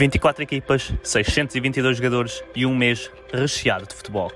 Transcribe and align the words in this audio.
24 0.00 0.42
equipas, 0.42 0.94
622 1.02 1.98
jogadores 1.98 2.42
e 2.56 2.64
um 2.64 2.74
mês 2.74 3.12
recheado 3.34 3.86
de 3.86 3.94
futebol. 3.94 4.32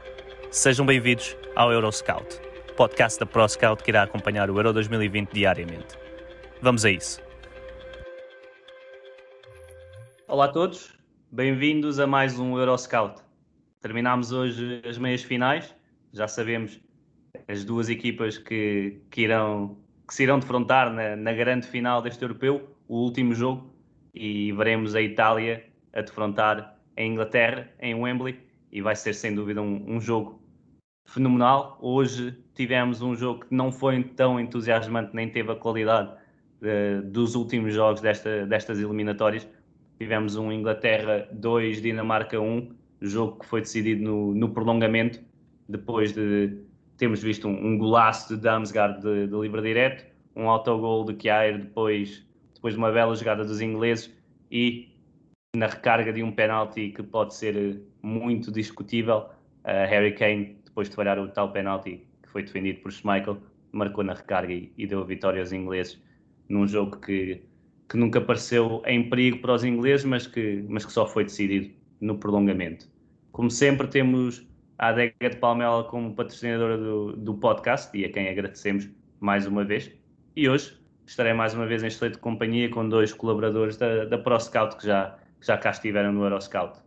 Sejam 0.51 0.85
bem-vindos 0.85 1.35
ao 1.57 1.73
Euroscout, 1.73 2.39
podcast 2.77 3.19
da 3.19 3.25
ProScout 3.25 3.83
que 3.83 3.91
irá 3.91 4.03
acompanhar 4.03 4.51
o 4.51 4.59
Euro 4.59 4.75
2020 4.75 5.33
diariamente. 5.33 5.97
Vamos 6.61 6.85
a 6.85 6.91
isso. 6.91 7.19
Olá 10.29 10.45
a 10.45 10.49
todos, 10.49 10.93
bem-vindos 11.33 11.99
a 11.99 12.07
mais 12.07 12.39
um 12.39 12.59
Euroscout. 12.59 13.23
Terminámos 13.81 14.33
hoje 14.33 14.83
as 14.87 14.99
meias 14.99 15.23
finais, 15.23 15.75
já 16.13 16.29
sabemos 16.29 16.79
as 17.49 17.65
duas 17.65 17.89
equipas 17.89 18.37
que, 18.37 19.01
que, 19.11 19.23
irão, 19.23 19.79
que 20.07 20.13
se 20.13 20.25
irão 20.25 20.39
defrontar 20.39 20.93
na, 20.93 21.17
na 21.17 21.33
grande 21.33 21.67
final 21.67 22.03
deste 22.03 22.21
europeu, 22.21 22.69
o 22.87 22.99
último 22.99 23.35
jogo 23.35 23.74
e 24.15 24.53
veremos 24.53 24.95
a 24.95 25.03
Itália 25.03 25.65
a 25.93 26.01
defrontar 26.01 26.79
a 26.97 27.03
Inglaterra 27.03 27.69
em 27.81 27.95
Wembley 27.95 28.39
e 28.71 28.81
vai 28.81 28.95
ser 28.95 29.15
sem 29.15 29.35
dúvida 29.35 29.61
um, 29.61 29.97
um 29.97 30.01
jogo 30.01 30.41
fenomenal. 31.07 31.79
Hoje 31.81 32.37
tivemos 32.55 33.03
um 33.03 33.15
jogo 33.15 33.45
que 33.45 33.55
não 33.55 33.71
foi 33.73 34.03
tão 34.03 34.39
entusiasmante, 34.39 35.15
nem 35.15 35.29
teve 35.29 35.53
a 35.53 35.57
qualidade 35.57 36.11
uh, 36.11 37.03
dos 37.03 37.35
últimos 37.35 37.75
jogos 37.75 38.01
desta, 38.01 38.47
destas 38.47 38.79
eliminatórias. 38.79 39.47
Tivemos 39.99 40.37
um 40.37 40.51
Inglaterra 40.51 41.29
2, 41.33 41.83
Dinamarca 41.83 42.41
1, 42.41 42.75
jogo 43.01 43.41
que 43.41 43.47
foi 43.47 43.61
decidido 43.61 44.03
no, 44.03 44.35
no 44.35 44.51
prolongamento, 44.51 45.21
depois 45.69 46.13
de 46.13 46.59
termos 46.97 47.23
visto 47.23 47.49
um, 47.49 47.67
um 47.67 47.79
golaço 47.79 48.35
de 48.35 48.41
Damsgaard 48.41 49.01
de, 49.01 49.27
de 49.27 49.37
livre 49.37 49.63
direto, 49.63 50.05
um 50.35 50.49
autogol 50.49 51.05
de 51.05 51.15
Kjaer 51.15 51.59
depois, 51.59 52.27
depois 52.65 52.73
de 52.73 52.79
uma 52.79 52.91
bela 52.91 53.15
jogada 53.15 53.45
dos 53.45 53.61
ingleses 53.61 54.11
e 54.51 54.89
na 55.55 55.67
recarga 55.67 56.11
de 56.11 56.23
um 56.23 56.33
penalti 56.33 56.89
que 56.89 57.03
pode 57.03 57.35
ser 57.35 57.83
muito 58.03 58.51
discutível, 58.51 59.27
Harry 59.65 60.15
Kane, 60.15 60.57
depois 60.65 60.89
de 60.89 60.97
falhar 60.97 61.19
o 61.19 61.29
tal 61.29 61.53
penalti 61.53 62.07
que 62.23 62.29
foi 62.31 62.43
defendido 62.43 62.81
por 62.81 62.91
Schmeichel, 62.91 63.37
marcou 63.71 64.03
na 64.03 64.15
recarga 64.15 64.51
e, 64.51 64.73
e 64.79 64.87
deu 64.87 65.03
a 65.03 65.05
vitória 65.05 65.43
aos 65.43 65.53
ingleses 65.53 66.03
num 66.49 66.67
jogo 66.67 66.99
que, 67.01 67.43
que 67.87 67.99
nunca 67.99 68.19
pareceu 68.19 68.83
em 68.87 69.11
perigo 69.11 69.41
para 69.41 69.53
os 69.53 69.63
ingleses, 69.63 70.07
mas 70.07 70.27
que, 70.27 70.65
mas 70.67 70.87
que 70.87 70.93
só 70.93 71.07
foi 71.07 71.25
decidido 71.25 71.71
no 72.01 72.17
prolongamento. 72.17 72.89
Como 73.31 73.51
sempre, 73.51 73.89
temos 73.89 74.49
a 74.79 74.89
Adega 74.89 75.29
de 75.29 75.37
Palmela 75.37 75.85
como 75.85 76.15
patrocinadora 76.15 76.79
do, 76.79 77.13
do 77.13 77.35
podcast 77.35 77.95
e 77.95 78.07
a 78.07 78.09
quem 78.11 78.27
agradecemos 78.27 78.89
mais 79.21 79.47
uma 79.47 79.65
vez. 79.65 79.93
E 80.35 80.49
hoje 80.49 80.83
estarei 81.07 81.33
mais 81.33 81.55
uma 81.55 81.67
vez 81.67 81.83
em 81.83 81.89
excelente 81.89 82.19
companhia 82.19 82.69
com 82.71 82.89
dois 82.89 83.13
colaboradores 83.13 83.77
da, 83.77 84.05
da 84.05 84.19
ProScout 84.19 84.77
que 84.77 84.87
já, 84.87 85.17
que 85.41 85.47
já 85.47 85.57
cá 85.59 85.71
estiveram 85.71 86.13
no 86.13 86.25
Euroscout. 86.25 86.79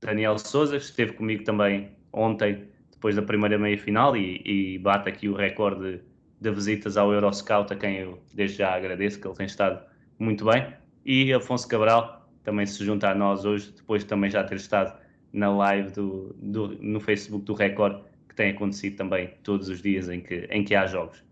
Daniel 0.00 0.38
Souza, 0.38 0.78
que 0.78 0.84
esteve 0.84 1.12
comigo 1.12 1.44
também 1.44 1.92
ontem, 2.12 2.68
depois 2.90 3.16
da 3.16 3.22
primeira 3.22 3.56
meia-final, 3.58 4.16
e, 4.16 4.42
e, 4.44 4.78
bate 4.78 5.08
aqui 5.08 5.28
o 5.28 5.34
recorde 5.34 6.02
de, 6.40 6.50
visitas 6.50 6.96
ao 6.96 7.12
Euroscout, 7.12 7.72
a 7.72 7.76
quem 7.76 7.98
eu 7.98 8.22
desde 8.34 8.58
já 8.58 8.74
agradeço, 8.74 9.20
que 9.20 9.26
ele 9.26 9.36
tem 9.36 9.46
estado 9.46 9.80
muito 10.18 10.44
bem. 10.44 10.74
E 11.04 11.32
Afonso 11.32 11.68
Cabral 11.68 12.28
também 12.42 12.66
se 12.66 12.84
junta 12.84 13.10
a 13.10 13.14
nós 13.14 13.44
hoje, 13.44 13.72
depois 13.72 14.02
de 14.02 14.08
também 14.08 14.30
já 14.30 14.42
ter 14.42 14.56
estado 14.56 15.00
na 15.32 15.54
live 15.54 15.90
do, 15.92 16.34
do, 16.36 16.68
no 16.80 17.00
Facebook 17.00 17.44
do 17.44 17.54
Record, 17.54 18.02
que 18.28 18.34
tem 18.34 18.50
acontecido 18.50 18.96
também 18.96 19.28
todos 19.42 19.68
os 19.68 19.80
dias 19.80 20.08
em 20.08 20.20
que, 20.20 20.46
em 20.50 20.64
que 20.64 20.74
há 20.74 20.86
jogos. 20.86 21.24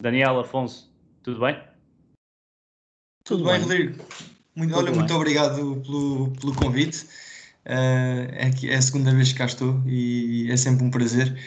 Daniel, 0.00 0.38
Afonso, 0.38 0.94
tudo 1.22 1.40
bem? 1.40 1.69
Tudo, 3.30 3.44
tudo 3.44 3.50
bem, 3.52 3.60
Rodrigo. 3.60 4.04
Muito, 4.56 4.76
olha, 4.76 4.86
bem. 4.86 4.94
muito 4.96 5.14
obrigado 5.14 5.76
pelo, 5.86 6.32
pelo 6.32 6.54
convite. 6.56 7.04
Uh, 7.64 8.26
é, 8.32 8.50
é 8.64 8.74
a 8.74 8.82
segunda 8.82 9.14
vez 9.14 9.30
que 9.30 9.38
cá 9.38 9.44
estou 9.44 9.80
e 9.86 10.50
é 10.50 10.56
sempre 10.56 10.84
um 10.84 10.90
prazer. 10.90 11.38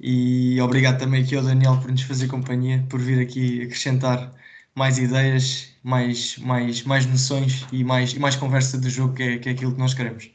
E 0.00 0.60
obrigado 0.60 0.98
também 0.98 1.22
aqui 1.22 1.36
ao 1.36 1.44
Daniel 1.44 1.78
por 1.80 1.88
nos 1.88 2.02
fazer 2.02 2.26
companhia, 2.26 2.84
por 2.90 2.98
vir 2.98 3.20
aqui 3.20 3.62
acrescentar 3.62 4.34
mais 4.74 4.98
ideias, 4.98 5.72
mais, 5.84 6.36
mais, 6.38 6.82
mais 6.82 7.06
noções 7.06 7.64
e 7.70 7.84
mais, 7.84 8.12
e 8.12 8.18
mais 8.18 8.34
conversa 8.34 8.76
do 8.76 8.90
jogo, 8.90 9.14
que 9.14 9.22
é, 9.22 9.38
que 9.38 9.48
é 9.50 9.52
aquilo 9.52 9.72
que 9.72 9.78
nós 9.78 9.94
queremos. 9.94 10.28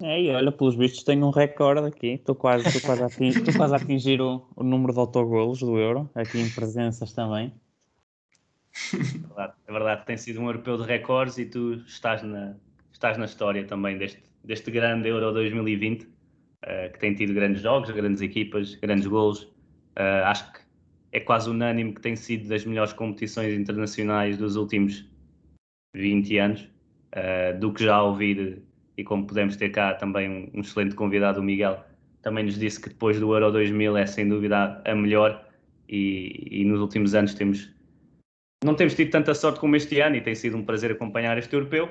É, 0.00 0.22
e 0.22 0.30
olha, 0.30 0.50
pelos 0.50 0.74
vistos 0.74 1.04
tenho 1.04 1.26
um 1.26 1.30
recorde 1.30 1.86
aqui. 1.86 2.14
Estou 2.14 2.34
quase, 2.34 2.66
estou 2.66 2.80
quase, 2.80 3.02
a 3.02 3.06
atingir, 3.06 3.36
estou 3.40 3.54
quase 3.54 3.74
a 3.74 3.76
atingir 3.76 4.22
o, 4.22 4.42
o 4.56 4.64
número 4.64 4.94
de 4.94 5.00
autogolos 5.00 5.58
do 5.58 5.76
Euro, 5.76 6.08
aqui 6.14 6.40
em 6.40 6.48
presenças 6.48 7.12
também. 7.12 7.52
É 8.94 8.96
verdade, 9.28 9.52
é 9.66 9.72
verdade, 9.72 10.06
tem 10.06 10.16
sido 10.16 10.40
um 10.40 10.46
europeu 10.46 10.76
de 10.78 10.84
recordes 10.84 11.38
e 11.38 11.44
tu 11.44 11.74
estás 11.86 12.22
na, 12.22 12.54
estás 12.92 13.18
na 13.18 13.26
história 13.26 13.64
também 13.64 13.98
deste, 13.98 14.22
deste 14.42 14.70
grande 14.70 15.08
Euro 15.08 15.32
2020, 15.32 16.04
uh, 16.04 16.08
que 16.92 16.98
tem 16.98 17.14
tido 17.14 17.34
grandes 17.34 17.62
jogos, 17.62 17.90
grandes 17.90 18.22
equipas, 18.22 18.74
grandes 18.76 19.06
golos. 19.06 19.42
Uh, 19.98 20.24
acho 20.24 20.50
que 20.52 20.60
é 21.12 21.20
quase 21.20 21.50
unânime 21.50 21.92
que 21.92 22.00
tem 22.00 22.16
sido 22.16 22.48
das 22.48 22.64
melhores 22.64 22.92
competições 22.92 23.52
internacionais 23.52 24.38
dos 24.38 24.56
últimos 24.56 25.06
20 25.94 26.38
anos, 26.38 26.62
uh, 27.14 27.58
do 27.58 27.72
que 27.72 27.84
já 27.84 28.02
ouvir 28.02 28.62
e 28.96 29.04
como 29.04 29.26
pudemos 29.26 29.56
ter 29.56 29.70
cá 29.70 29.94
também 29.94 30.28
um, 30.28 30.50
um, 30.58 30.60
excelente 30.60 30.94
convidado, 30.94 31.40
o 31.40 31.42
Miguel, 31.42 31.84
também 32.22 32.44
nos 32.44 32.58
disse 32.58 32.80
que 32.80 32.88
depois 32.88 33.18
do 33.18 33.32
Euro 33.34 33.50
2000 33.52 33.96
é 33.96 34.06
sem 34.06 34.28
dúvida 34.28 34.80
a 34.84 34.94
melhor. 34.94 35.46
E, 35.88 36.48
e, 36.50 36.64
nos 36.64 36.80
últimos 36.80 37.14
anos 37.14 37.34
temos 37.34 37.70
não 38.64 38.74
temos 38.74 38.94
tido 38.94 39.10
tanta 39.10 39.34
sorte 39.34 39.60
como 39.60 39.76
este 39.76 40.00
ano 40.00 40.16
e 40.16 40.20
tem 40.20 40.34
sido 40.34 40.56
um 40.56 40.64
prazer 40.64 40.92
acompanhar 40.92 41.36
este 41.36 41.54
europeu 41.54 41.90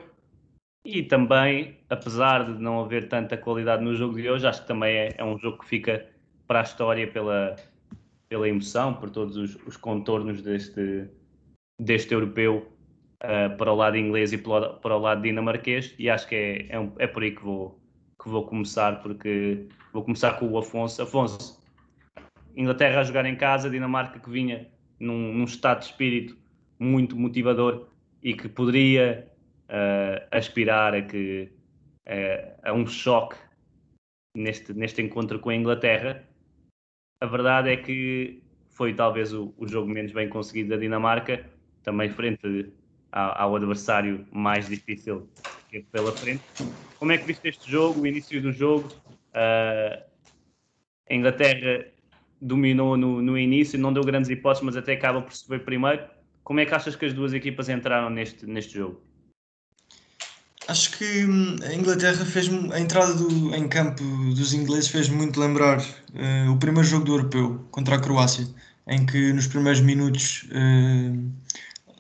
e 0.84 1.04
também, 1.04 1.78
apesar 1.90 2.46
de 2.46 2.62
não 2.62 2.82
haver 2.82 3.08
tanta 3.08 3.38
qualidade 3.38 3.84
no 3.84 3.96
jogo 3.96 4.16
de 4.16 4.30
hoje, 4.30 4.48
acho 4.48 4.62
que 4.62 4.68
também 4.68 4.96
é, 4.96 5.16
é 5.18 5.24
um 5.24 5.38
jogo 5.38 5.60
que 5.60 5.68
fica 5.68 6.08
para 6.48 6.62
a 6.62 6.64
história 6.64 7.08
pela, 7.08 7.56
pela 8.28 8.50
emoção, 8.50 8.96
por 8.96 9.10
todos 9.10 9.38
os, 9.38 9.56
os 9.68 9.78
contornos 9.78 10.42
deste, 10.42 11.08
deste 11.80 12.14
europeu 12.14 12.72
uh, 13.24 13.56
para 13.58 13.72
o 13.72 13.76
lado 13.76 13.96
inglês 13.96 14.34
e 14.34 14.38
para, 14.38 14.96
o 14.96 15.00
lado 15.00 15.22
dinamarquês 15.22 15.94
e 16.00 16.10
acho 16.10 16.28
que 16.28 16.36
é, 16.36 16.66
é, 16.70 16.80
um, 16.80 16.92
é 16.98 17.06
por 17.06 17.22
aí 17.22 17.32
que 17.32 17.44
vou, 17.44 17.80
que 18.22 18.28
vou 18.28 18.46
começar, 18.48 19.04
porque 19.04 19.68
vou 19.94 20.04
começar 20.04 20.34
com 20.40 20.48
o 20.48 20.58
Afonso. 20.58 21.04
Afonso, 21.04 21.62
Inglaterra 22.56 23.02
a 23.02 23.04
jogar 23.04 23.26
em 23.26 23.36
casa, 23.36 23.70
Dinamarca 23.70 24.20
que 24.20 24.30
vinha 24.30 24.68
num, 25.00 25.32
num 25.32 25.44
estado 25.44 25.80
de 25.80 25.86
espírito 25.86 26.41
muito 26.82 27.16
motivador 27.16 27.88
e 28.24 28.34
que 28.34 28.50
poderia 28.50 29.28
uh, 29.70 30.28
aspirar 30.32 30.96
a 30.96 31.02
que 31.04 31.52
uh, 32.08 32.60
a 32.64 32.74
um 32.74 32.88
choque 32.88 33.36
neste, 34.36 34.74
neste 34.74 35.00
encontro 35.00 35.40
com 35.40 35.52
a 35.52 35.56
Inglaterra. 35.56 36.28
A 37.22 37.28
verdade 37.28 37.70
é 37.70 37.78
que 37.78 38.42
foi 38.70 38.96
talvez 38.96 39.32
o, 39.32 39.54
o 39.58 39.68
jogo 39.68 39.88
menos 39.88 40.12
bem 40.12 40.28
conseguido 40.28 40.70
da 40.70 40.78
Dinamarca, 40.78 41.46
também 41.84 42.10
frente 42.10 42.72
ao, 43.12 43.56
adversário 43.56 44.26
mais 44.32 44.68
difícil 44.68 45.30
pela 45.92 46.12
frente. 46.12 46.42
Como 46.98 47.12
é 47.12 47.18
que 47.18 47.26
viste 47.26 47.48
este 47.48 47.70
jogo, 47.70 48.02
o 48.02 48.08
início 48.08 48.42
do 48.42 48.52
jogo? 48.52 48.88
Uh, 49.36 50.02
a 51.10 51.14
Inglaterra 51.14 51.86
dominou 52.42 52.98
no, 52.98 53.22
no, 53.22 53.38
início, 53.38 53.78
não 53.78 53.94
deu 53.94 54.04
grandes 54.04 54.32
hipóteses, 54.32 54.66
mas 54.66 54.76
até 54.76 54.94
acaba 54.94 55.22
por 55.22 55.34
subir 55.34 55.64
primeiro. 55.64 56.21
Como 56.44 56.60
é 56.60 56.66
que 56.66 56.74
achas 56.74 56.96
que 56.96 57.06
as 57.06 57.14
duas 57.14 57.34
equipas 57.34 57.70
entraram 57.70 58.10
neste, 58.10 58.46
neste 58.46 58.74
jogo? 58.74 59.02
Acho 60.68 60.98
que 60.98 61.26
hum, 61.26 61.56
a 61.64 61.74
Inglaterra 61.74 62.24
fez 62.24 62.50
a 62.72 62.80
entrada 62.80 63.14
do, 63.14 63.54
em 63.54 63.68
campo 63.68 64.04
dos 64.36 64.54
ingleses 64.54 64.90
fez 64.90 65.10
muito 65.10 65.40
lembrar 65.40 65.80
uh, 65.80 66.52
o 66.52 66.58
primeiro 66.58 66.88
jogo 66.88 67.04
do 67.04 67.14
europeu 67.14 67.68
contra 67.72 67.96
a 67.96 68.00
Croácia, 68.00 68.48
em 68.88 69.06
que 69.06 69.34
nos 69.34 69.48
primeiros 69.48 69.82
minutos 69.82 70.48
uh, 70.52 71.32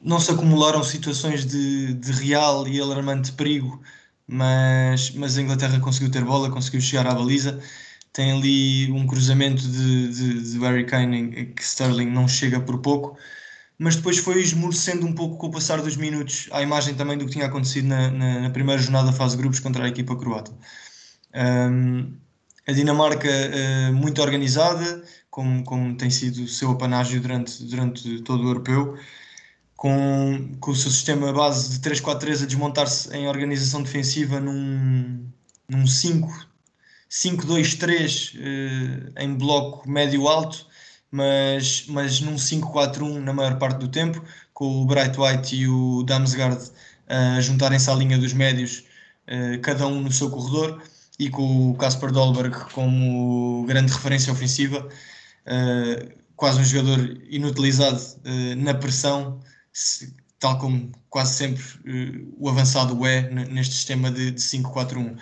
não 0.01 0.19
se 0.19 0.31
acumularam 0.31 0.83
situações 0.83 1.45
de, 1.45 1.93
de 1.93 2.11
real 2.11 2.67
e 2.67 2.79
alarmante 2.79 3.31
perigo, 3.33 3.81
mas, 4.27 5.11
mas 5.11 5.37
a 5.37 5.41
Inglaterra 5.41 5.79
conseguiu 5.79 6.11
ter 6.11 6.23
bola, 6.23 6.49
conseguiu 6.49 6.81
chegar 6.81 7.07
à 7.07 7.13
baliza. 7.13 7.59
Tem 8.13 8.31
ali 8.31 8.91
um 8.91 9.07
cruzamento 9.07 9.61
de, 9.63 10.07
de, 10.09 10.51
de 10.51 10.59
Harry 10.59 10.85
Kane 10.85 11.47
que 11.47 11.63
Sterling 11.63 12.09
não 12.09 12.27
chega 12.27 12.59
por 12.59 12.79
pouco. 12.79 13.17
Mas 13.81 13.95
depois 13.95 14.19
foi 14.19 14.39
esmorecendo 14.39 15.07
um 15.07 15.11
pouco 15.11 15.37
com 15.37 15.47
o 15.47 15.51
passar 15.51 15.81
dos 15.81 15.97
minutos, 15.97 16.47
à 16.51 16.61
imagem 16.61 16.93
também 16.93 17.17
do 17.17 17.25
que 17.25 17.31
tinha 17.31 17.47
acontecido 17.47 17.87
na, 17.87 18.11
na, 18.11 18.41
na 18.41 18.49
primeira 18.51 18.79
jornada 18.79 19.07
da 19.07 19.13
fase 19.13 19.35
de 19.35 19.41
grupos 19.41 19.59
contra 19.59 19.83
a 19.83 19.87
equipa 19.87 20.15
croata. 20.15 20.51
Um, 21.33 22.15
a 22.67 22.71
Dinamarca 22.73 23.27
uh, 23.27 23.91
muito 23.91 24.21
organizada, 24.21 25.03
como, 25.31 25.63
como 25.63 25.97
tem 25.97 26.11
sido 26.11 26.43
o 26.43 26.47
seu 26.47 26.69
apanágio 26.69 27.19
durante, 27.19 27.63
durante 27.63 28.21
todo 28.21 28.43
o 28.43 28.49
europeu, 28.49 28.99
com, 29.75 30.51
com 30.59 30.69
o 30.69 30.75
seu 30.75 30.91
sistema 30.91 31.33
base 31.33 31.79
de 31.79 31.89
3-4-3 31.89 32.43
a 32.43 32.45
desmontar-se 32.45 33.11
em 33.17 33.27
organização 33.27 33.81
defensiva 33.81 34.39
num, 34.39 35.25
num 35.67 35.85
5-2-3 35.85 38.35
uh, 38.35 39.13
em 39.17 39.33
bloco 39.33 39.89
médio-alto, 39.89 40.69
mas, 41.11 41.85
mas 41.87 42.21
num 42.21 42.35
5-4-1 42.35 43.19
na 43.19 43.33
maior 43.33 43.57
parte 43.59 43.79
do 43.79 43.89
tempo, 43.89 44.23
com 44.53 44.81
o 44.81 44.85
Bright 44.85 45.19
White 45.19 45.55
e 45.55 45.67
o 45.67 46.03
Damsgaard 46.03 46.71
a 47.09 47.37
uh, 47.37 47.41
juntarem-se 47.41 47.89
à 47.89 47.93
linha 47.93 48.17
dos 48.17 48.31
médios, 48.31 48.85
uh, 49.27 49.59
cada 49.61 49.85
um 49.85 50.01
no 50.01 50.11
seu 50.11 50.29
corredor, 50.29 50.81
e 51.19 51.29
com 51.29 51.71
o 51.71 51.75
Kasper 51.75 52.11
Dolberg 52.11 52.55
como 52.71 53.65
grande 53.67 53.91
referência 53.91 54.31
ofensiva, 54.31 54.87
uh, 54.87 56.21
quase 56.35 56.59
um 56.59 56.63
jogador 56.63 57.21
inutilizado 57.29 58.01
na 58.57 58.73
pressão, 58.73 59.39
tal 60.39 60.57
como 60.57 60.91
quase 61.07 61.35
sempre 61.35 61.63
o 62.39 62.49
avançado 62.49 63.05
é 63.05 63.29
neste 63.45 63.75
sistema 63.75 64.09
de, 64.09 64.31
de 64.31 64.41
5-4-1. 64.41 65.19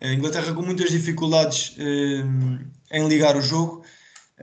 A 0.00 0.08
Inglaterra 0.08 0.54
com 0.54 0.62
muitas 0.62 0.90
dificuldades 0.90 1.76
em 2.90 3.08
ligar 3.08 3.36
o 3.36 3.42
jogo, 3.42 3.84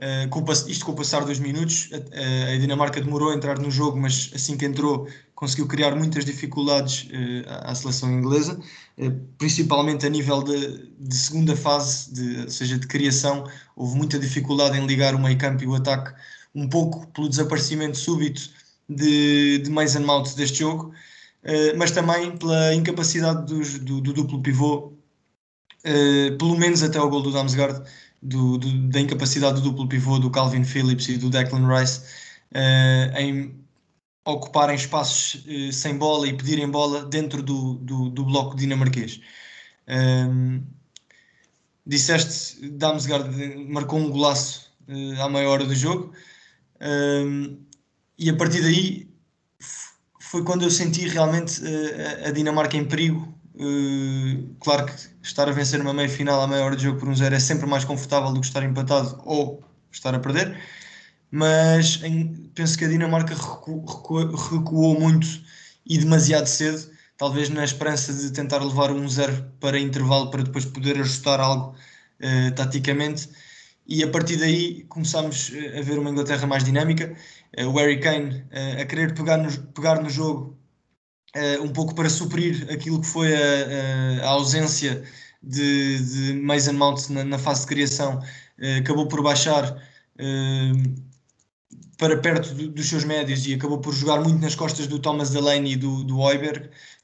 Uh, 0.02 0.28
com, 0.30 0.44
isto 0.66 0.84
com 0.84 0.90
o 0.90 0.96
passar 0.96 1.24
dos 1.24 1.38
minutos, 1.38 1.88
a, 1.92 2.54
a, 2.54 2.58
Dinamarca 2.58 3.00
demorou 3.00 3.30
a 3.30 3.34
entrar 3.36 3.56
no 3.60 3.70
jogo, 3.70 4.00
mas 4.00 4.32
assim 4.34 4.56
que 4.56 4.64
entrou 4.64 5.06
conseguiu 5.32 5.68
criar 5.68 5.94
muitas 5.94 6.24
dificuldades 6.24 7.04
uh, 7.04 7.48
à, 7.48 7.70
à, 7.70 7.74
seleção 7.76 8.10
inglesa, 8.10 8.58
uh, 8.98 9.10
principalmente 9.38 10.04
a 10.04 10.08
nível 10.08 10.42
de, 10.42 10.90
de, 10.98 11.14
segunda 11.14 11.54
fase, 11.54 12.12
de, 12.12 12.40
ou 12.42 12.50
seja, 12.50 12.76
de 12.76 12.86
criação. 12.88 13.44
Houve 13.76 13.96
muita 13.96 14.18
dificuldade 14.18 14.76
em 14.76 14.84
ligar 14.86 15.14
o 15.14 15.20
meio 15.20 15.38
campo 15.38 15.62
e 15.62 15.68
o 15.68 15.74
ataque, 15.76 16.12
um 16.52 16.68
pouco 16.68 17.06
pelo 17.12 17.28
desaparecimento 17.28 17.96
súbito 17.96 18.50
de, 18.88 19.58
de 19.58 19.70
Mason 19.70 20.00
Mount 20.00 20.34
deste 20.34 20.58
jogo, 20.58 20.92
mas 21.76 21.92
também 21.92 22.36
pela 22.36 22.74
incapacidade 22.74 23.46
dos, 23.46 23.78
do, 23.78 24.00
do, 24.00 24.12
duplo 24.12 24.42
pivô, 24.42 24.92
pelo 26.38 26.56
menos 26.56 26.82
até 26.82 27.00
o 27.00 27.08
gol 27.08 27.22
do 27.22 27.32
Damsgaard, 27.32 27.82
do, 28.22 28.56
do, 28.56 28.88
da 28.88 29.00
incapacidade 29.00 29.60
do 29.60 29.62
duplo 29.62 29.88
pivô 29.88 30.18
do 30.18 30.30
Calvin 30.30 30.64
Phillips 30.64 31.08
e 31.08 31.18
do 31.18 31.28
Declan 31.28 31.66
Rice 31.66 32.00
uh, 32.52 33.18
em 33.18 33.60
ocuparem 34.24 34.76
espaços 34.76 35.44
uh, 35.46 35.72
sem 35.72 35.98
bola 35.98 36.28
e 36.28 36.32
pedirem 36.32 36.70
bola 36.70 37.04
dentro 37.04 37.42
do, 37.42 37.74
do, 37.74 38.08
do 38.10 38.24
bloco 38.24 38.56
dinamarquês. 38.56 39.20
Um, 39.88 39.94
ehm, 39.94 40.62
disseste, 41.84 42.70
Damsgaard 42.70 43.34
marcou 43.68 43.98
um 43.98 44.10
golaço 44.10 44.70
uh, 44.88 45.22
à 45.22 45.28
meia 45.28 45.48
hora 45.50 45.64
do 45.64 45.74
jogo 45.74 46.12
um, 46.80 46.86
ehm, 46.86 47.58
e 48.16 48.30
a 48.30 48.36
partir 48.36 48.62
daí 48.62 49.10
foi 50.20 50.44
quando 50.44 50.62
eu 50.62 50.70
senti 50.70 51.08
realmente 51.08 51.60
a 52.24 52.30
Dinamarca 52.30 52.76
em 52.76 52.84
perigo 52.84 53.34
Uh, 53.54 54.54
claro 54.60 54.86
que 54.86 54.92
estar 55.22 55.46
a 55.46 55.52
vencer 55.52 55.80
uma 55.80 55.92
meia 55.92 56.08
final 56.08 56.40
à 56.40 56.48
meia 56.48 56.64
hora 56.64 56.74
de 56.74 56.84
jogo 56.84 56.98
por 56.98 57.08
um 57.08 57.14
zero 57.14 57.34
é 57.34 57.40
sempre 57.40 57.66
mais 57.66 57.84
confortável 57.84 58.32
do 58.32 58.40
que 58.40 58.46
estar 58.46 58.62
empatado 58.62 59.20
ou 59.26 59.62
estar 59.90 60.14
a 60.14 60.18
perder, 60.18 60.58
mas 61.30 62.02
em, 62.02 62.50
penso 62.54 62.78
que 62.78 62.84
a 62.86 62.88
Dinamarca 62.88 63.34
recu, 63.34 63.84
recu, 63.84 64.36
recuou 64.36 64.98
muito 64.98 65.26
e 65.86 65.98
demasiado 65.98 66.46
cedo, 66.46 66.90
talvez 67.16 67.50
na 67.50 67.64
esperança 67.64 68.12
de 68.12 68.30
tentar 68.32 68.58
levar 68.64 68.90
um 68.90 69.08
zero 69.08 69.50
para 69.60 69.78
intervalo 69.78 70.30
para 70.30 70.42
depois 70.42 70.64
poder 70.64 70.98
ajustar 71.00 71.40
algo 71.40 71.76
uh, 72.20 72.54
taticamente. 72.54 73.28
E 73.86 74.02
a 74.02 74.08
partir 74.10 74.36
daí 74.36 74.84
começámos 74.84 75.52
eh, 75.52 75.78
a 75.78 75.82
ver 75.82 75.98
uma 75.98 76.10
Inglaterra 76.10 76.46
mais 76.46 76.64
dinâmica. 76.64 77.14
Uh, 77.58 77.66
o 77.68 77.72
Harry 77.78 78.00
Kane 78.00 78.44
a 78.80 78.84
querer 78.86 79.14
pegar 79.14 79.38
no, 79.38 79.50
pegar 79.74 80.00
no 80.02 80.08
jogo 80.08 80.56
uh, 81.36 81.62
um 81.62 81.68
pouco 81.68 81.94
para 81.94 82.08
suprir 82.08 82.66
aquilo 82.70 83.00
que 83.00 83.06
foi 83.06 83.34
a, 83.34 84.24
a 84.24 84.28
ausência 84.30 85.02
de, 85.42 85.98
de 85.98 86.32
Mason 86.34 86.72
Mount 86.72 87.08
na, 87.10 87.24
na, 87.24 87.38
fase 87.38 87.62
de 87.62 87.66
criação, 87.68 88.18
uh, 88.18 88.78
acabou 88.78 89.06
por 89.06 89.22
baixar 89.22 89.76
para 91.98 92.16
perto 92.18 92.54
do, 92.54 92.68
dos 92.68 92.86
seus 92.88 93.02
médios 93.02 93.46
e 93.46 93.54
acabou 93.54 93.78
por 93.78 93.92
jogar 93.92 94.20
muito 94.20 94.40
nas 94.40 94.54
costas 94.54 94.86
do 94.86 94.98
Thomas 94.98 95.30
Delaney 95.30 95.72
e 95.72 95.76
do, 95.76 96.04
do 96.04 96.18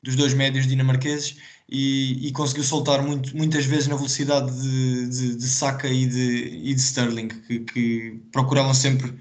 dos 0.03 0.15
dois 0.15 0.35
médios 0.35 0.67
dinamarqueses, 0.67 1.37
e, 1.69 2.29
e, 2.29 2.33
conseguiu 2.33 2.63
soltar 2.63 3.03
muito, 3.03 3.37
muitas 3.37 3.65
vezes 3.65 3.89
na 3.89 3.97
velocidade 3.97 4.51
de, 4.61 5.09
de, 5.09 5.35
de 5.37 5.49
Saka 5.49 5.89
e 5.89 6.07
de, 6.07 6.61
e 6.65 6.75
de 6.75 6.81
Sterling, 6.81 7.29
que, 7.29 7.61
que 7.61 8.21
procuravam 8.31 8.73
sempre 8.73 9.13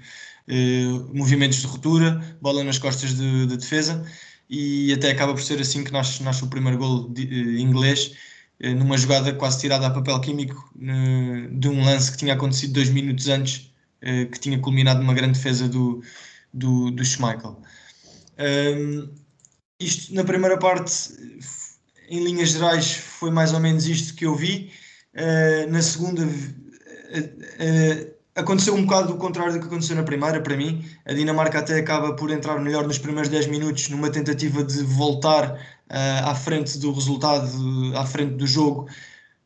movimentos 1.12 1.58
de 1.58 1.66
ruptura, 1.66 2.38
bola 2.40 2.64
nas 2.64 2.78
costas 2.78 3.14
de, 3.14 3.46
de 3.46 3.56
defesa 3.56 4.02
e 4.48 4.92
até 4.92 5.10
acaba 5.10 5.34
por 5.34 5.42
ser 5.42 5.60
assim 5.60 5.84
que 5.84 5.92
nasce, 5.92 6.22
nasce 6.22 6.42
o 6.44 6.48
primeiro 6.48 6.78
gol 6.78 7.08
de, 7.08 7.24
uh, 7.24 7.58
inglês, 7.58 8.14
uh, 8.62 8.74
numa 8.74 8.96
jogada 8.96 9.32
quase 9.34 9.60
tirada 9.60 9.86
a 9.86 9.90
papel 9.90 10.20
químico, 10.20 10.70
uh, 10.76 11.58
de 11.58 11.68
um 11.68 11.84
lance 11.84 12.12
que 12.12 12.18
tinha 12.18 12.34
acontecido 12.34 12.72
dois 12.72 12.88
minutos 12.88 13.28
antes, 13.28 13.68
que 14.00 14.38
tinha 14.38 14.56
culminado 14.60 15.00
numa 15.00 15.12
grande 15.12 15.32
defesa 15.32 15.68
do, 15.68 16.00
do, 16.54 16.92
do 16.92 17.04
Schmeichel. 17.04 17.60
Um, 18.38 19.12
isto 19.80 20.14
na 20.14 20.22
primeira 20.22 20.56
parte, 20.56 20.92
em 22.08 22.22
linhas 22.22 22.50
gerais, 22.50 22.92
foi 22.92 23.32
mais 23.32 23.52
ou 23.52 23.58
menos 23.58 23.88
isto 23.88 24.14
que 24.14 24.24
eu 24.24 24.36
vi. 24.36 24.70
na 25.68 25.82
segunda, 25.82 26.22
aconteceu 28.38 28.74
um 28.74 28.84
bocado 28.84 29.08
do 29.08 29.16
contrário 29.16 29.52
do 29.52 29.60
que 29.60 29.66
aconteceu 29.66 29.96
na 29.96 30.02
primeira, 30.02 30.40
para 30.40 30.56
mim. 30.56 30.84
A 31.04 31.12
Dinamarca 31.12 31.58
até 31.58 31.78
acaba 31.78 32.14
por 32.14 32.30
entrar 32.30 32.58
melhor 32.60 32.86
nos 32.86 32.98
primeiros 32.98 33.28
10 33.28 33.48
minutos, 33.48 33.88
numa 33.88 34.10
tentativa 34.10 34.62
de 34.62 34.82
voltar 34.84 35.52
uh, 35.52 36.24
à 36.24 36.34
frente 36.34 36.78
do 36.78 36.92
resultado, 36.92 37.50
à 37.96 38.06
frente 38.06 38.34
do 38.34 38.46
jogo. 38.46 38.88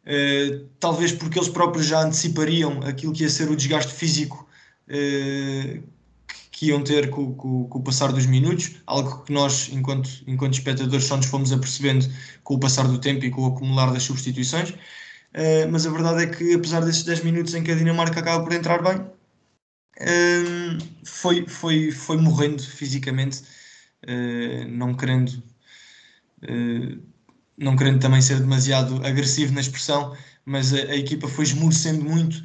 Uh, 0.05 0.67
talvez 0.79 1.12
porque 1.12 1.39
eles 1.39 1.49
próprios 1.49 1.87
já 1.87 2.03
antecipariam 2.03 2.81
aquilo 2.85 3.12
que 3.12 3.23
ia 3.23 3.31
ser 3.31 3.50
o 3.50 3.56
desgaste 3.56 3.93
físico 3.93 4.47
uh, 4.89 5.83
que 6.50 6.67
iam 6.67 6.85
ter 6.85 7.09
com, 7.11 7.35
com, 7.35 7.65
com, 7.65 7.79
o 7.79 7.83
passar 7.83 8.12
dos 8.12 8.27
minutos, 8.27 8.77
algo 8.87 9.25
que 9.25 9.33
nós, 9.33 9.71
enquanto, 9.73 10.11
enquanto 10.27 10.55
espectadores, 10.55 11.06
só 11.06 11.17
nos 11.17 11.27
fomos 11.27 11.50
apercebendo 11.50 12.06
com 12.45 12.55
o 12.55 12.59
passar 12.59 12.87
do 12.87 12.99
tempo 12.99 13.25
e 13.25 13.31
com 13.31 13.43
o 13.43 13.47
acumular 13.47 13.93
das 13.93 14.02
substituições. 14.02 14.75
Uh, 15.35 15.71
mas 15.71 15.87
a 15.87 15.91
verdade 15.91 16.25
é 16.25 16.27
que, 16.27 16.55
apesar 16.55 16.81
desses 16.85 17.05
10 17.05 17.25
minutos 17.25 17.55
em 17.55 17.62
que 17.62 17.73
a 17.73 17.75
Dinamarca 17.75 18.21
acaba 18.21 18.45
por 18.45 18.53
entrar 18.53 18.83
bem, 18.83 18.99
uh, 18.99 20.79
foi, 21.05 21.47
foi, 21.49 21.91
foi 21.91 22.19
morrendo 22.19 22.62
fisicamente, 22.62 23.43
uh, 24.05 24.69
não 24.69 24.95
querendo. 24.95 25.43
não 27.57 27.77
querendo 27.77 28.01
também 28.01 28.21
ser 28.21 28.41
demasiado 28.41 29.05
agressivo 29.07 29.55
na 29.55 29.61
expressão, 29.61 30.15
mas 30.45 30.75
a, 30.75 30.77
a 30.77 30.97
equipa 30.97 31.29
foi 31.29 31.45
esmorecendo 31.45 32.05
muito 32.05 32.43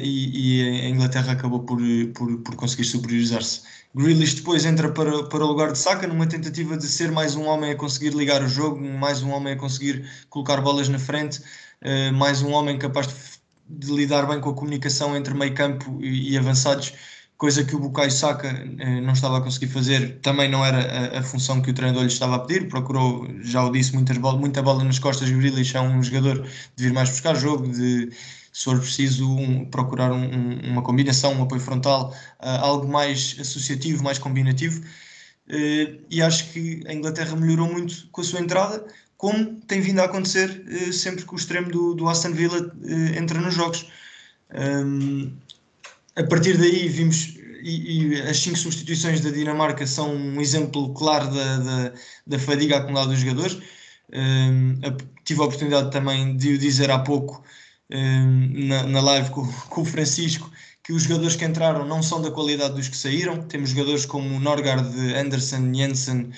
e, 0.00 0.60
e, 0.60 0.86
a 0.86 0.88
Inglaterra 0.88 1.32
acabou 1.32 1.64
por, 1.64 1.80
por, 2.14 2.38
por 2.38 2.54
conseguir 2.54 2.84
superiorizar-se. 2.84 3.62
Grealish 3.94 4.36
depois 4.36 4.64
entra 4.64 4.92
para, 4.92 5.24
para 5.24 5.44
o 5.44 5.48
lugar 5.48 5.72
de 5.72 5.78
Saka 5.78 6.06
numa 6.06 6.26
tentativa 6.26 6.76
de 6.76 6.86
ser 6.86 7.10
mais 7.10 7.34
um 7.34 7.44
homem 7.46 7.72
a 7.72 7.76
conseguir 7.76 8.10
ligar 8.10 8.42
o 8.42 8.48
jogo, 8.48 8.80
mais 8.80 9.22
um 9.22 9.30
homem 9.30 9.54
a 9.54 9.56
conseguir 9.56 10.08
colocar 10.30 10.60
bolas 10.60 10.88
na 10.88 10.98
frente. 10.98 11.42
Eh, 11.80 12.10
mais 12.10 12.42
um 12.42 12.52
homem 12.52 12.76
capaz 12.78 13.06
de, 13.06 13.14
de, 13.86 13.92
lidar 13.92 14.26
bem 14.26 14.40
com 14.40 14.50
a 14.50 14.54
comunicação 14.54 15.16
entre 15.16 15.32
meio 15.34 15.54
campo 15.54 15.98
e, 16.02 16.32
e 16.32 16.38
avançados, 16.38 16.92
coisa 17.36 17.64
que 17.64 17.76
o 17.76 17.78
Bukayo 17.78 18.10
Saka 18.10 18.48
uh, 18.48 19.00
não 19.02 19.12
estava 19.12 19.38
a 19.38 19.40
conseguir 19.40 19.68
fazer, 19.68 20.18
também 20.20 20.48
não 20.50 20.64
era 20.66 21.16
a, 21.16 21.20
a, 21.20 21.22
função 21.22 21.62
que 21.62 21.70
o 21.70 21.74
treinador 21.74 22.02
lhe 22.02 22.08
estava 22.08 22.34
a 22.36 22.40
pedir, 22.40 22.68
procurou, 22.68 23.28
já 23.42 23.62
o 23.64 23.70
disse, 23.70 23.94
muitas 23.94 24.18
bola, 24.18 24.36
muita 24.38 24.60
bola 24.60 24.82
nas 24.82 24.98
costas, 24.98 25.30
Grealish 25.30 25.76
é 25.76 25.80
um 25.80 26.02
jogador 26.02 26.42
de 26.76 26.84
vir 26.84 26.92
mais 26.92 27.10
buscar 27.10 27.34
jogo, 27.36 27.68
de 27.68 28.10
se 28.52 28.64
for 28.64 28.78
preciso 28.80 29.30
um, 29.30 29.64
procurar 29.66 30.12
um, 30.12 30.60
uma 30.70 30.82
combinação, 30.82 31.32
um 31.34 31.42
apoio 31.44 31.60
frontal, 31.60 32.12
uh, 32.40 32.46
algo 32.60 32.88
mais 32.88 33.36
associativo, 33.38 34.02
mais 34.02 34.18
combinativo, 34.18 34.82
Uh, 35.48 36.04
e 36.10 36.20
acho 36.20 36.52
que 36.52 36.82
a 36.86 36.92
Inglaterra 36.92 37.34
melhorou 37.34 37.72
muito 37.72 38.06
com 38.12 38.20
a 38.20 38.24
sua 38.24 38.38
entrada, 38.38 38.86
como 39.18 39.56
tem 39.66 39.80
vindo 39.80 40.00
a 40.00 40.04
acontecer 40.04 40.64
uh, 40.66 40.92
sempre 40.92 41.26
que 41.26 41.34
o 41.34 41.36
extremo 41.36 41.70
do, 41.70 41.94
do 41.94 42.08
Aston 42.08 42.32
Villa 42.32 42.62
uh, 42.62 43.18
entra 43.18 43.38
nos 43.38 43.52
jogos. 43.52 43.86
Um, 44.54 45.32
a 46.16 46.22
partir 46.22 46.56
daí 46.56 46.88
vimos 46.88 47.36
e, 47.62 48.14
e, 48.14 48.22
as 48.22 48.38
cinco 48.38 48.56
substituições 48.56 49.20
da 49.20 49.30
Dinamarca 49.30 49.86
são 49.86 50.14
um 50.14 50.40
exemplo 50.40 50.94
claro 50.94 51.26
da, 51.34 51.56
da, 51.58 51.92
da 52.26 52.38
fadiga 52.38 52.78
acumulada 52.78 53.10
dos 53.10 53.20
jogadores. 53.20 53.58
Um, 54.12 54.80
tive 55.24 55.40
a 55.40 55.44
oportunidade 55.44 55.90
também 55.90 56.36
de 56.36 56.54
o 56.54 56.58
dizer 56.58 56.90
há 56.90 57.00
pouco 57.00 57.42
um, 57.90 58.66
na, 58.68 58.84
na 58.84 59.00
live 59.00 59.30
com, 59.30 59.46
com, 59.68 59.82
o 59.82 59.84
Francisco 59.84 60.50
que 60.82 60.92
os 60.92 61.02
jogadores 61.02 61.36
que 61.36 61.44
entraram 61.44 61.84
não 61.84 62.02
são 62.02 62.22
da 62.22 62.30
qualidade 62.30 62.74
dos 62.74 62.88
que 62.88 62.96
saíram. 62.96 63.42
Temos 63.42 63.70
jogadores 63.70 64.06
como 64.06 64.38
Norgard, 64.40 64.88
Anderson, 65.16 65.74
Jensen 65.74 66.32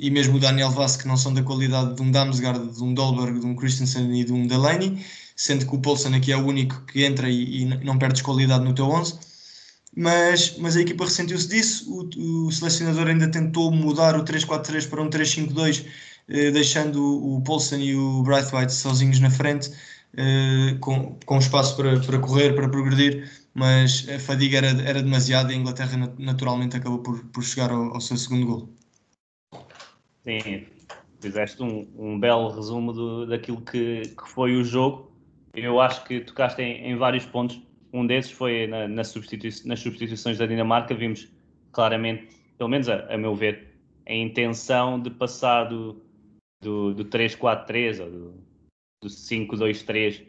e 0.00 0.10
mesmo 0.10 0.36
o 0.36 0.40
Daniel 0.40 0.70
Vaz 0.70 0.96
que 0.96 1.06
não 1.06 1.16
são 1.16 1.32
da 1.34 1.42
qualidade 1.42 1.94
de 1.94 2.02
um 2.02 2.10
Damsgaard, 2.10 2.74
de 2.74 2.82
um 2.82 2.94
Dolberg, 2.94 3.38
de 3.40 3.46
um 3.46 3.54
Christensen 3.54 4.18
e 4.18 4.24
de 4.24 4.32
um 4.32 4.46
Delaney, 4.46 5.04
sendo 5.36 5.66
que 5.66 5.74
o 5.74 5.78
Paulson 5.78 6.14
aqui 6.14 6.32
é 6.32 6.36
o 6.36 6.46
único 6.46 6.80
que 6.86 7.04
entra 7.04 7.28
e, 7.28 7.62
e 7.62 7.64
não 7.64 7.98
perdes 7.98 8.22
qualidade 8.22 8.64
no 8.64 8.74
teu 8.74 8.86
11. 8.86 9.18
Mas, 9.96 10.56
mas 10.58 10.76
a 10.76 10.80
equipa 10.80 11.04
ressentiu-se 11.04 11.48
disso. 11.48 11.84
O, 11.90 12.46
o, 12.46 12.52
selecionador 12.52 13.08
ainda 13.08 13.28
tentou 13.28 13.70
mudar 13.72 14.16
o 14.16 14.24
3-4-3 14.24 14.88
para 14.88 15.02
um 15.02 15.10
3-5-2, 15.10 15.84
eh, 16.28 16.50
deixando 16.52 17.02
o 17.02 17.42
Paulson 17.42 17.76
e 17.76 17.96
o 17.96 18.22
Braithwaite 18.22 18.72
sozinhos 18.72 19.18
na 19.18 19.30
frente, 19.30 19.70
eh, 20.16 20.76
com, 20.80 21.18
com 21.26 21.38
espaço 21.38 21.76
para, 21.76 21.98
para 22.00 22.18
correr, 22.20 22.54
para 22.54 22.68
progredir 22.68 23.28
mas 23.54 24.08
a 24.08 24.18
fadiga 24.18 24.58
era, 24.58 24.68
era 24.82 25.02
demasiada 25.02 25.52
e 25.52 25.56
a 25.56 25.58
Inglaterra 25.58 26.14
naturalmente 26.18 26.76
acabou 26.76 27.00
por, 27.00 27.24
por 27.26 27.42
chegar 27.42 27.70
ao, 27.70 27.94
ao 27.94 28.00
seu 28.00 28.16
segundo 28.16 28.46
gol. 28.46 28.79
Sim, 30.38 30.66
fizeste 31.20 31.62
um, 31.62 31.88
um 31.98 32.20
belo 32.20 32.48
resumo 32.50 32.92
do, 32.92 33.26
daquilo 33.26 33.60
que, 33.60 34.02
que, 34.02 34.28
foi 34.28 34.56
o 34.56 34.64
jogo. 34.64 35.10
Eu 35.54 35.80
acho 35.80 36.04
que 36.04 36.20
tocaste 36.20 36.62
em, 36.62 36.90
em 36.90 36.96
vários 36.96 37.26
pontos. 37.26 37.60
Um 37.92 38.06
desses 38.06 38.30
foi 38.30 38.68
na, 38.68 38.86
na 38.86 39.02
substitui 39.02 39.50
nas 39.64 39.80
substituições 39.80 40.38
da 40.38 40.46
Dinamarca. 40.46 40.94
Vimos 40.94 41.28
claramente, 41.72 42.28
pelo 42.56 42.70
menos 42.70 42.88
a, 42.88 43.12
a 43.12 43.18
meu 43.18 43.34
ver, 43.34 43.74
a 44.06 44.14
intenção 44.14 45.00
de 45.00 45.10
passar 45.10 45.64
do, 45.64 46.00
do, 46.62 46.94
do 46.94 47.04
3-4-3 47.04 48.00
ou 48.00 48.10
do, 48.10 48.34
do 49.02 49.08
5-2-3 49.08 50.22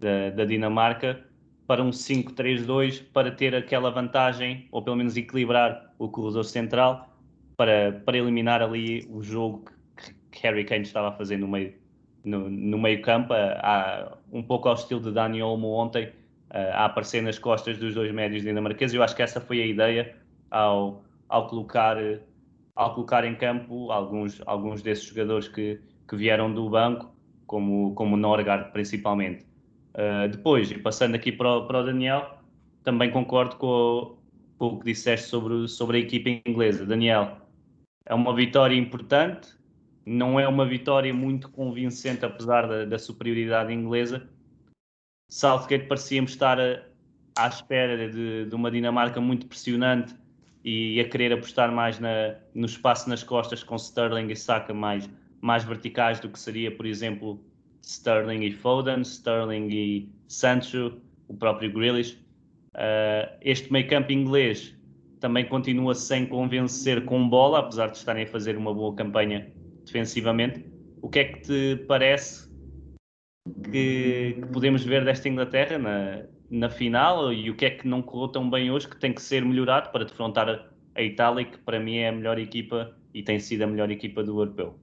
da, 0.00 0.30
da 0.30 0.44
Dinamarca 0.46 1.22
para 1.66 1.82
um 1.82 1.90
5-3-2 1.90 3.02
para 3.12 3.30
ter 3.30 3.54
aquela 3.54 3.90
vantagem, 3.90 4.66
ou 4.72 4.82
pelo 4.82 4.96
menos 4.96 5.16
equilibrar 5.16 5.94
o 5.98 6.08
corredor 6.08 6.44
central 6.44 7.11
para, 7.56 8.02
para 8.04 8.18
eliminar 8.18 8.62
ali 8.62 9.06
o 9.10 9.22
jogo 9.22 9.64
que, 10.30 10.42
Harry 10.42 10.64
Kane 10.64 10.82
estava 10.82 11.08
a 11.08 11.12
fazer 11.12 11.36
no 11.36 11.48
meio, 11.48 11.74
no, 12.24 12.48
no 12.48 12.78
meio 12.78 13.02
campo, 13.02 13.32
a, 13.32 14.16
um 14.32 14.42
pouco 14.42 14.68
ao 14.68 14.74
estilo 14.74 15.00
de 15.00 15.12
Dani 15.12 15.42
Olmo 15.42 15.68
ontem, 15.68 16.10
a 16.50 16.84
aparecer 16.84 17.22
nas 17.22 17.38
costas 17.38 17.78
dos 17.78 17.94
dois 17.94 18.12
médios 18.12 18.42
dinamarqueses. 18.42 18.94
Eu 18.94 19.02
acho 19.02 19.16
que 19.16 19.22
essa 19.22 19.40
foi 19.40 19.62
a 19.62 19.66
ideia 19.66 20.14
ao, 20.50 21.02
ao, 21.28 21.46
colocar, 21.48 21.96
ao 22.76 22.94
colocar 22.94 23.24
em 23.24 23.34
campo 23.34 23.90
alguns, 23.90 24.40
alguns 24.46 24.82
desses 24.82 25.04
jogadores 25.04 25.48
que, 25.48 25.80
que 26.08 26.16
vieram 26.16 26.52
do 26.52 26.68
banco, 26.68 27.10
como, 27.46 27.94
como 27.94 28.14
o 28.14 28.18
Norgard 28.18 28.70
principalmente. 28.72 29.46
Uh, 29.94 30.28
depois, 30.28 30.70
e 30.70 30.78
passando 30.78 31.14
aqui 31.14 31.32
para 31.32 31.56
o, 31.56 31.66
para 31.66 31.80
o 31.80 31.84
Daniel, 31.84 32.38
também 32.84 33.10
concordo 33.10 33.56
com, 33.56 34.16
com 34.58 34.66
o 34.66 34.78
que 34.78 34.86
disseste 34.86 35.28
sobre, 35.28 35.68
sobre 35.68 35.98
a 35.98 36.00
equipa 36.00 36.28
inglesa. 36.46 36.84
Daniel, 36.84 37.38
é 38.04 38.14
uma 38.14 38.34
vitória 38.34 38.74
importante, 38.74 39.48
não 40.04 40.38
é 40.38 40.46
uma 40.48 40.66
vitória 40.66 41.12
muito 41.14 41.48
convincente, 41.48 42.24
apesar 42.24 42.66
da, 42.66 42.84
da 42.84 42.98
superioridade 42.98 43.72
inglesa. 43.72 44.28
Southgate 45.30 45.86
parecia-me 45.86 46.26
estar 46.26 46.60
a, 46.60 46.82
à 47.36 47.48
espera 47.48 48.10
de, 48.10 48.46
de, 48.46 48.54
uma 48.54 48.70
Dinamarca 48.70 49.20
muito 49.20 49.46
pressionante 49.46 50.14
e 50.64 51.00
a 51.00 51.08
querer 51.08 51.32
apostar 51.32 51.72
mais 51.72 51.98
na, 51.98 52.36
no 52.54 52.66
espaço 52.66 53.08
nas 53.08 53.22
costas 53.22 53.62
com 53.62 53.76
Sterling 53.76 54.30
e 54.30 54.36
Saka 54.36 54.74
mais, 54.74 55.08
mais 55.40 55.64
verticais 55.64 56.20
do 56.20 56.28
que 56.28 56.38
seria, 56.38 56.70
por 56.70 56.86
exemplo, 56.86 57.42
Sterling 57.82 58.44
e 58.44 58.52
Foden, 58.52 59.02
Sterling 59.02 59.68
e 59.70 60.08
Sancho, 60.28 61.00
o 61.28 61.34
próprio 61.34 61.72
Grealish. 61.72 62.18
Uh, 62.74 63.36
este 63.42 63.72
meio 63.72 63.86
campo 63.88 64.12
inglês 64.12 64.74
também 65.22 65.48
continua 65.48 65.94
sem 65.94 66.26
convencer 66.26 67.04
com 67.04 67.28
bola, 67.28 67.60
apesar 67.60 67.86
de 67.86 67.96
estarem 67.96 68.24
a 68.24 68.26
fazer 68.26 68.56
uma 68.56 68.74
boa 68.74 68.92
campanha 68.92 69.52
defensivamente. 69.84 70.66
O 71.00 71.08
que 71.08 71.20
é 71.20 71.24
que 71.24 71.40
te 71.40 71.84
parece 71.86 72.50
que, 73.70 74.34
que 74.34 74.46
podemos 74.52 74.84
ver 74.84 75.04
desta 75.04 75.28
Inglaterra 75.28 75.78
na, 75.78 76.24
na 76.50 76.68
final 76.68 77.32
e 77.32 77.48
o 77.48 77.56
que 77.56 77.66
é 77.66 77.70
que 77.70 77.86
não 77.86 78.02
correu 78.02 78.28
tão 78.28 78.50
bem 78.50 78.72
hoje 78.72 78.88
que 78.88 78.98
tem 78.98 79.14
que 79.14 79.22
ser 79.22 79.44
melhorado 79.44 79.90
para 79.90 80.04
defrontar 80.04 80.48
a, 80.96 81.02
Itália, 81.02 81.44
que 81.44 81.58
para 81.58 81.78
mim 81.78 81.98
é 81.98 82.08
a 82.08 82.12
melhor 82.12 82.36
equipa 82.38 82.92
e 83.14 83.22
tem 83.22 83.38
sido 83.38 83.62
a 83.62 83.66
melhor 83.68 83.92
equipa 83.92 84.24
do 84.24 84.40
europeu? 84.40 84.76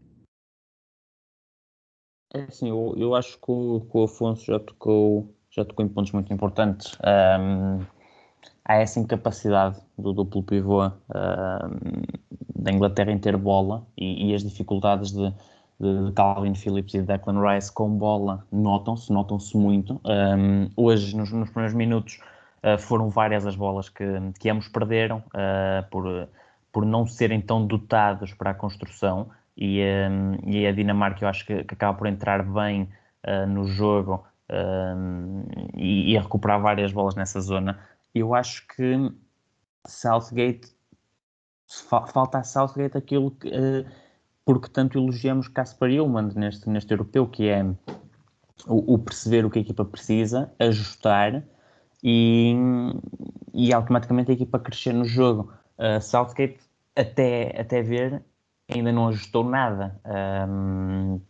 É 2.33 2.43
assim, 2.43 2.69
eu, 2.69 2.95
eu 2.97 3.13
acho 3.13 3.37
que 3.37 3.51
o, 3.51 3.81
que 3.81 3.97
o 3.97 4.03
Afonso 4.03 4.45
já 4.45 4.59
tocou, 4.59 5.35
já 5.49 5.65
tocou 5.65 5.85
em 5.85 5.89
pontos 5.89 6.13
muito 6.13 6.31
importantes. 6.31 6.97
Um, 7.03 7.98
há 8.69 8.75
essa 8.75 8.99
incapacidade 8.99 9.81
do 9.97 10.13
duplo 10.13 10.43
pivô 10.43 10.85
uh, 10.85 10.91
da 12.55 12.71
Inglaterra 12.71 13.11
em 13.11 13.17
ter 13.17 13.35
bola 13.35 13.83
e, 13.97 14.29
e 14.29 14.35
as 14.35 14.43
dificuldades 14.43 15.11
de, 15.11 15.33
de, 15.79 16.11
Calvin 16.13 16.53
Phillips 16.53 16.93
e 16.93 16.99
de 16.99 17.07
Declan 17.07 17.41
Rice 17.41 17.73
com 17.73 17.89
bola 17.97 18.45
notam-se, 18.51 19.11
notam-se 19.11 19.57
muito. 19.57 19.99
Um, 20.05 20.69
hoje, 20.77 21.17
nos, 21.17 21.31
nos, 21.31 21.49
primeiros 21.49 21.75
minutos, 21.75 22.21
uh, 22.63 22.77
foram 22.77 23.09
várias 23.09 23.43
as 23.47 23.55
bolas 23.55 23.89
que, 23.89 24.05
que 24.39 24.47
ambos 24.51 24.67
perderam 24.67 25.17
uh, 25.29 25.89
por, 25.89 26.29
por 26.71 26.85
não 26.85 27.07
serem 27.07 27.41
tão 27.41 27.65
dotados 27.65 28.35
para 28.35 28.51
a 28.51 28.53
construção 28.53 29.31
e, 29.57 29.81
um, 29.81 30.47
e 30.47 30.67
a 30.67 30.71
Dinamarca 30.71 31.25
eu 31.25 31.29
acho 31.29 31.43
que, 31.43 31.63
que 31.63 31.73
acaba 31.73 31.97
por 31.97 32.05
entrar 32.05 32.43
bem 32.43 32.87
no 33.49 33.67
jogo 33.67 34.23
e, 35.75 36.13
e 36.13 36.17
a 36.17 36.21
recuperar 36.21 36.61
várias 36.61 36.93
bolas 36.93 37.15
nessa 37.15 37.41
zona 37.41 37.77
eu 38.13 38.33
acho 38.33 38.67
que 38.67 39.11
Southgate 39.87 40.67
falta 42.11 42.39
a 42.39 42.43
Southgate 42.43 42.97
aquilo 42.97 43.31
que, 43.31 43.47
uh, 43.47 43.85
porque 44.43 44.69
tanto 44.69 44.97
elogiamos 44.97 45.47
Caspar 45.47 45.89
Ilman 45.89 46.31
neste, 46.35 46.67
neste 46.69 46.91
europeu, 46.91 47.27
que 47.27 47.47
é 47.47 47.63
o, 48.67 48.93
o, 48.95 48.97
perceber 48.97 49.45
o 49.45 49.49
que 49.49 49.59
a 49.59 49.61
equipa 49.61 49.85
precisa, 49.85 50.51
ajustar 50.59 51.43
e, 52.03 52.55
e 53.53 53.71
automaticamente 53.73 54.31
a 54.31 54.33
equipa 54.33 54.59
crescer 54.59 54.93
no 54.93 55.05
jogo. 55.05 55.53
Uh, 55.77 56.01
Southgate, 56.01 56.59
até, 56.95 57.59
até 57.59 57.81
ver, 57.81 58.23
ainda 58.67 58.91
não 58.91 59.07
ajustou 59.07 59.43
nada. 59.43 59.99
Um, 60.49 61.21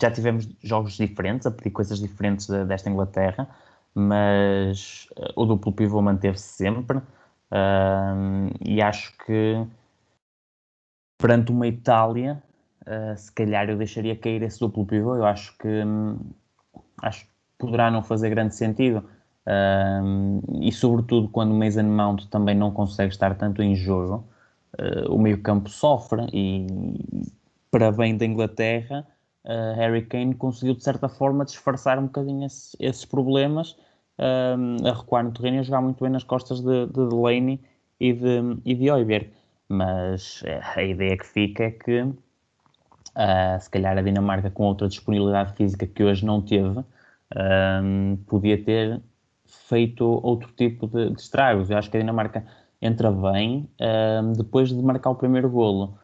já 0.00 0.10
tivemos 0.10 0.48
jogos 0.62 0.94
diferentes, 0.94 1.46
a 1.46 1.50
pedir 1.50 1.70
coisas 1.70 1.98
diferentes 1.98 2.46
desta 2.46 2.88
Inglaterra 2.88 3.48
mas 3.94 5.06
uh, 5.16 5.32
o 5.42 5.44
duplo 5.44 5.72
pivô 5.72 6.00
manteve-se 6.00 6.48
sempre 6.48 6.98
uh, 6.98 8.50
e 8.64 8.80
acho 8.80 9.16
que 9.18 9.66
perante 11.18 11.52
uma 11.52 11.66
Itália, 11.66 12.42
uh, 12.82 13.16
se 13.16 13.30
calhar 13.32 13.68
eu 13.68 13.76
deixaria 13.76 14.16
cair 14.16 14.42
esse 14.42 14.58
duplo 14.58 14.86
pivô. 14.86 15.16
Eu 15.16 15.24
acho 15.24 15.56
que 15.58 15.68
um, 15.68 16.18
acho 17.02 17.24
que 17.24 17.32
poderá 17.58 17.90
não 17.90 18.02
fazer 18.02 18.30
grande 18.30 18.54
sentido. 18.54 19.04
e 20.60 20.72
sobretudo 20.72 21.28
quando 21.28 21.52
o 21.52 21.58
Mason 21.58 21.84
Mount 21.84 22.26
também 22.28 22.56
não 22.56 22.72
consegue 22.72 23.12
estar 23.12 23.36
tanto 23.36 23.62
em 23.62 23.74
jogo, 23.76 24.26
o 25.08 25.18
meio 25.18 25.40
campo 25.42 25.68
sofre 25.68 26.26
e 26.32 26.66
para 27.70 27.92
bem 27.92 28.16
da 28.16 28.26
Inglaterra 28.26 29.06
uh, 29.44 29.74
Harry 29.76 30.02
Kane 30.06 30.34
conseguiu 30.34 30.74
de 30.74 30.82
certa 30.82 31.08
forma 31.08 31.44
disfarçar 31.44 31.98
um 31.98 32.06
bocadinho 32.06 32.46
esse, 32.46 32.76
esses 32.80 33.04
problemas 33.04 33.72
uh, 34.18 34.88
a 34.88 34.92
recuar 34.92 35.24
no 35.24 35.32
terreno 35.32 35.56
e 35.56 35.60
a 35.60 35.62
jogar 35.62 35.80
muito 35.80 36.02
bem 36.02 36.12
nas 36.12 36.24
costas 36.24 36.60
de, 36.60 36.86
de 36.86 37.08
Delaney 37.08 37.60
e 38.00 38.12
de, 38.12 38.58
e 38.64 38.74
de 38.74 38.90
Oiberg. 38.90 39.30
Mas 39.68 40.42
uh, 40.42 40.78
a 40.78 40.82
ideia 40.82 41.16
que 41.16 41.26
fica 41.26 41.64
é 41.64 41.70
que 41.70 42.06
se 43.60 43.68
calhar 43.68 43.98
a 43.98 44.00
Dinamarca 44.00 44.50
com 44.50 44.64
outra 44.64 44.88
disponibilidade 44.88 45.52
física 45.52 45.86
que 45.86 46.02
hoje 46.02 46.24
não 46.24 46.40
teve 46.40 46.82
podia 48.26 48.62
ter 48.64 49.02
feito 49.44 50.02
outro 50.22 50.50
tipo 50.56 50.86
de, 50.86 51.10
de 51.10 51.20
estragos. 51.20 51.68
Eu 51.68 51.76
acho 51.76 51.90
que 51.90 51.98
a 51.98 52.00
Dinamarca 52.00 52.42
entra 52.80 53.12
bem 53.12 53.68
depois 54.34 54.70
de 54.70 54.82
marcar 54.82 55.10
o 55.10 55.14
primeiro 55.14 55.50
golo 55.50 55.98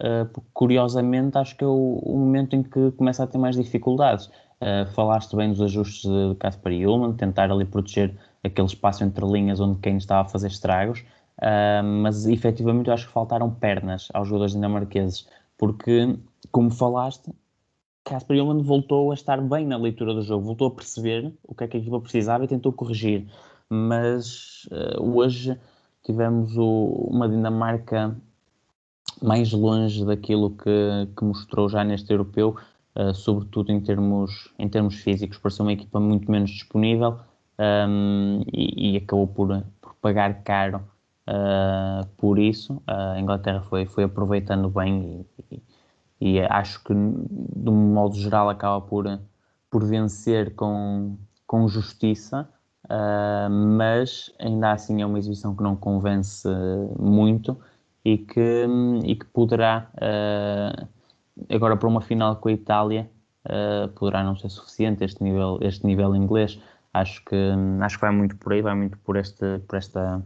uh, 0.00 0.42
curiosamente 0.52 1.36
acho 1.38 1.56
que 1.56 1.64
é 1.64 1.66
o, 1.66 2.00
o, 2.02 2.16
momento 2.16 2.54
em 2.54 2.62
que 2.62 2.90
começa 2.92 3.24
a 3.24 3.26
ter 3.26 3.38
mais 3.38 3.56
dificuldades. 3.56 4.26
Uh, 4.60 4.86
falaste 4.94 5.36
bem 5.36 5.50
dos 5.50 5.60
ajustes 5.60 6.02
de 6.02 6.34
Caspar 6.36 6.72
e 6.72 6.86
Ullman, 6.86 7.12
tentar 7.14 7.50
ali 7.50 7.64
proteger 7.64 8.14
aquele 8.42 8.66
espaço 8.66 9.04
entre 9.04 9.24
linhas 9.24 9.60
onde 9.60 9.78
quem 9.80 9.96
estava 9.96 10.22
a 10.22 10.30
fazer 10.30 10.48
estragos, 10.48 11.00
uh, 11.38 11.84
mas 11.84 12.26
efetivamente 12.26 12.88
eu 12.88 12.94
acho 12.94 13.06
que 13.06 13.12
faltaram 13.12 13.50
pernas 13.50 14.08
aos 14.12 14.28
jogadores 14.28 14.54
dinamarqueses, 14.54 15.28
porque, 15.56 16.16
como 16.50 16.70
falaste, 16.70 17.32
Casper 18.04 18.42
Ullman 18.42 18.62
voltou 18.62 19.10
a 19.10 19.14
estar 19.14 19.40
bem 19.40 19.66
na 19.66 19.76
leitura 19.76 20.14
do 20.14 20.22
jogo, 20.22 20.46
voltou 20.46 20.68
a 20.68 20.70
perceber 20.70 21.32
o 21.44 21.54
que 21.54 21.64
é 21.64 21.68
que 21.68 21.76
a 21.76 21.80
equipa 21.80 22.00
precisava 22.00 22.44
e 22.44 22.48
tentou 22.48 22.72
corrigir. 22.72 23.26
Mas 23.68 24.66
uh, 24.72 25.02
hoje 25.14 25.58
tivemos 26.04 26.56
o, 26.56 27.08
uma 27.10 27.28
Dinamarca 27.28 28.16
mais 29.22 29.52
longe 29.52 30.04
daquilo 30.04 30.50
que, 30.50 31.08
que 31.16 31.24
mostrou 31.24 31.68
já 31.68 31.84
neste 31.84 32.12
europeu, 32.12 32.56
uh, 32.94 33.14
sobretudo 33.14 33.70
em 33.72 33.80
termos, 33.80 34.52
em 34.58 34.68
termos 34.68 34.96
físicos, 34.96 35.38
ser 35.54 35.62
uma 35.62 35.72
equipa 35.72 35.98
muito 36.00 36.30
menos 36.30 36.50
disponível 36.50 37.18
um, 37.58 38.42
e, 38.52 38.94
e, 38.94 38.96
acabou 38.96 39.26
por, 39.26 39.64
por 39.80 39.94
pagar 39.96 40.42
caro 40.42 40.82
uh, 41.28 42.06
por 42.16 42.38
isso. 42.38 42.80
a 42.86 43.18
Inglaterra 43.18 43.60
foi, 43.62 43.86
foi 43.86 44.04
aproveitando 44.04 44.68
bem 44.68 45.26
e, 45.50 45.54
e, 45.54 45.62
e, 46.20 46.40
acho 46.40 46.82
que, 46.84 46.94
de 46.94 47.70
um 47.70 47.92
modo 47.92 48.14
geral, 48.16 48.48
acaba 48.48 48.80
por, 48.80 49.20
por 49.70 49.84
vencer 49.84 50.54
com, 50.54 51.16
com 51.46 51.68
justiça. 51.68 52.48
Uh, 52.84 53.50
mas 53.50 54.32
ainda 54.38 54.72
assim 54.72 55.02
é 55.02 55.06
uma 55.06 55.18
exibição 55.18 55.54
que 55.54 55.62
não 55.62 55.76
convence 55.76 56.48
muito 56.98 57.58
e 58.04 58.18
que, 58.18 58.66
e 59.04 59.14
que 59.16 59.26
poderá, 59.26 59.90
uh, 59.94 60.88
agora 61.54 61.76
para 61.76 61.88
uma 61.88 62.00
final 62.00 62.36
com 62.36 62.48
a 62.48 62.52
Itália, 62.52 63.10
uh, 63.44 63.88
poderá 63.88 64.22
não 64.22 64.36
ser 64.36 64.48
suficiente 64.48 65.04
este 65.04 65.22
nível, 65.22 65.58
este 65.62 65.86
nível 65.86 66.14
inglês. 66.14 66.60
Acho 66.94 67.24
que, 67.24 67.36
acho 67.80 67.96
que 67.96 68.00
vai 68.00 68.10
muito 68.10 68.36
por 68.36 68.52
aí, 68.52 68.62
vai 68.62 68.74
muito 68.74 68.98
por, 68.98 69.16
este, 69.16 69.58
por 69.66 69.76
esta. 69.76 70.22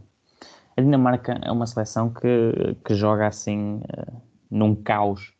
A 0.76 0.81
Dinamarca 0.81 1.38
é 1.43 1.50
uma 1.50 1.67
seleção 1.67 2.11
que, 2.11 2.76
que 2.85 2.95
joga 2.95 3.26
assim 3.26 3.76
uh, 3.76 4.23
num 4.50 4.75
caos, 4.75 5.33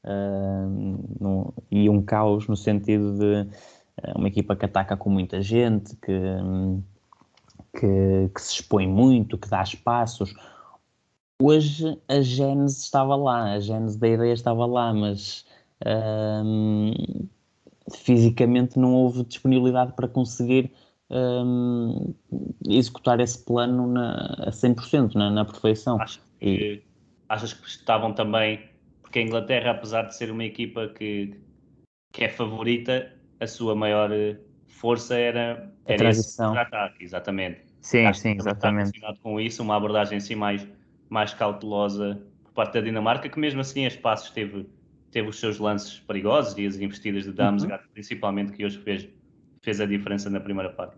e 1.71 1.91
um 1.91 2.01
caos 2.01 2.49
no 2.49 2.57
sentido 2.57 3.12
de 3.19 3.47
uma 4.17 4.27
equipa 4.27 4.57
que 4.57 4.65
ataca 4.65 4.97
com 4.97 5.11
muita 5.11 5.43
gente, 5.43 5.95
que, 5.97 6.11
que, 7.79 8.31
que 8.35 8.41
se 8.41 8.55
expõe 8.55 8.89
muito, 8.89 9.37
que 9.37 9.51
dá 9.51 9.62
espaços 9.62 10.35
hoje 11.42 11.99
a 12.08 12.20
gênese 12.20 12.80
estava 12.80 13.16
lá, 13.16 13.52
a 13.52 13.61
gênese 13.61 13.99
da 13.99 14.08
ideia 14.08 14.32
estava 14.32 14.66
lá, 14.66 14.92
mas 14.92 15.44
hum, 16.44 17.28
fisicamente 17.94 18.78
não 18.78 18.94
houve 18.94 19.25
disponibilidade 19.25 19.92
para 19.94 20.08
conseguir 20.08 20.72
hum, 21.11 22.14
executar 22.68 23.20
esse 23.20 23.44
plano 23.44 23.87
na, 23.87 24.14
a 24.46 24.50
100%, 24.50 25.14
na, 25.14 25.30
na 25.30 25.44
perfeição. 25.44 26.00
Acho 26.00 26.20
que, 26.38 26.46
e... 26.46 26.82
Achas 27.28 27.52
que 27.54 27.66
estavam 27.66 28.12
também, 28.12 28.61
porque 29.00 29.18
a 29.18 29.22
Inglaterra, 29.22 29.70
apesar 29.70 30.02
de 30.02 30.14
ser 30.14 30.30
uma 30.30 30.44
equipa 30.44 30.88
que, 30.88 31.40
que 32.12 32.25
é 32.25 32.28
favorita, 32.28 33.11
a 33.40 33.46
sua 33.46 33.75
maior 33.75 34.11
força 34.66 35.16
era, 35.16 35.72
era 35.87 35.94
a 35.94 35.96
transição. 35.96 36.54
ataque, 36.54 37.02
exatamente. 37.02 37.62
Sim, 37.80 38.06
Acho 38.06 38.20
sim, 38.20 38.37
exatamente. 38.37 39.00
com 39.22 39.40
isso, 39.40 39.62
uma 39.62 39.76
abordagem 39.76 40.18
assim 40.18 40.34
mais 40.34 40.66
mais 41.12 41.35
cautelosa 41.35 42.23
por 42.42 42.52
parte 42.54 42.73
da 42.73 42.81
Dinamarca, 42.81 43.28
que 43.28 43.38
mesmo 43.38 43.61
assim 43.61 43.85
a 43.85 43.88
espaços 43.88 44.31
teve, 44.31 44.66
teve 45.11 45.28
os 45.28 45.38
seus 45.38 45.59
lances 45.59 46.00
perigosos 46.00 46.57
e 46.57 46.66
as 46.66 46.76
investidas 46.76 47.25
de 47.25 47.33
Damsgaard, 47.33 47.85
uhum. 47.85 47.90
principalmente, 47.92 48.52
que 48.52 48.64
hoje 48.64 48.78
fez, 48.78 49.07
fez 49.61 49.78
a 49.78 49.85
diferença 49.85 50.31
na 50.31 50.40
primeira 50.40 50.71
parte. 50.71 50.97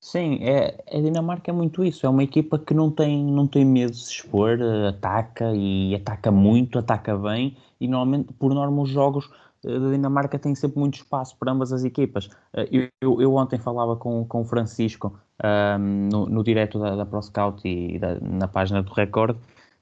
Sim, 0.00 0.40
é, 0.42 0.84
a 0.92 1.00
Dinamarca 1.00 1.52
é 1.52 1.54
muito 1.54 1.84
isso. 1.84 2.04
É 2.04 2.08
uma 2.08 2.24
equipa 2.24 2.58
que 2.58 2.74
não 2.74 2.90
tem, 2.90 3.24
não 3.24 3.46
tem 3.46 3.64
medo 3.64 3.92
de 3.92 3.98
se 3.98 4.12
expor, 4.12 4.58
ataca 4.88 5.54
e 5.54 5.94
ataca 5.94 6.32
muito, 6.32 6.76
ataca 6.76 7.16
bem. 7.16 7.56
E 7.80 7.86
normalmente, 7.86 8.32
por 8.34 8.52
norma, 8.52 8.82
os 8.82 8.90
jogos 8.90 9.30
eh, 9.30 9.36
da 9.66 9.90
Dinamarca 9.90 10.38
têm 10.38 10.54
sempre 10.54 10.78
muito 10.78 10.94
espaço 10.94 11.36
para 11.38 11.52
ambas 11.52 11.72
as 11.72 11.84
equipas. 11.84 12.28
Eh, 12.52 12.68
eu, 12.70 12.88
eu, 13.00 13.22
eu 13.22 13.34
ontem 13.34 13.58
falava 13.58 13.96
com, 13.96 14.24
com 14.24 14.42
o 14.42 14.44
Francisco 14.44 15.18
um, 15.42 16.08
no, 16.10 16.26
no 16.26 16.44
direto 16.44 16.78
da, 16.78 16.96
da 16.96 17.06
ProScout 17.06 17.66
e 17.66 17.98
da, 17.98 18.18
na 18.20 18.48
página 18.48 18.82
do 18.82 18.92
Record, 18.92 19.36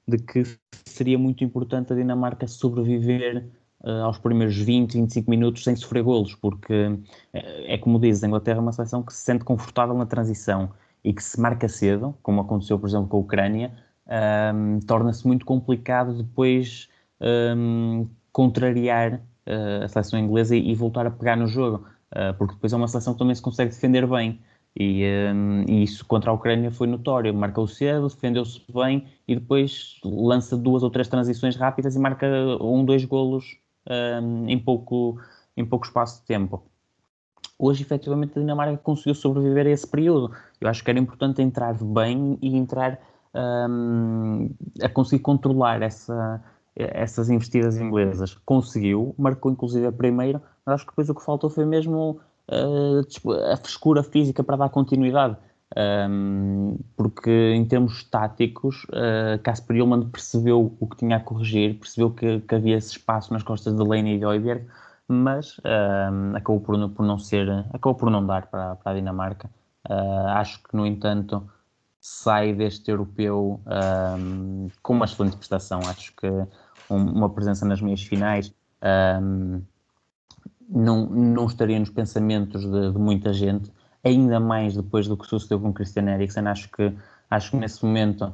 de 0.07 0.17
que 0.17 0.43
seria 0.85 1.17
muito 1.17 1.43
importante 1.43 1.93
a 1.93 1.95
Dinamarca 1.95 2.47
sobreviver 2.47 3.45
uh, 3.83 4.03
aos 4.03 4.17
primeiros 4.17 4.57
20, 4.57 4.93
25 4.93 5.29
minutos 5.29 5.63
sem 5.63 5.75
sofrer 5.75 6.03
golos, 6.03 6.35
porque 6.35 6.97
é, 7.33 7.75
é 7.75 7.77
como 7.77 7.99
diz, 7.99 8.23
a 8.23 8.27
Inglaterra 8.27 8.57
é 8.57 8.61
uma 8.61 8.71
seleção 8.71 9.03
que 9.03 9.13
se 9.13 9.23
sente 9.23 9.43
confortável 9.43 9.95
na 9.95 10.05
transição 10.05 10.71
e 11.03 11.13
que 11.13 11.23
se 11.23 11.39
marca 11.39 11.67
cedo, 11.67 12.15
como 12.21 12.41
aconteceu, 12.41 12.79
por 12.79 12.87
exemplo, 12.87 13.07
com 13.07 13.17
a 13.17 13.19
Ucrânia, 13.19 13.73
um, 14.53 14.79
torna-se 14.79 15.25
muito 15.27 15.45
complicado 15.45 16.13
depois 16.13 16.89
um, 17.55 18.07
contrariar 18.31 19.15
uh, 19.15 19.21
a 19.45 19.87
seleção 19.87 20.19
inglesa 20.19 20.55
e, 20.55 20.71
e, 20.71 20.75
voltar 20.75 21.05
a 21.05 21.11
pegar 21.11 21.35
no 21.35 21.47
jogo, 21.47 21.85
uh, 22.11 22.33
porque 22.37 22.53
depois 22.53 22.71
é 22.71 22.75
uma 22.75 22.87
seleção 22.87 23.13
que 23.13 23.19
também 23.19 23.35
se 23.35 23.41
consegue 23.41 23.71
defender 23.71 24.07
bem. 24.07 24.39
E, 24.75 25.03
um, 25.33 25.63
e, 25.67 25.83
isso 25.83 26.05
contra 26.05 26.31
a 26.31 26.33
Ucrânia 26.33 26.71
foi 26.71 26.87
notório. 26.87 27.33
Marcou 27.33 27.67
cedo, 27.67 28.07
defendeu-se 28.07 28.61
bem 28.73 29.07
e 29.27 29.35
depois 29.35 29.99
lança 30.03 30.57
duas 30.57 30.83
ou 30.83 30.89
três 30.89 31.07
transições 31.07 31.55
rápidas 31.55 31.95
e 31.95 31.99
marca 31.99 32.27
um, 32.61 32.83
dois 32.83 33.05
golos 33.05 33.57
um, 34.21 34.47
em, 34.47 34.57
pouco, 34.57 35.19
em 35.55 35.65
pouco 35.65 35.85
espaço 35.85 36.21
de 36.21 36.27
tempo. 36.27 36.63
Hoje, 37.59 37.83
efetivamente, 37.83 38.37
a 38.37 38.41
Dinamarca 38.41 38.77
conseguiu 38.77 39.13
sobreviver 39.13 39.67
a 39.67 39.69
esse 39.69 39.87
período. 39.87 40.31
Eu 40.59 40.67
acho 40.67 40.83
que 40.83 40.89
era 40.89 40.99
importante 40.99 41.41
entrar 41.41 41.75
bem 41.75 42.37
e 42.41 42.57
entrar 42.57 42.99
um, 43.33 44.49
a 44.81 44.89
conseguir 44.89 45.21
controlar 45.21 45.81
essa, 45.81 46.43
essas 46.75 47.29
investidas 47.29 47.77
inglesas. 47.77 48.35
Conseguiu, 48.45 49.13
marcou 49.17 49.51
inclusive 49.51 49.85
a 49.85 49.91
primeira, 49.91 50.41
mas 50.65 50.75
acho 50.75 50.85
que 50.85 50.91
depois 50.91 51.09
o 51.09 51.15
que 51.15 51.23
faltou 51.23 51.49
foi 51.49 51.65
mesmo 51.65 52.19
uh, 52.49 53.51
a 53.51 53.57
frescura 53.57 54.03
física 54.03 54.43
para 54.43 54.57
dar 54.57 54.69
continuidade. 54.69 55.37
Um, 55.75 56.77
porque 56.95 57.31
em 57.31 57.65
termos 57.65 58.03
táticos, 58.03 58.83
uh, 58.85 59.41
Casper 59.41 59.81
Ullmann 59.81 60.09
percebeu 60.09 60.75
o 60.79 60.87
que 60.87 60.97
tinha 60.97 61.17
a 61.17 61.19
corrigir, 61.19 61.79
percebeu 61.79 62.11
que, 62.11 62.41
que 62.41 62.55
havia 62.55 62.77
esse 62.77 62.91
espaço 62.91 63.33
nas 63.33 63.41
costas 63.41 63.75
de 63.75 63.83
Lane 63.83 64.15
e 64.15 64.19
de 64.19 64.25
Oiberg, 64.25 64.67
mas 65.07 65.59
um, 65.59 66.35
acabou 66.35 66.61
por, 66.61 66.89
por, 66.89 67.03
não 67.03 67.17
ser, 67.17 67.49
acabou 67.73 67.95
por 67.95 68.11
não 68.11 68.25
dar 68.25 68.47
para, 68.47 68.75
para 68.75 68.91
a 68.91 68.95
Dinamarca. 68.95 69.49
Uh, 69.89 70.27
acho 70.35 70.61
que, 70.63 70.75
no 70.75 70.85
entanto, 70.85 71.43
sai 71.99 72.53
deste 72.53 72.91
europeu 72.91 73.59
um, 74.19 74.67
com 74.81 74.93
uma 74.93 75.05
excelente 75.05 75.37
prestação. 75.37 75.79
Acho 75.87 76.13
que 76.15 76.27
um, 76.89 76.97
uma 76.97 77.29
presença 77.29 77.65
nas 77.65 77.81
meias 77.81 78.03
finais 78.03 78.53
não, 80.69 81.05
não 81.05 81.45
estaria 81.45 81.79
nos 81.79 81.89
pensamentos 81.89 82.61
de, 82.61 82.91
de, 82.91 82.97
muita 82.97 83.31
gente, 83.31 83.71
ainda 84.03 84.39
mais 84.39 84.75
depois 84.75 85.07
do 85.07 85.15
que 85.15 85.27
sucedeu 85.27 85.59
com 85.59 85.73
Christian 85.73 86.09
Eriksen. 86.09 86.47
Acho 86.47 86.69
que, 86.71 86.93
acho 87.29 87.51
que 87.51 87.57
nesse 87.57 87.85
momento 87.85 88.33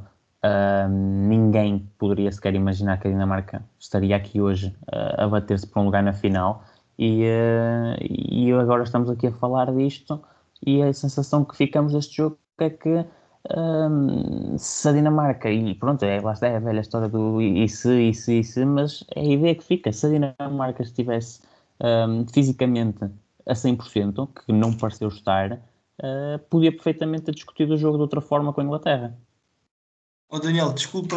ninguém 0.89 1.91
poderia 1.97 2.31
sequer 2.31 2.55
imaginar 2.55 2.97
que 2.97 3.07
a 3.07 3.11
Dinamarca 3.11 3.61
estaria 3.77 4.15
aqui 4.15 4.39
hoje 4.39 4.73
uh, 4.87 5.23
a 5.23 5.27
bater-se 5.27 5.67
para 5.67 5.81
um 5.81 5.85
lugar 5.85 6.01
na 6.01 6.13
final. 6.13 6.63
E, 6.97 7.23
uh, 7.23 7.97
e 8.01 8.51
agora 8.53 8.83
estamos 8.83 9.09
aqui 9.09 9.27
a 9.27 9.31
falar 9.31 9.73
disto, 9.73 10.21
e 10.65 10.81
a 10.81 10.93
sensação 10.93 11.43
que 11.43 11.55
ficamos 11.55 11.93
deste 11.93 12.17
jogo 12.17 12.37
é 12.57 12.69
que 12.69 13.05
se 14.57 14.89
a 14.89 14.91
Dinamarca, 14.91 15.49
e 15.49 15.73
pronto, 15.75 16.03
é, 16.03 16.19
lá 16.19 16.33
está, 16.33 16.47
é 16.47 16.57
a 16.57 16.59
velha 16.59 16.81
história 16.81 17.07
do 17.07 17.41
e 17.41 17.67
se, 17.67 18.09
e 18.09 18.13
se, 18.13 18.39
e 18.39 18.43
se, 18.43 18.65
mas 18.65 19.03
é 19.15 19.21
a 19.21 19.23
ideia 19.23 19.55
que 19.55 19.63
fica, 19.63 19.91
se 19.91 20.05
a 20.05 20.09
Dinamarca 20.09 20.83
estivesse 20.83 21.41
fisicamente 22.33 23.09
a 23.49 23.53
100%, 23.53 24.29
que 24.45 24.53
não 24.53 24.73
pareceu 24.73 25.07
estar, 25.07 25.53
uh, 25.53 26.39
podia 26.49 26.71
perfeitamente 26.71 27.23
ter 27.23 27.33
discutido 27.33 27.73
o 27.73 27.77
jogo 27.77 27.97
de 27.97 28.03
outra 28.03 28.21
forma 28.21 28.53
com 28.53 28.61
a 28.61 28.63
Inglaterra. 28.63 29.17
Oh 30.29 30.39
Daniel, 30.39 30.71
desculpa, 30.73 31.15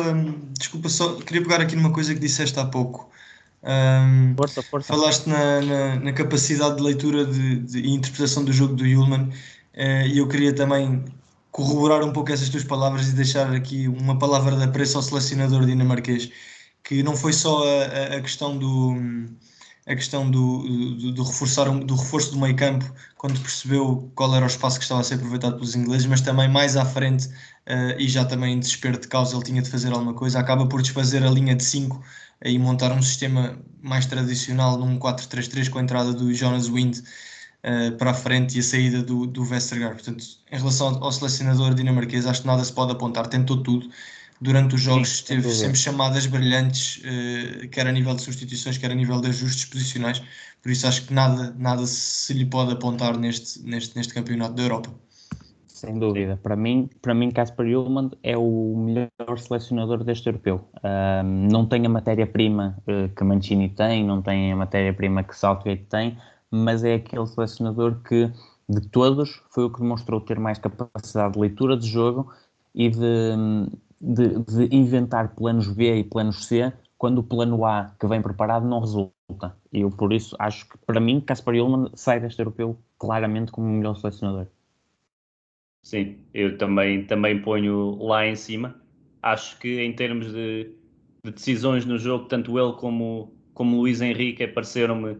desculpa 0.58 0.88
só, 0.88 1.16
queria 1.16 1.42
pegar 1.42 1.60
aqui 1.60 1.76
numa 1.76 1.92
coisa 1.92 2.14
que 2.14 2.20
disseste 2.20 2.58
há 2.58 2.64
pouco. 2.64 3.10
Um, 3.62 4.34
força, 4.34 4.62
força. 4.62 4.92
Falaste 4.92 5.28
na, 5.28 5.60
na, 5.60 5.96
na, 5.96 6.12
capacidade 6.12 6.76
de 6.76 6.82
leitura 6.82 7.24
de, 7.24 7.58
de, 7.58 7.78
e 7.80 7.90
interpretação 7.90 8.44
do 8.44 8.52
jogo 8.52 8.74
do 8.74 8.84
Yulman 8.84 9.28
uh, 9.28 10.06
e 10.06 10.18
eu 10.18 10.26
queria 10.26 10.52
também 10.52 11.04
corroborar 11.52 12.02
um 12.02 12.12
pouco 12.12 12.32
essas 12.32 12.48
tuas 12.48 12.64
palavras 12.64 13.08
e 13.10 13.12
deixar 13.12 13.54
aqui 13.54 13.86
uma 13.86 14.18
palavra 14.18 14.56
de 14.56 14.64
apreço 14.64 14.96
ao 14.96 15.02
selecionador 15.02 15.66
dinamarquês, 15.66 16.30
que 16.82 17.02
não 17.02 17.16
foi 17.16 17.32
só 17.32 17.62
a, 17.64 18.16
a 18.16 18.20
questão 18.22 18.58
do 18.58 18.96
a 19.86 19.94
questão 19.96 20.30
do, 20.30 20.62
do, 20.96 21.12
do, 21.12 21.22
reforçar, 21.24 21.68
do 21.68 21.96
reforço 21.96 22.30
do 22.32 22.38
meio 22.38 22.54
campo 22.54 22.84
quando 23.16 23.40
percebeu 23.40 24.10
qual 24.14 24.34
era 24.34 24.44
o 24.44 24.48
espaço 24.48 24.78
que 24.78 24.84
estava 24.84 25.00
a 25.00 25.04
ser 25.04 25.14
aproveitado 25.14 25.54
pelos 25.54 25.74
ingleses, 25.74 26.06
mas 26.06 26.20
também 26.20 26.48
mais 26.48 26.76
à 26.76 26.84
frente 26.84 27.26
uh, 27.26 27.98
e 27.98 28.08
já 28.08 28.24
também 28.24 28.54
em 28.54 28.60
desespero 28.60 28.98
de 28.98 29.08
causa 29.08 29.34
ele 29.34 29.44
tinha 29.44 29.60
de 29.60 29.68
fazer 29.68 29.92
alguma 29.92 30.14
coisa, 30.14 30.38
acaba 30.38 30.68
por 30.68 30.82
desfazer 30.82 31.24
a 31.24 31.30
linha 31.30 31.56
de 31.56 31.64
5 31.64 32.00
e 32.44 32.58
montar 32.58 32.92
um 32.92 33.02
sistema 33.02 33.58
mais 33.82 34.06
tradicional 34.06 34.78
num 34.78 34.98
4-3-3 34.98 35.68
com 35.68 35.78
a 35.80 35.82
entrada 35.82 36.12
do 36.12 36.32
Jonas 36.32 36.68
Wind 36.68 37.00
uh, 37.64 37.96
para 37.96 38.10
a 38.10 38.14
frente 38.14 38.56
e 38.56 38.60
a 38.60 38.62
saída 38.62 39.02
do, 39.02 39.26
do 39.26 39.44
Vestergaard. 39.44 39.94
Portanto, 39.94 40.24
em 40.50 40.58
relação 40.58 40.98
ao 41.02 41.12
selecionador 41.12 41.74
dinamarquês, 41.74 42.26
acho 42.26 42.42
que 42.42 42.46
nada 42.46 42.64
se 42.64 42.72
pode 42.72 42.92
apontar, 42.92 43.26
tentou 43.26 43.62
tudo 43.62 43.88
durante 44.40 44.74
os 44.74 44.80
jogos 44.80 45.18
Sim, 45.18 45.24
teve 45.26 45.50
sempre 45.50 45.78
chamadas 45.78 46.26
brilhantes, 46.26 46.98
uh, 46.98 47.68
quer 47.68 47.86
a 47.86 47.92
nível 47.92 48.14
de 48.14 48.22
substituições, 48.22 48.76
quer 48.76 48.90
a 48.90 48.94
nível 48.94 49.20
de 49.20 49.28
ajustes 49.28 49.64
posicionais, 49.66 50.22
por 50.60 50.70
isso 50.70 50.86
acho 50.86 51.06
que 51.06 51.14
nada, 51.14 51.54
nada 51.56 51.86
se 51.86 52.32
lhe 52.34 52.44
pode 52.44 52.72
apontar 52.72 53.16
neste, 53.16 53.62
neste, 53.62 53.96
neste 53.96 54.12
campeonato 54.12 54.54
da 54.54 54.62
Europa. 54.62 54.90
Sem 55.82 55.98
dúvida. 55.98 56.38
Para 56.40 56.54
mim, 56.54 56.88
para 57.00 57.12
mim 57.12 57.32
Casper 57.32 57.66
Ullmann 57.66 58.12
é 58.22 58.36
o 58.38 58.76
melhor 58.76 59.36
selecionador 59.36 60.04
deste 60.04 60.28
europeu. 60.28 60.68
Um, 60.84 61.48
não 61.50 61.66
tem 61.66 61.84
a 61.84 61.88
matéria-prima 61.88 62.78
uh, 62.86 63.08
que 63.12 63.24
Mancini 63.24 63.68
tem, 63.68 64.04
não 64.04 64.22
tem 64.22 64.52
a 64.52 64.56
matéria-prima 64.56 65.24
que 65.24 65.36
Southgate 65.36 65.86
tem, 65.90 66.16
mas 66.52 66.84
é 66.84 66.94
aquele 66.94 67.26
selecionador 67.26 68.02
que 68.02 68.30
de 68.68 68.80
todos, 68.88 69.42
foi 69.50 69.64
o 69.64 69.70
que 69.70 69.80
demonstrou 69.80 70.20
ter 70.20 70.38
mais 70.38 70.58
capacidade 70.58 71.34
de 71.34 71.40
leitura 71.40 71.76
de 71.76 71.86
jogo 71.88 72.32
e 72.74 72.88
de, 72.88 73.36
de, 74.00 74.38
de 74.38 74.74
inventar 74.76 75.34
planos 75.34 75.68
B 75.68 75.96
e 75.96 76.04
planos 76.04 76.46
C 76.46 76.72
quando 76.96 77.18
o 77.18 77.22
plano 77.22 77.64
A 77.64 77.94
que 77.98 78.06
vem 78.06 78.22
preparado 78.22 78.66
não 78.66 78.80
resulta. 78.80 79.56
E 79.72 79.80
eu, 79.80 79.90
por 79.90 80.12
isso, 80.12 80.36
acho 80.38 80.68
que, 80.68 80.78
para 80.86 81.00
mim, 81.00 81.20
Caspar 81.20 81.54
Ullmann 81.54 81.90
sai 81.94 82.20
deste 82.20 82.38
europeu 82.38 82.78
claramente 82.98 83.50
como 83.50 83.66
o 83.66 83.70
melhor 83.70 83.96
selecionador. 83.96 84.46
Sim, 85.82 86.18
eu 86.32 86.56
também, 86.56 87.04
também 87.04 87.42
ponho 87.42 87.98
lá 88.00 88.26
em 88.26 88.36
cima. 88.36 88.80
Acho 89.20 89.58
que, 89.58 89.80
em 89.80 89.92
termos 89.92 90.32
de, 90.32 90.70
de 91.24 91.30
decisões 91.32 91.84
no 91.84 91.98
jogo, 91.98 92.26
tanto 92.26 92.56
ele 92.58 92.74
como, 92.74 93.32
como 93.52 93.78
Luís 93.78 94.00
Henrique 94.00 94.46
pareceram-me 94.46 95.16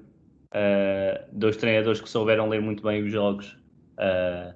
uh, 0.53 1.25
dois 1.33 1.57
treinadores 1.57 2.01
que 2.01 2.09
souberam 2.09 2.49
ler 2.49 2.61
muito 2.61 2.83
bem 2.83 3.03
os 3.03 3.11
jogos 3.11 3.57
uh, 3.99 4.55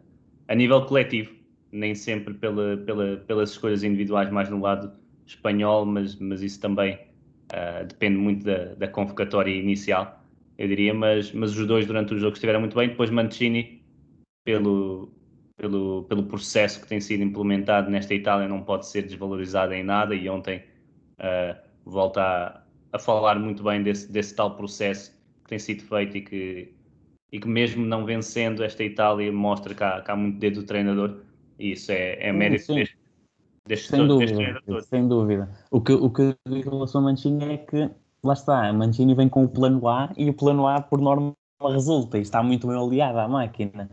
a 0.48 0.54
nível 0.54 0.82
coletivo, 0.87 1.35
nem 1.72 1.94
sempre 1.94 2.35
pela, 2.35 2.76
pela, 2.78 3.16
pelas 3.18 3.50
escolhas 3.50 3.82
individuais 3.82 4.30
mais 4.30 4.48
no 4.48 4.61
lado 4.61 4.92
espanhol, 5.26 5.85
mas, 5.85 6.16
mas 6.16 6.42
isso 6.42 6.61
também 6.61 6.98
Uh, 7.46 7.87
depende 7.87 8.18
muito 8.18 8.44
da, 8.44 8.74
da, 8.74 8.88
convocatória 8.88 9.54
inicial, 9.54 10.20
eu 10.59 10.66
diria, 10.66 10.92
mas, 10.92 11.30
mas 11.30 11.56
os 11.56 11.64
dois 11.64 11.87
durante 11.87 12.12
o 12.12 12.18
jogo 12.18 12.35
estiveram 12.35 12.59
muito 12.59 12.74
bem. 12.74 12.88
Depois 12.88 13.09
Mancini, 13.09 13.85
pelo, 14.44 15.12
pelo, 15.56 16.02
pelo 16.09 16.24
processo 16.24 16.80
que 16.80 16.88
tem 16.88 17.00
sido 17.00 17.22
implementado 17.22 17.88
nesta 17.88 18.14
Itália, 18.14 18.48
não 18.48 18.64
pode 18.64 18.88
ser 18.88 19.02
desvalorizado 19.02 19.72
em 19.74 19.85
nada. 19.85 20.12
E 20.12 20.28
ontem 20.28 20.64
volta 21.85 22.20
a, 22.20 22.62
a, 22.92 22.98
falar 22.98 23.38
muito 23.38 23.62
bem 23.62 23.80
desse, 23.82 24.11
desse 24.11 24.35
tal 24.35 24.56
processo 24.56 25.15
que 25.46 25.50
tem 25.50 25.59
sido 25.59 25.82
feito 25.82 26.16
e 26.16 26.20
que, 26.20 26.74
e 27.32 27.38
que 27.38 27.48
mesmo 27.48 27.87
não 27.87 28.04
vencendo 28.04 28.64
esta 28.64 28.82
Itália 28.82 29.32
mostra 29.32 29.74
que 29.74 29.85
há, 29.85 30.00
que 30.00 30.11
há 30.11 30.16
muito 30.16 30.38
dedo 30.38 30.61
do 30.61 30.66
treinador. 30.66 31.20
E 31.59 31.72
isso 31.72 31.92
é, 31.92 32.18
é 32.20 32.32
mérito 32.32 32.74
deste 32.74 32.98
Destes 33.66 33.88
sem 33.88 34.06
dúvida, 34.06 34.61
sem 34.82 35.09
dúvida. 35.09 35.50
O 35.70 35.80
que, 35.80 35.92
o 35.92 36.09
que 36.09 36.22
eu 36.22 36.35
digo 36.48 36.68
em 36.68 36.72
relação 36.72 37.00
a 37.00 37.04
Mancini 37.04 37.44
é 37.44 37.56
que, 37.56 37.90
lá 38.22 38.32
está, 38.32 38.72
Mancini 38.72 39.14
vem 39.14 39.28
com 39.28 39.44
o 39.44 39.48
plano 39.48 39.88
A 39.88 40.12
e 40.16 40.30
o 40.30 40.35
plano 40.35 40.68
A, 40.68 40.80
por 40.80 41.00
norma, 41.00 41.35
resulta 41.61 42.16
e 42.16 42.22
está 42.22 42.42
muito 42.42 42.68
bem 42.68 42.76
aliado 42.76 43.18
à 43.18 43.28
máquina. 43.28 43.90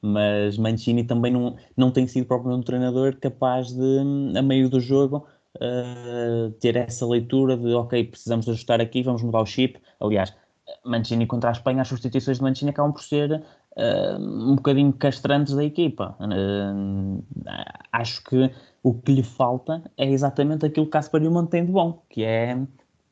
Mas 0.00 0.56
Mancini 0.56 1.04
também 1.04 1.32
não, 1.32 1.56
não 1.76 1.90
tem 1.90 2.06
sido 2.06 2.26
propriamente 2.26 2.60
um 2.60 2.64
treinador 2.64 3.16
capaz 3.16 3.72
de, 3.72 3.98
a 4.36 4.42
meio 4.42 4.68
do 4.68 4.80
jogo, 4.80 5.26
uh, 5.56 6.50
ter 6.60 6.76
essa 6.76 7.06
leitura 7.06 7.56
de, 7.56 7.72
ok, 7.72 8.04
precisamos 8.04 8.48
ajustar 8.48 8.80
aqui, 8.80 9.02
vamos 9.02 9.22
mudar 9.22 9.40
o 9.40 9.46
chip. 9.46 9.80
Aliás, 9.98 10.32
Mancini 10.84 11.26
contra 11.26 11.50
a 11.50 11.52
Espanha, 11.52 11.82
as 11.82 11.88
substituições 11.88 12.38
de 12.38 12.42
Mancini 12.42 12.70
acabam 12.70 12.92
por 12.92 13.02
ser 13.02 13.32
uh, 13.32 14.18
um 14.18 14.56
bocadinho 14.56 14.92
castrantes 14.92 15.54
da 15.54 15.64
equipa. 15.64 16.16
Uh, 16.20 17.24
acho 17.92 18.22
que 18.24 18.50
o 18.82 18.94
que 18.94 19.12
lhe 19.12 19.22
falta 19.22 19.82
é 19.96 20.08
exatamente 20.08 20.66
aquilo 20.66 20.86
que 20.86 20.92
Caspar 20.92 21.20
Newman 21.20 21.46
tem 21.46 21.64
de 21.64 21.72
bom, 21.72 22.04
que 22.08 22.24
é 22.24 22.58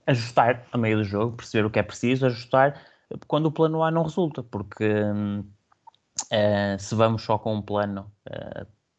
ajustar 0.06 0.66
a 0.72 0.78
meio 0.78 0.98
do 0.98 1.04
jogo, 1.04 1.36
perceber 1.36 1.64
o 1.64 1.70
que 1.70 1.78
é 1.78 1.82
preciso, 1.82 2.26
ajustar 2.26 2.80
quando 3.26 3.46
o 3.46 3.52
plano 3.52 3.82
A 3.82 3.90
não 3.90 4.02
resulta, 4.02 4.42
porque 4.42 4.92
uh, 4.92 6.78
se 6.78 6.94
vamos 6.94 7.22
só 7.22 7.38
com 7.38 7.54
um 7.54 7.62
plano 7.62 8.10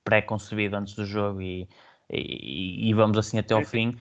pré-concebido 0.04 0.76
antes 0.76 0.96
do 0.96 1.06
jogo 1.06 1.42
e, 1.42 1.68
e, 2.10 2.90
e, 2.90 2.94
vamos 2.94 3.18
assim 3.18 3.38
até 3.38 3.54
ao 3.54 3.64
fim, 3.64 3.96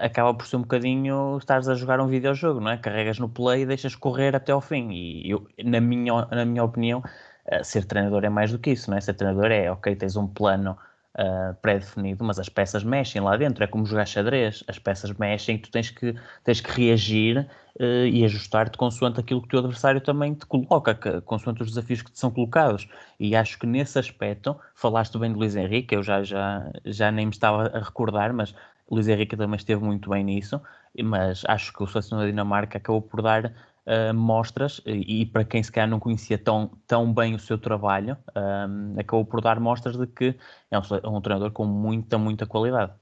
acaba 0.00 0.34
por 0.34 0.46
ser 0.46 0.56
um 0.56 0.62
bocadinho 0.62 1.38
estares 1.38 1.68
a 1.68 1.74
jogar 1.74 2.00
um 2.00 2.06
videojogo, 2.06 2.60
não 2.60 2.70
é? 2.70 2.76
Carregas 2.76 3.18
no 3.18 3.28
play 3.28 3.62
e 3.62 3.66
deixas 3.66 3.94
correr 3.94 4.36
até 4.36 4.52
ao 4.52 4.60
fim. 4.60 4.90
E 4.90 5.30
eu, 5.30 5.46
na, 5.64 5.80
minha, 5.80 6.26
na 6.26 6.44
minha 6.44 6.62
opinião, 6.62 7.00
uh, 7.00 7.64
ser 7.64 7.84
treinador 7.84 8.24
é 8.24 8.28
mais 8.28 8.52
do 8.52 8.58
que 8.58 8.70
isso, 8.70 8.90
não 8.90 8.98
é? 8.98 9.00
Ser 9.00 9.14
treinador 9.14 9.50
é, 9.50 9.70
ok, 9.70 9.96
tens 9.96 10.16
um 10.16 10.26
plano 10.26 10.76
uh, 11.18 11.54
pré-definido, 11.62 12.24
mas 12.24 12.38
as 12.38 12.48
peças 12.48 12.84
mexem 12.84 13.20
lá 13.20 13.36
dentro. 13.36 13.64
É 13.64 13.66
como 13.66 13.86
jogar 13.86 14.06
xadrez, 14.06 14.62
as 14.68 14.78
peças 14.78 15.12
mexem 15.12 15.58
tu 15.58 15.70
tens 15.70 15.90
que, 15.90 16.14
tens 16.44 16.60
que 16.60 16.70
reagir 16.70 17.48
uh, 17.78 18.06
e 18.06 18.24
ajustar-te 18.24 18.76
consoante 18.76 19.20
aquilo 19.20 19.40
que 19.40 19.48
o 19.48 19.50
teu 19.50 19.58
adversário 19.60 20.00
também 20.00 20.34
te 20.34 20.46
coloca, 20.46 20.94
que, 20.94 21.20
consoante 21.22 21.62
os 21.62 21.70
desafios 21.70 22.02
que 22.02 22.10
te 22.10 22.18
são 22.18 22.30
colocados. 22.30 22.88
E 23.18 23.34
acho 23.34 23.58
que 23.58 23.66
nesse 23.66 23.98
aspecto, 23.98 24.56
falaste 24.74 25.18
bem 25.18 25.32
de 25.32 25.38
Luís 25.38 25.56
Henrique, 25.56 25.94
eu 25.94 26.02
já, 26.02 26.22
já, 26.22 26.70
já 26.84 27.10
nem 27.10 27.26
me 27.26 27.32
estava 27.32 27.68
a 27.68 27.78
recordar, 27.80 28.32
mas 28.32 28.54
Luís 28.90 29.06
Henrique 29.08 29.36
também 29.36 29.56
esteve 29.56 29.82
muito 29.84 30.10
bem 30.10 30.24
nisso, 30.24 30.60
mas 31.02 31.44
acho 31.46 31.72
que 31.72 31.82
o 31.82 31.86
selecionador 31.86 32.26
da 32.26 32.30
Dinamarca 32.30 32.78
acabou 32.78 33.00
por 33.00 33.22
dar 33.22 33.46
uh, 33.46 34.12
mostras, 34.12 34.80
e, 34.84 35.22
e, 35.22 35.26
para 35.26 35.44
quem 35.44 35.62
se 35.62 35.70
calhar 35.70 35.88
não 35.88 36.00
conhecia 36.00 36.36
tão, 36.36 36.72
tão 36.86 37.12
bem 37.12 37.34
o 37.34 37.38
seu 37.38 37.56
trabalho, 37.56 38.16
um, 38.36 38.96
eh, 38.96 39.00
acabou 39.00 39.24
por 39.24 39.40
dar 39.40 39.60
mostras 39.60 39.96
de 39.96 40.06
que 40.06 40.34
é 40.70 40.78
um, 40.78 41.16
um, 41.16 41.20
treinador 41.20 41.52
com 41.52 41.64
muita, 41.64 42.18
muita 42.18 42.46
qualidade. 42.46 42.92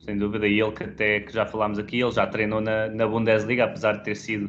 Sem 0.00 0.16
dúvida, 0.16 0.46
e 0.46 0.60
ele 0.60 0.72
que 0.72 0.84
até 0.84 1.20
que 1.20 1.32
já 1.32 1.44
falámos 1.44 1.78
aqui, 1.78 2.00
ele 2.00 2.12
já 2.12 2.26
treinou 2.26 2.60
na, 2.60 2.88
na 2.88 3.06
Bundesliga, 3.06 3.64
apesar 3.64 3.94
de 3.94 4.04
ter 4.04 4.14
sido 4.14 4.48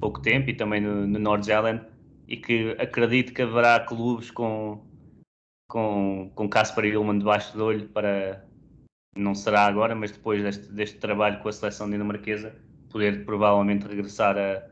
pouco 0.00 0.22
tempo, 0.22 0.48
e 0.48 0.54
também 0.54 0.80
no, 0.80 1.06
no 1.06 1.18
Nordjylland, 1.18 1.82
e 2.26 2.36
que 2.36 2.74
acredito 2.78 3.34
que 3.34 3.42
haverá 3.42 3.80
clubes 3.80 4.30
com 4.30 4.80
com, 5.72 6.30
com 6.34 6.50
Casper 6.50 6.84
Ilman 6.84 7.18
debaixo 7.18 7.56
do 7.56 7.64
olho 7.64 7.88
para, 7.88 8.44
não 9.16 9.34
será 9.34 9.66
agora, 9.66 9.94
mas 9.94 10.10
depois 10.10 10.42
deste, 10.42 10.72
deste 10.72 10.98
trabalho 10.98 11.38
com 11.40 11.48
a 11.48 11.52
seleção 11.52 11.88
dinamarquesa, 11.90 12.54
poder 12.90 13.24
provavelmente 13.24 13.86
regressar 13.86 14.36
a, 14.38 14.62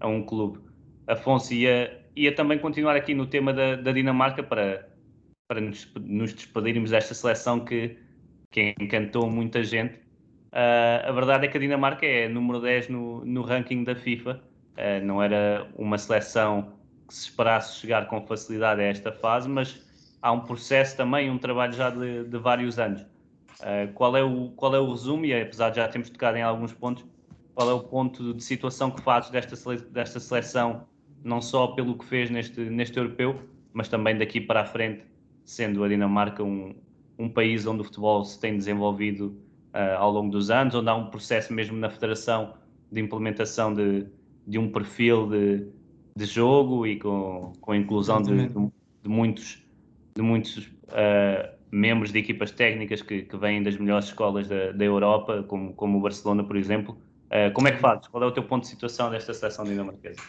a 0.00 0.08
um 0.08 0.22
clube. 0.22 0.60
Afonso 1.06 1.52
ia, 1.52 2.00
ia 2.14 2.34
também 2.34 2.58
continuar 2.58 2.96
aqui 2.96 3.14
no 3.14 3.26
tema 3.26 3.52
da, 3.52 3.76
da 3.76 3.92
Dinamarca 3.92 4.42
para, 4.42 4.88
para 5.48 5.60
nos, 5.60 5.90
nos, 6.00 6.32
despedirmos 6.32 6.90
desta 6.90 7.14
seleção 7.14 7.60
que, 7.60 7.96
que 8.50 8.74
encantou 8.80 9.28
muita 9.30 9.62
gente. 9.64 9.94
Uh, 10.52 11.08
a 11.08 11.12
verdade 11.12 11.46
é 11.46 11.48
que 11.48 11.56
a 11.56 11.60
Dinamarca 11.60 12.06
é 12.06 12.28
número 12.28 12.60
10 12.60 12.88
no, 12.88 13.24
no 13.24 13.42
ranking 13.42 13.84
da 13.84 13.94
FIFA. 13.94 14.40
Uh, 14.76 15.04
não 15.04 15.22
era 15.22 15.68
uma 15.76 15.98
seleção 15.98 16.72
que 17.06 17.14
se 17.14 17.28
esperasse 17.28 17.80
chegar 17.80 18.06
com 18.06 18.24
facilidade 18.26 18.80
a 18.80 18.84
esta 18.84 19.12
fase, 19.12 19.48
mas 19.48 19.84
há 20.22 20.32
um 20.32 20.40
processo 20.40 20.96
também, 20.96 21.28
um 21.28 21.38
trabalho 21.38 21.72
já 21.72 21.90
de, 21.90 22.24
de 22.24 22.38
vários 22.38 22.78
anos. 22.78 23.04
Uh, 23.60 23.92
qual, 23.92 24.16
é 24.16 24.22
o, 24.22 24.50
qual 24.56 24.74
é 24.74 24.80
o 24.80 24.90
resumo, 24.90 25.26
e 25.26 25.34
apesar 25.34 25.70
de 25.70 25.76
já 25.76 25.88
termos 25.88 26.08
tocado 26.08 26.38
em 26.38 26.42
alguns 26.42 26.72
pontos, 26.72 27.04
qual 27.54 27.70
é 27.70 27.74
o 27.74 27.80
ponto 27.80 28.32
de 28.32 28.42
situação 28.42 28.90
que 28.90 29.02
fazes 29.02 29.30
desta, 29.30 29.54
sele, 29.54 29.82
desta 29.90 30.18
seleção, 30.18 30.86
não 31.22 31.42
só 31.42 31.68
pelo 31.68 31.96
que 31.96 32.04
fez 32.06 32.30
neste, 32.30 32.60
neste 32.60 32.96
europeu, 32.96 33.38
mas 33.72 33.88
também 33.88 34.16
daqui 34.16 34.40
para 34.40 34.62
a 34.62 34.64
frente, 34.64 35.04
sendo 35.44 35.84
a 35.84 35.88
Dinamarca 35.88 36.42
um, 36.42 36.74
um 37.18 37.28
país 37.28 37.66
onde 37.66 37.82
o 37.82 37.84
futebol 37.84 38.24
se 38.24 38.40
tem 38.40 38.56
desenvolvido 38.56 39.36
uh, 39.74 39.98
ao 39.98 40.10
longo 40.10 40.30
dos 40.30 40.50
anos, 40.50 40.74
onde 40.74 40.88
há 40.88 40.94
um 40.94 41.10
processo 41.10 41.52
mesmo 41.52 41.76
na 41.76 41.90
federação 41.90 42.54
de 42.90 43.00
implementação 43.00 43.74
de, 43.74 44.06
de 44.46 44.58
um 44.58 44.70
perfil 44.70 45.28
de, 45.28 45.66
de 46.16 46.24
jogo 46.24 46.86
e 46.86 46.98
com, 46.98 47.52
com 47.60 47.72
a 47.72 47.76
inclusão 47.76 48.22
de, 48.22 48.48
de, 48.48 48.54
de 49.02 49.08
muitos, 49.08 49.62
de 50.14 50.22
muitos 50.22 50.66
uh, 50.88 51.59
membros 51.70 52.12
de 52.12 52.18
equipas 52.18 52.50
técnicas 52.50 53.02
que, 53.02 53.22
que 53.22 53.36
vêm 53.36 53.62
das 53.62 53.76
melhores 53.76 54.06
escolas 54.06 54.48
da, 54.48 54.72
da 54.72 54.84
Europa, 54.84 55.44
como, 55.44 55.72
como 55.74 55.98
o 55.98 56.00
Barcelona, 56.00 56.44
por 56.44 56.56
exemplo. 56.56 56.98
Uh, 57.26 57.52
como 57.52 57.68
é 57.68 57.72
que 57.72 57.78
fazes? 57.78 58.08
Qual 58.08 58.22
é 58.22 58.26
o 58.26 58.32
teu 58.32 58.42
ponto 58.42 58.62
de 58.62 58.68
situação 58.68 59.10
desta 59.10 59.32
seleção 59.32 59.64
dinamarquesa? 59.64 60.20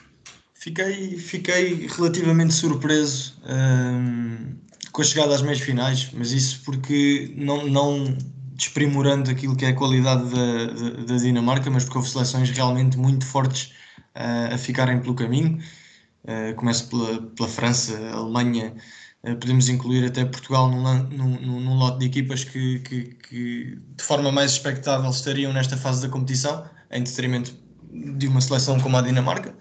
Fiquei, 0.53 1.17
fiquei 1.17 1.87
relativamente 1.87 2.53
surpreso 2.53 3.41
um, 3.43 3.51
ehm, 3.51 4.55
com 4.91 5.01
a 5.01 5.05
chegada 5.05 5.33
às 5.33 5.41
meias 5.41 5.59
finais, 5.59 6.11
mas 6.13 6.31
isso 6.31 6.61
porque 6.63 7.33
não, 7.35 7.65
não 7.65 8.15
desprimorando 8.53 9.31
aquilo 9.31 9.55
que 9.55 9.65
é 9.65 9.69
a 9.69 9.75
qualidade 9.75 10.29
da, 10.29 10.65
da, 10.65 11.03
da 11.05 11.17
Dinamarca, 11.17 11.71
mas 11.71 11.83
porque 11.83 11.97
houve 11.97 12.09
seleções 12.11 12.51
realmente 12.51 12.95
muito 12.95 13.25
fortes 13.25 13.73
uh, 14.15 14.53
a 14.53 14.57
ficarem 14.59 15.01
pelo 15.01 15.15
caminho. 15.15 15.57
Uh, 16.23 16.53
começo 16.55 16.87
pela, 16.87 17.21
pela 17.35 17.49
França, 17.49 17.97
Alemanha, 18.13 18.75
podemos 19.23 19.69
incluir 19.69 20.05
até 20.05 20.25
Portugal 20.25 20.69
num, 20.69 21.03
num, 21.09 21.59
num 21.61 21.75
lote 21.75 21.99
de 21.99 22.05
equipas 22.05 22.43
que, 22.43 22.79
que, 22.79 23.03
que, 23.29 23.77
de 23.95 24.03
forma 24.03 24.31
mais 24.31 24.53
expectável 24.53 25.09
estariam 25.09 25.53
nesta 25.53 25.77
fase 25.77 26.01
da 26.01 26.09
competição, 26.09 26.65
em 26.91 27.03
detrimento 27.03 27.53
de 27.91 28.27
uma 28.27 28.41
seleção 28.41 28.79
como 28.79 28.97
a 28.97 29.01
Dinamarca. 29.01 29.55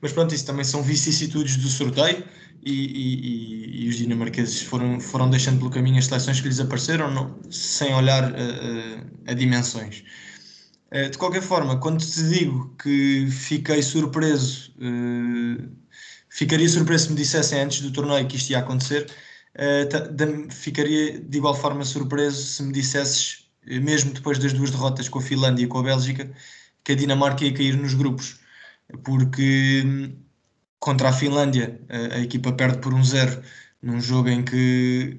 Mas 0.00 0.12
pronto, 0.12 0.34
isso 0.34 0.46
também 0.46 0.64
são 0.64 0.82
vicissitudes 0.82 1.56
do 1.56 1.68
sorteio 1.68 2.24
e, 2.62 2.72
e, 2.72 3.84
e, 3.84 3.88
os 3.88 3.96
dinamarqueses 3.96 4.62
foram, 4.62 4.98
foram 5.00 5.30
deixando 5.30 5.58
pelo 5.58 5.70
caminho 5.70 5.98
as 5.98 6.06
seleções 6.06 6.40
que 6.40 6.48
lhes 6.48 6.60
apareceram, 6.60 7.10
não, 7.12 7.38
sem 7.50 7.94
olhar 7.94 8.24
a, 8.24 9.28
a, 9.28 9.32
a 9.32 9.34
dimensões. 9.34 10.04
Eh, 10.90 11.08
de 11.08 11.18
qualquer 11.18 11.42
forma, 11.42 11.78
quando 11.78 12.04
te 12.04 12.22
digo 12.28 12.74
que 12.82 13.28
fiquei 13.30 13.82
surpreso 13.82 14.72
Ficaria 16.36 16.68
surpreso 16.68 17.06
se 17.06 17.10
me 17.12 17.16
dissessem 17.16 17.60
antes 17.62 17.80
do 17.80 17.90
torneio 17.90 18.28
que 18.28 18.36
isto 18.36 18.50
ia 18.50 18.58
acontecer. 18.58 19.10
Uh, 19.54 20.52
ficaria 20.52 21.18
de 21.18 21.38
igual 21.38 21.54
forma 21.54 21.82
surpreso 21.82 22.42
se 22.44 22.62
me 22.62 22.72
dissesses, 22.74 23.48
eh, 23.66 23.80
mesmo 23.80 24.12
depois 24.12 24.38
das 24.38 24.52
duas 24.52 24.70
derrotas 24.70 25.08
com 25.08 25.18
a 25.18 25.22
Finlândia 25.22 25.64
e 25.64 25.66
com 25.66 25.78
a 25.78 25.82
Bélgica, 25.82 26.30
que 26.84 26.92
a 26.92 26.94
Dinamarca 26.94 27.42
ia 27.42 27.54
cair 27.54 27.74
nos 27.78 27.94
grupos. 27.94 28.38
Porque 29.02 29.82
contra 30.78 31.08
a 31.08 31.12
Finlândia, 31.12 31.80
a, 31.88 32.16
a 32.16 32.20
equipa 32.20 32.52
perde 32.52 32.78
por 32.80 32.92
um 32.92 33.02
zero 33.02 33.42
num 33.80 33.98
jogo 33.98 34.28
em 34.28 34.44
que 34.44 35.18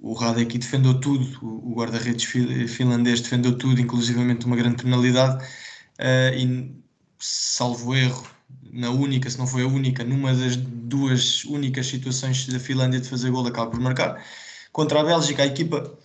o 0.00 0.14
Radek 0.14 0.58
defendeu 0.58 1.00
tudo, 1.00 1.38
o 1.42 1.74
guarda-redes 1.76 2.24
finlandês 2.24 3.20
defendeu 3.20 3.56
tudo, 3.56 3.80
inclusivamente 3.80 4.46
uma 4.46 4.56
grande 4.56 4.82
penalidade, 4.82 5.44
uh, 5.44 6.34
e 6.36 6.74
salvo 7.20 7.94
erro, 7.94 8.37
na 8.72 8.90
única, 8.90 9.28
se 9.30 9.38
não 9.38 9.46
foi 9.46 9.62
a 9.62 9.66
única, 9.66 10.04
numa 10.04 10.34
das 10.34 10.56
duas 10.56 11.44
únicas 11.44 11.86
situações 11.86 12.46
da 12.46 12.58
Finlândia 12.60 13.00
de 13.00 13.08
fazer 13.08 13.30
gol, 13.30 13.46
acaba 13.46 13.70
por 13.70 13.80
marcar. 13.80 14.24
Contra 14.72 15.00
a 15.00 15.04
Bélgica, 15.04 15.42
a 15.42 15.46
equipa 15.46 15.98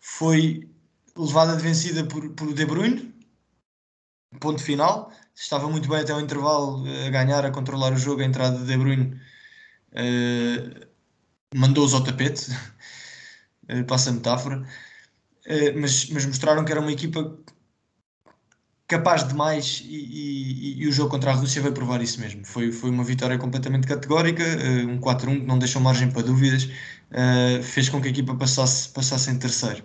foi 0.00 0.68
levada 1.16 1.56
de 1.56 1.62
vencida 1.62 2.04
por, 2.04 2.30
por 2.30 2.52
De 2.54 2.64
Bruyne, 2.64 3.14
ponto 4.40 4.62
final. 4.62 5.12
Estava 5.34 5.68
muito 5.68 5.88
bem 5.88 6.00
até 6.00 6.14
o 6.14 6.20
intervalo 6.20 6.84
a 7.06 7.10
ganhar, 7.10 7.44
a 7.44 7.50
controlar 7.50 7.92
o 7.92 7.98
jogo. 7.98 8.22
A 8.22 8.24
entrada 8.24 8.58
de 8.58 8.64
De 8.64 8.76
Bruyne 8.76 9.20
uh, 9.92 10.86
mandou-os 11.54 11.94
ao 11.94 12.02
tapete, 12.04 12.50
uh, 13.70 13.84
passa 13.86 14.10
a 14.10 14.12
metáfora. 14.12 14.66
Uh, 15.46 15.80
mas, 15.80 16.08
mas 16.10 16.26
mostraram 16.26 16.64
que 16.64 16.72
era 16.72 16.80
uma 16.80 16.92
equipa 16.92 17.38
capaz 18.88 19.28
de 19.28 19.34
mais 19.34 19.84
e, 19.86 19.96
e, 19.96 20.82
e, 20.82 20.88
o 20.88 20.92
jogo 20.92 21.10
contra 21.10 21.30
a 21.30 21.34
Rússia 21.34 21.60
vai 21.60 21.70
provar 21.70 22.00
isso 22.00 22.18
mesmo. 22.20 22.44
Foi, 22.44 22.72
foi 22.72 22.88
uma 22.90 23.04
vitória 23.04 23.36
completamente 23.36 23.86
categórica, 23.86 24.42
uh, 24.42 24.88
um 24.88 24.98
4-1 24.98 25.40
que 25.40 25.46
não 25.46 25.58
deixou 25.58 25.82
margem 25.82 26.10
para 26.10 26.22
dúvidas, 26.22 26.64
uh, 26.64 27.62
fez 27.62 27.90
com 27.90 28.00
que 28.00 28.08
a 28.08 28.10
equipa 28.10 28.34
passasse, 28.34 28.88
passasse 28.88 29.30
em 29.30 29.38
terceiro. 29.38 29.84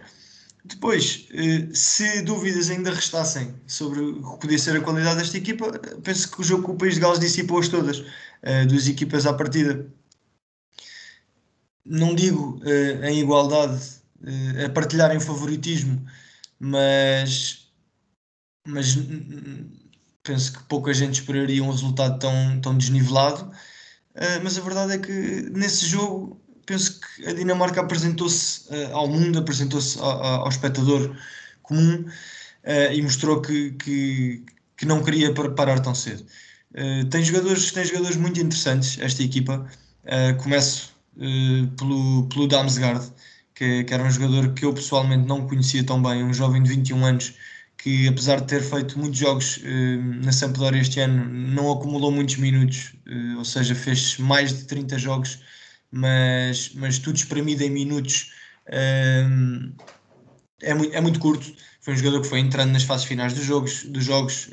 Depois, 0.63 1.27
uh, 1.31 1.75
se 1.75 2.21
dúvidas 2.21 2.69
ainda 2.69 2.91
restassem 2.91 3.53
sobre 3.67 3.99
o 3.99 4.33
que 4.33 4.39
podia 4.39 4.57
ser 4.57 4.77
a 4.77 4.81
qualidade 4.81 5.17
desta 5.17 5.37
equipa, 5.37 5.69
penso 6.01 6.31
que 6.31 6.39
o 6.39 6.43
jogo 6.43 6.63
com 6.63 6.71
o 6.71 6.77
País 6.77 6.95
de 6.95 7.01
Gales 7.01 7.19
dissipou-as 7.19 7.67
todas, 7.67 8.03
duas 8.69 8.87
equipas 8.87 9.25
à 9.25 9.33
partida. 9.33 9.85
Não 11.85 12.15
digo 12.15 12.61
em 13.03 13.19
igualdade, 13.19 13.81
a 14.65 14.69
partilharem 14.69 15.19
favoritismo, 15.19 16.05
mas 16.59 17.62
mas 18.65 18.97
penso 20.23 20.53
que 20.53 20.63
pouca 20.63 20.93
gente 20.93 21.19
esperaria 21.19 21.63
um 21.63 21.69
resultado 21.69 22.17
tão, 22.19 22.59
tão 22.61 22.77
desnivelado. 22.77 23.51
Uh, 24.15 24.39
mas 24.43 24.57
a 24.57 24.61
verdade 24.61 24.93
é 24.93 24.97
que 24.97 25.49
nesse 25.51 25.85
jogo 25.85 26.39
penso 26.65 26.99
que 26.99 27.27
a 27.27 27.33
Dinamarca 27.33 27.81
apresentou-se 27.81 28.69
uh, 28.69 28.93
ao 28.93 29.07
mundo, 29.07 29.39
apresentou-se 29.39 29.99
ao, 29.99 30.47
espectador 30.47 31.15
comum 31.61 32.05
uh, 32.05 32.93
e 32.93 33.01
mostrou 33.01 33.41
que, 33.41 33.71
que, 33.71 34.45
que, 34.77 34.85
não 34.85 35.03
queria 35.03 35.33
parar 35.33 35.79
tão 35.79 35.93
cedo. 35.93 36.25
tem, 37.09 37.23
jogadores, 37.23 37.71
tem 37.71 37.85
jogadores 37.85 38.17
muito 38.17 38.39
interessantes, 38.39 38.97
esta 38.99 39.21
equipa. 39.23 39.67
começo 40.41 40.93
pelo, 41.77 42.27
pelo 42.27 42.47
Damsgaard, 42.47 43.11
que, 43.53 43.83
que 43.83 43.93
era 43.93 44.03
um 44.03 44.09
jogador 44.11 44.53
que 44.53 44.65
eu 44.65 44.73
pessoalmente 44.73 45.27
não 45.27 45.47
conhecia 45.47 45.83
tão 45.83 46.01
bem, 46.01 46.23
um 46.23 46.33
jovem 46.33 46.63
de 46.63 46.69
21 46.69 47.05
anos 47.05 47.33
que 47.83 48.07
apesar 48.07 48.39
de 48.39 48.47
ter 48.47 48.61
feito 48.61 48.97
muitos 48.97 49.19
jogos 49.19 49.57
uh, 49.57 50.23
na 50.23 50.31
Sampdoria 50.31 50.81
este 50.81 51.01
ano, 51.01 51.25
não 51.25 51.69
acumulou 51.69 52.13
muitos 52.13 52.37
minutos, 52.37 52.93
uh, 53.05 53.39
ou 53.39 53.43
seja, 53.43 53.75
fez 53.75 54.17
mais 54.17 54.57
de 54.57 54.63
30 54.63 54.97
jogos, 54.97 55.39
mas, 55.91 56.71
mas 56.75 56.97
tudo 56.97 57.17
espremido 57.17 57.61
em 57.61 57.69
minutos 57.69 58.31
uh, 58.69 59.73
é, 60.61 60.73
muito, 60.73 60.95
é 60.95 61.01
muito 61.01 61.19
curto. 61.19 61.53
Foi 61.81 61.93
um 61.93 61.97
jogador 61.97 62.21
que 62.21 62.29
foi 62.29 62.39
entrando 62.39 62.71
nas 62.71 62.83
fases 62.83 63.05
finais 63.05 63.33
dos 63.33 63.43
jogos, 63.43 63.83
dos 63.83 64.05
jogos 64.05 64.49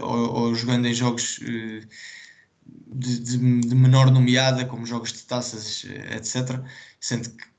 ou, 0.00 0.34
ou, 0.34 0.54
jogando 0.54 0.86
em 0.86 0.94
jogos 0.94 1.40
de, 1.40 3.18
de, 3.18 3.60
de 3.62 3.74
menor 3.74 4.08
nomeada, 4.12 4.64
como 4.64 4.86
jogos 4.86 5.12
de 5.12 5.24
taças, 5.24 5.84
etc. 6.12 6.60
Sendo 7.00 7.30
que 7.30 7.51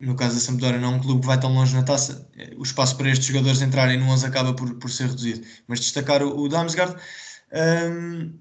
no 0.00 0.14
caso 0.14 0.34
da 0.34 0.40
Sampdoria 0.40 0.78
não 0.78 0.92
é 0.92 0.96
um 0.96 1.00
clube 1.00 1.20
que 1.20 1.26
vai 1.26 1.40
tão 1.40 1.52
longe 1.52 1.74
na 1.74 1.82
taça, 1.82 2.28
o 2.56 2.62
espaço 2.62 2.96
para 2.96 3.10
estes 3.10 3.26
jogadores 3.26 3.60
entrarem 3.60 3.98
no 3.98 4.06
11 4.06 4.26
acaba 4.26 4.54
por, 4.54 4.74
por 4.74 4.90
ser 4.90 5.08
reduzido. 5.08 5.44
Mas 5.66 5.80
destacar 5.80 6.22
o, 6.22 6.38
o 6.38 6.48
Damsgaard, 6.48 6.96
um, 7.52 8.32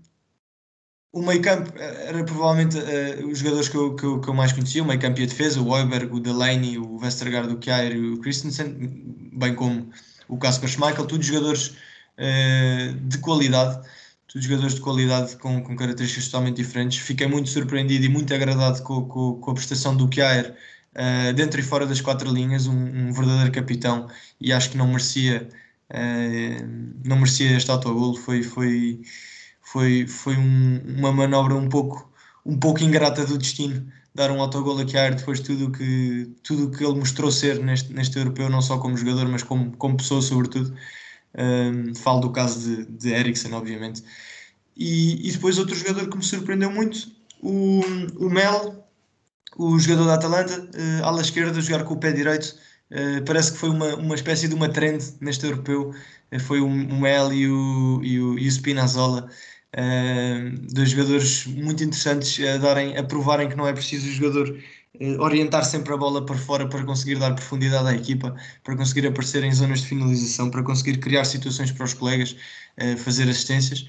o 1.12 1.22
meio 1.22 1.41
campo 1.41 1.74
eh, 1.78 2.10
era 2.10 2.24
provavelmente 2.24 2.78
uh, 2.78 3.28
os 3.28 3.39
jogadores 3.39 3.70
que 3.70 3.76
eu, 3.76 3.96
que, 3.96 4.04
eu, 4.04 4.22
que 4.22 4.28
eu 4.28 4.34
mais 4.34 4.52
conhecia, 4.52 4.84
o 4.84 4.86
meio 4.86 5.00
campo 5.00 5.20
e 5.20 5.24
a 5.24 5.26
defesa, 5.26 5.60
o 5.60 5.70
Oiberg, 5.70 6.13
o 6.13 6.20
Delaney, 6.20 6.78
o 6.78 6.98
Westergaard, 6.98 7.52
o 7.52 7.58
Kjaer 7.58 7.96
e 7.96 8.12
o 8.12 8.20
Christensen, 8.20 8.76
bem 9.34 9.56
como 9.56 9.89
o 10.28 10.38
Casper 10.38 10.70
Schmeichel, 10.70 11.08
todos 11.08 11.26
jogadores 11.26 11.76
uh, 12.20 12.93
de 13.08 13.17
qualidade, 13.20 13.82
todos 14.28 14.46
jogadores 14.48 14.76
de 14.76 14.82
qualidade 14.82 15.36
com, 15.38 15.63
com 15.63 15.76
características 15.76 16.26
totalmente 16.26 16.58
diferentes. 16.58 17.00
Fiquei 17.00 17.26
muito 17.28 17.50
surpreendido 17.50 18.06
e 18.06 18.10
muito 18.10 18.34
agradado 18.34 18.84
com, 18.84 19.08
com, 19.08 19.39
com 19.39 19.52
a 19.52 19.54
prestação 19.54 19.96
do 19.96 20.08
Kjaer, 20.08 20.56
uh, 20.97 21.33
dentro 21.33 21.60
e 21.60 21.63
fora 21.63 21.86
das 21.86 22.01
quatro 22.01 22.31
linhas, 22.31 22.67
um, 22.67 22.73
um, 22.73 23.13
verdadeiro 23.13 23.51
capitão 23.51 24.10
e 24.41 24.51
acho 24.51 24.71
que 24.71 24.77
não 24.77 24.88
merecia, 24.88 25.47
uh, 25.91 26.99
não 27.05 27.17
merecia 27.17 27.55
este 27.55 27.69
autogol. 27.71 28.15
Foi, 28.15 28.43
foi, 28.43 29.01
foi, 29.62 30.07
foi 30.07 30.36
um, 30.36 30.81
uma 30.97 31.12
manobra 31.12 31.55
um 31.55 31.69
pouco, 31.69 32.12
um 32.45 32.57
pouco 32.57 32.83
ingrata 32.83 33.25
do 33.25 33.38
destino 33.38 33.91
dar 34.17 34.31
um 34.31 34.41
autogol 34.41 34.79
a 34.79 34.83
Kjaer 34.83 35.13
depois 35.13 35.39
de 35.39 35.45
tudo 35.45 35.71
que, 35.71 36.31
tudo 36.41 36.75
que 36.75 36.83
ele 36.83 36.97
mostrou 36.97 37.31
ser 37.31 37.63
neste, 37.63 37.93
neste 37.93 38.17
europeu, 38.17 38.49
não 38.49 38.63
só 38.63 38.79
como 38.79 38.97
jogador, 38.97 39.27
mas 39.27 39.43
como, 39.43 39.77
como 39.77 39.95
pessoa, 39.95 40.23
sobretudo. 40.23 40.75
Um, 41.38 41.93
falo 41.93 42.21
do 42.21 42.31
caso 42.31 42.60
de, 42.60 42.86
de 42.86 43.10
Eriksen, 43.13 43.53
obviamente. 43.53 44.03
E, 44.75 45.27
e, 45.27 45.31
depois 45.31 45.60
outro 45.60 45.75
jogador 45.75 46.10
que 46.10 46.17
me 46.17 46.23
surpreendeu 46.23 46.71
muito, 46.71 47.12
o, 47.41 47.81
o 48.17 48.27
Mel, 48.27 48.87
o 49.58 49.80
jogador 49.80 50.06
da 50.06 50.13
Atalanta, 50.15 50.62
uh, 50.62 51.04
ala 51.04 51.22
esquerda, 51.22 51.60
jogar 51.60 51.84
com 51.84 51.96
o 51.96 52.00
pé 52.00 52.12
direito. 52.12 52.56
Uh, 52.91 53.24
parece 53.26 53.52
que 53.52 53.58
foi 53.58 53.70
uma, 53.70 53.96
uma 53.96 54.15
espécie 54.15 54.48
de 54.48 54.54
uma 54.56 54.70
trend 54.70 55.04
neste 55.20 55.46
europeu. 55.46 55.93
Uh, 56.32 56.39
foi 56.39 56.62
o, 56.62 56.70
Mel 56.70 57.34
e 57.34 57.50
o, 57.50 58.02
e 58.04 58.20
o, 58.20 58.39
e 58.39 58.48
o 58.48 58.52
Spinazzola. 58.52 59.30
Uh, 59.76 60.74
dois 60.74 60.91
jogadores 60.91 61.46
muito 61.48 61.84
interessantes 61.84 62.39
a, 62.46 62.58
darem, 62.58 62.98
a 62.98 63.04
provarem 63.04 63.50
que 63.50 63.56
não 63.56 63.67
é 63.67 63.74
preciso 63.74 64.08
o 64.08 64.12
jogador 64.12 64.58
orientar 65.20 65.63
sempre 65.63 65.93
a 65.93 65.98
bola 65.98 66.26
para 66.26 66.36
fora 66.36 66.67
para 66.67 66.84
conseguir 66.84 67.20
dar 67.20 67.36
profundidade 67.36 67.88
à 67.88 67.93
equipa, 67.93 68.36
para 68.63 68.76
conseguir 68.76 69.06
aparecer 69.06 69.43
em 69.43 69.52
zonas 69.52 69.82
de 69.82 69.88
finalização, 69.88 70.50
para 70.50 70.63
conseguir 70.63 70.98
criar 70.98 71.24
situações 71.24 71.72
para 71.72 71.86
os 71.86 71.93
colegas, 71.93 72.36
fazer 72.98 73.30
assistências 73.30 73.86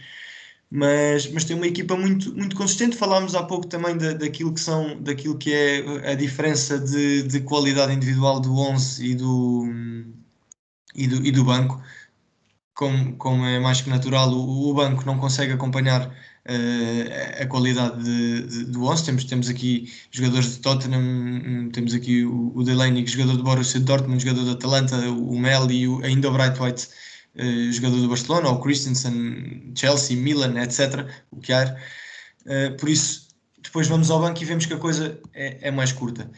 mas, 0.71 1.31
mas 1.33 1.45
tem 1.45 1.57
uma 1.57 1.67
equipa 1.67 1.97
muito, 1.97 2.35
muito 2.35 2.55
consistente. 2.57 2.97
Falámos 2.97 3.35
há 3.35 3.43
pouco 3.43 3.67
também 3.67 3.97
da, 3.97 4.13
daquilo, 4.13 4.53
que 4.53 4.61
são, 4.61 5.01
daquilo 5.03 5.39
que 5.39 5.53
é 5.53 6.11
a 6.13 6.15
diferença 6.15 6.79
de, 6.79 7.23
de 7.23 7.41
qualidade 7.41 7.93
individual 7.93 8.39
do 8.41 8.55
11 8.59 9.05
e 9.05 9.15
do, 9.15 9.65
e 10.95 11.07
do, 11.07 11.27
e 11.27 11.31
do 11.33 11.45
banco. 11.45 11.83
Como, 12.75 13.17
como 13.17 13.45
é 13.45 13.59
mais 13.59 13.81
que 13.81 13.91
natural, 13.91 14.31
o, 14.31 14.71
o 14.71 14.75
banco 14.75 15.05
não 15.07 15.19
consegue 15.19 15.53
acompanhar 15.53 16.07
uh, 16.07 17.43
a 17.43 17.47
qualidade 17.47 18.03
de, 18.05 18.43
de, 18.47 18.65
do 18.67 18.85
11. 18.85 19.05
Temos, 19.05 19.25
temos 19.25 19.49
aqui 19.49 19.93
jogadores 20.11 20.53
de 20.57 20.59
Tottenham, 20.61 21.71
temos 21.73 21.95
aqui 21.95 22.25
o, 22.25 22.53
o 22.55 22.63
Delaney, 22.63 23.07
jogador 23.07 23.37
de 23.37 23.43
Borussia 23.43 23.81
Dortmund, 23.81 24.23
jogador 24.23 24.45
de 24.45 24.51
Atalanta, 24.51 24.97
o 25.11 25.39
Mel 25.39 25.71
e 25.71 25.89
o, 25.89 26.05
ainda 26.05 26.29
o 26.29 26.33
Bright 26.33 26.61
White 26.61 26.89
uh, 27.37 27.73
jogador 27.73 28.01
do 28.01 28.09
Barcelona, 28.09 28.49
ou 28.49 28.61
Christensen, 28.61 29.73
Chelsea, 29.75 30.17
Milan, 30.17 30.61
etc. 30.63 31.07
O 31.31 31.41
que 31.41 31.53
há. 31.53 31.77
Uh, 32.47 32.77
por 32.77 32.89
isso, 32.89 33.29
depois 33.63 33.87
vamos 33.89 34.11
ao 34.11 34.21
banco 34.21 34.43
e 34.43 34.45
vemos 34.45 34.67
que 34.67 34.75
a 34.75 34.79
coisa 34.79 35.21
é, 35.35 35.69
é 35.69 35.71
mais 35.71 35.93
curta. 35.93 36.31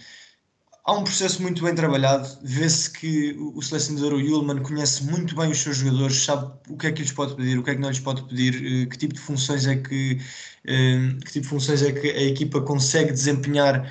Há 0.84 0.92
um 0.94 1.04
processo 1.04 1.42
muito 1.42 1.62
bem 1.62 1.74
trabalhado, 1.74 2.26
vê-se 2.42 2.90
que 2.90 3.36
o 3.38 3.60
selecionador, 3.60 4.14
o 4.14 4.20
Yulman, 4.20 4.62
conhece 4.62 5.04
muito 5.04 5.36
bem 5.36 5.50
os 5.50 5.58
seus 5.58 5.76
jogadores, 5.76 6.24
sabe 6.24 6.50
o 6.68 6.76
que 6.76 6.86
é 6.86 6.92
que 6.92 7.02
lhes 7.02 7.12
pode 7.12 7.36
pedir, 7.36 7.58
o 7.58 7.62
que 7.62 7.70
é 7.70 7.74
que 7.74 7.80
não 7.80 7.90
lhes 7.90 8.00
pode 8.00 8.22
pedir, 8.22 8.54
eh, 8.56 8.86
que 8.86 8.96
tipo 8.96 9.14
de 9.14 9.20
funções 9.20 9.66
é 9.66 9.76
que, 9.76 10.16
que 10.64 11.32
tipo 11.32 11.42
de 11.42 11.48
funções 11.48 11.82
é 11.82 11.92
que 11.92 12.10
a 12.10 12.22
equipa 12.22 12.60
consegue 12.62 13.12
desempenhar 13.12 13.88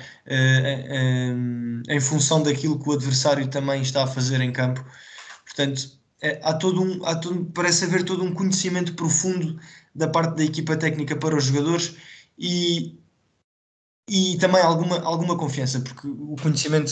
em 1.88 2.00
função 2.00 2.42
daquilo 2.42 2.78
que 2.78 2.88
o 2.88 2.92
adversário 2.92 3.46
também 3.48 3.82
está 3.82 4.04
a 4.04 4.06
fazer 4.06 4.40
em 4.40 4.52
campo. 4.52 4.84
Portanto, 5.46 5.99
é, 6.22 6.40
há 6.42 6.54
todo 6.54 6.82
um, 6.82 7.04
há 7.06 7.16
todo, 7.16 7.46
parece 7.52 7.84
haver 7.84 8.04
todo 8.04 8.24
um 8.24 8.34
conhecimento 8.34 8.94
profundo 8.94 9.58
da 9.94 10.08
parte 10.08 10.36
da 10.36 10.44
equipa 10.44 10.76
técnica 10.76 11.16
para 11.16 11.36
os 11.36 11.44
jogadores 11.44 11.96
e, 12.38 12.98
e 14.08 14.36
também 14.38 14.60
alguma, 14.62 15.00
alguma 15.00 15.36
confiança, 15.36 15.80
porque 15.80 16.06
o 16.06 16.36
conhecimento 16.42 16.90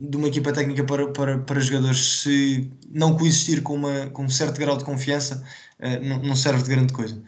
de 0.00 0.16
uma 0.16 0.28
equipa 0.28 0.52
técnica 0.52 0.84
para, 0.84 1.08
para, 1.12 1.38
para 1.38 1.60
jogadores, 1.60 2.22
se 2.22 2.70
não 2.90 3.16
coexistir 3.16 3.62
com, 3.62 3.74
uma, 3.74 4.10
com 4.10 4.24
um 4.24 4.28
certo 4.30 4.58
grau 4.58 4.76
de 4.76 4.84
confiança, 4.84 5.42
uh, 5.80 6.04
não, 6.04 6.22
não 6.22 6.36
serve 6.36 6.62
de 6.62 6.70
grande 6.70 6.92
coisa. 6.92 7.22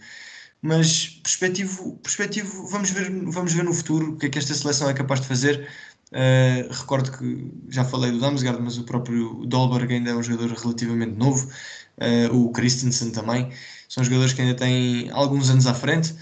Mas 0.63 1.21
perspectivo, 1.23 1.97
perspectivo 1.99 2.69
vamos, 2.69 2.91
ver, 2.91 3.11
vamos 3.27 3.53
ver 3.53 3.65
no 3.65 3.73
futuro 3.73 4.13
o 4.13 4.17
que 4.17 4.27
é 4.27 4.29
que 4.29 4.39
esta 4.39 4.55
seleção 4.55 4.91
é 4.91 4.95
capaz 4.95 5.21
de 5.21 5.27
fazer. 5.27 5.69
Uh, 6.13 6.67
recordo 6.73 7.17
que 7.17 7.53
já 7.69 7.85
falei 7.85 8.11
do 8.11 8.19
Damsgaard, 8.19 8.61
mas 8.61 8.77
o 8.79 8.85
próprio 8.85 9.47
Dolberg 9.47 9.95
ainda 9.95 10.11
é 10.11 10.15
um 10.15 10.23
jogador 10.23 10.53
relativamente 10.57 11.17
novo, 11.17 11.49
uh, 11.99 12.37
o 12.37 12.51
Christensen 12.51 13.13
também, 13.13 13.53
são 13.89 14.03
jogadores 14.03 14.33
que 14.33 14.41
ainda 14.41 14.55
têm 14.55 15.11
alguns 15.11 15.51
anos 15.51 15.67
à 15.67 15.75
frente. 15.75 16.15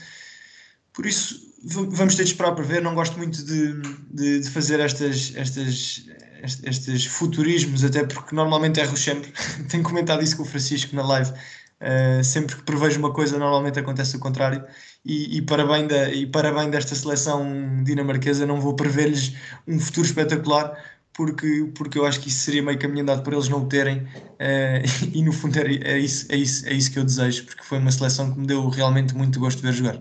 Por 0.92 1.06
isso, 1.06 1.40
vamos 1.62 2.14
ter 2.14 2.24
de 2.24 2.30
esperar 2.30 2.54
para 2.54 2.64
ver. 2.64 2.82
Não 2.82 2.94
gosto 2.94 3.16
muito 3.18 3.42
de, 3.44 3.80
de, 4.10 4.40
de 4.40 4.50
fazer 4.50 4.80
estas, 4.80 5.32
estas, 5.36 6.04
estes 6.42 7.06
futurismos, 7.06 7.84
até 7.84 8.04
porque 8.04 8.34
normalmente 8.34 8.80
erro 8.80 8.96
sempre. 8.96 9.32
Tenho 9.68 9.82
comentado 9.82 10.22
isso 10.22 10.36
com 10.36 10.42
o 10.42 10.46
Francisco 10.46 10.94
na 10.94 11.06
live. 11.06 11.32
Uh, 11.80 12.24
sempre 12.24 12.56
que 12.56 12.62
prevejo 12.64 12.98
uma 12.98 13.12
coisa, 13.12 13.38
normalmente 13.38 13.78
acontece 13.78 14.16
o 14.16 14.18
contrário. 14.18 14.64
E, 15.04 15.38
e, 15.38 15.42
para 15.42 15.64
da, 15.64 16.12
e 16.12 16.26
para 16.26 16.52
bem 16.52 16.70
desta 16.70 16.94
seleção 16.94 17.82
dinamarquesa, 17.84 18.44
não 18.44 18.60
vou 18.60 18.74
prever-lhes 18.74 19.36
um 19.66 19.78
futuro 19.78 20.06
espetacular, 20.06 20.76
porque, 21.14 21.70
porque 21.76 21.98
eu 21.98 22.04
acho 22.04 22.20
que 22.20 22.28
isso 22.28 22.40
seria 22.40 22.62
meio 22.62 22.78
caminho 22.78 23.02
andado 23.02 23.22
por 23.22 23.32
eles 23.32 23.48
não 23.48 23.62
o 23.62 23.68
terem. 23.68 23.98
Uh, 23.98 24.82
e 25.14 25.22
no 25.22 25.32
fundo 25.32 25.56
é, 25.58 25.62
é, 25.62 25.98
isso, 25.98 26.30
é, 26.32 26.36
isso, 26.36 26.68
é 26.68 26.72
isso 26.72 26.92
que 26.92 26.98
eu 26.98 27.04
desejo, 27.04 27.44
porque 27.44 27.62
foi 27.62 27.78
uma 27.78 27.92
seleção 27.92 28.32
que 28.32 28.40
me 28.40 28.46
deu 28.46 28.68
realmente 28.68 29.14
muito 29.14 29.38
gosto 29.38 29.58
de 29.60 29.66
ver 29.66 29.72
jogar. 29.72 29.98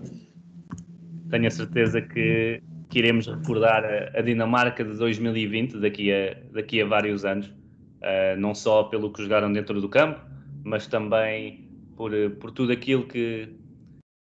Tenho 1.30 1.46
a 1.46 1.50
certeza 1.50 2.00
que, 2.00 2.60
que 2.88 2.98
iremos 2.98 3.26
recordar 3.26 3.84
a, 3.84 4.18
a, 4.18 4.22
Dinamarca 4.22 4.82
de 4.82 4.96
2020 4.96 5.78
daqui 5.78 6.12
a, 6.12 6.36
daqui 6.52 6.82
a 6.82 6.86
vários 6.86 7.24
anos, 7.24 7.46
uh, 7.46 8.38
não 8.38 8.54
só 8.54 8.84
pelo 8.84 9.12
que 9.12 9.22
jogaram 9.22 9.52
dentro 9.52 9.80
do 9.80 9.88
campo, 9.88 10.20
mas 10.64 10.86
também 10.86 11.67
por, 11.98 12.12
por 12.38 12.52
tudo 12.52 12.72
aquilo 12.72 13.04
que, 13.04 13.48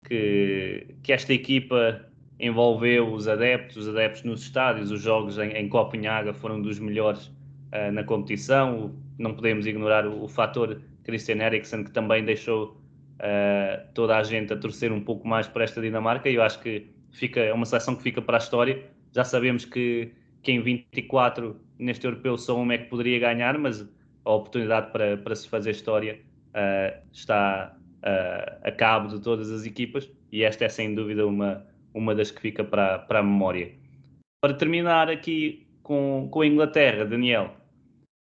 que, 0.05 0.85
que 1.01 1.13
esta 1.13 1.33
equipa 1.33 2.05
envolveu 2.37 3.13
os 3.13 3.25
adeptos, 3.25 3.77
os 3.77 3.87
adeptos 3.87 4.23
nos 4.23 4.41
estádios, 4.41 4.91
os 4.91 5.01
jogos 5.01 5.37
em, 5.37 5.51
em 5.51 5.69
Copenhaga 5.69 6.33
foram 6.33 6.61
dos 6.61 6.77
melhores 6.77 7.27
uh, 7.27 7.89
na 7.93 8.03
competição. 8.03 8.93
Não 9.17 9.33
podemos 9.33 9.65
ignorar 9.65 10.05
o, 10.05 10.25
o 10.25 10.27
fator 10.27 10.81
Christian 11.05 11.37
Eriksen, 11.37 11.85
que 11.85 11.91
também 11.91 12.25
deixou 12.25 12.77
uh, 13.19 13.87
toda 13.93 14.17
a 14.17 14.23
gente 14.23 14.51
a 14.51 14.57
torcer 14.57 14.91
um 14.91 14.99
pouco 15.01 15.25
mais 15.25 15.47
para 15.47 15.63
esta 15.63 15.79
Dinamarca. 15.79 16.29
E 16.29 16.35
eu 16.35 16.43
acho 16.43 16.59
que 16.59 16.91
fica, 17.11 17.39
é 17.39 17.53
uma 17.53 17.65
seleção 17.65 17.95
que 17.95 18.03
fica 18.03 18.21
para 18.21 18.35
a 18.35 18.39
história. 18.39 18.83
Já 19.13 19.23
sabemos 19.23 19.63
que, 19.63 20.11
que 20.41 20.51
em 20.51 20.61
24, 20.61 21.55
neste 21.79 22.05
europeu, 22.05 22.37
só 22.37 22.59
um 22.59 22.69
é 22.73 22.77
que 22.77 22.89
poderia 22.89 23.19
ganhar, 23.19 23.57
mas 23.57 23.87
a 24.25 24.33
oportunidade 24.33 24.91
para, 24.91 25.15
para 25.15 25.33
se 25.33 25.47
fazer 25.47 25.71
história 25.71 26.19
uh, 26.53 27.07
está 27.11 27.75
uh, 27.99 28.59
a 28.67 28.71
cabo 28.71 29.07
de 29.07 29.21
todas 29.21 29.51
as 29.51 29.65
equipas 29.65 30.09
e 30.31 30.43
esta 30.43 30.65
é 30.65 30.69
sem 30.69 30.95
dúvida 30.95 31.25
uma, 31.25 31.65
uma 31.93 32.15
das 32.15 32.31
que 32.31 32.41
fica 32.41 32.63
para, 32.63 32.99
para 32.99 33.19
a 33.19 33.23
memória. 33.23 33.73
Para 34.41 34.53
terminar 34.53 35.09
aqui 35.09 35.67
com, 35.81 36.27
com 36.31 36.41
a 36.41 36.47
Inglaterra, 36.47 37.05
Daniel, 37.05 37.55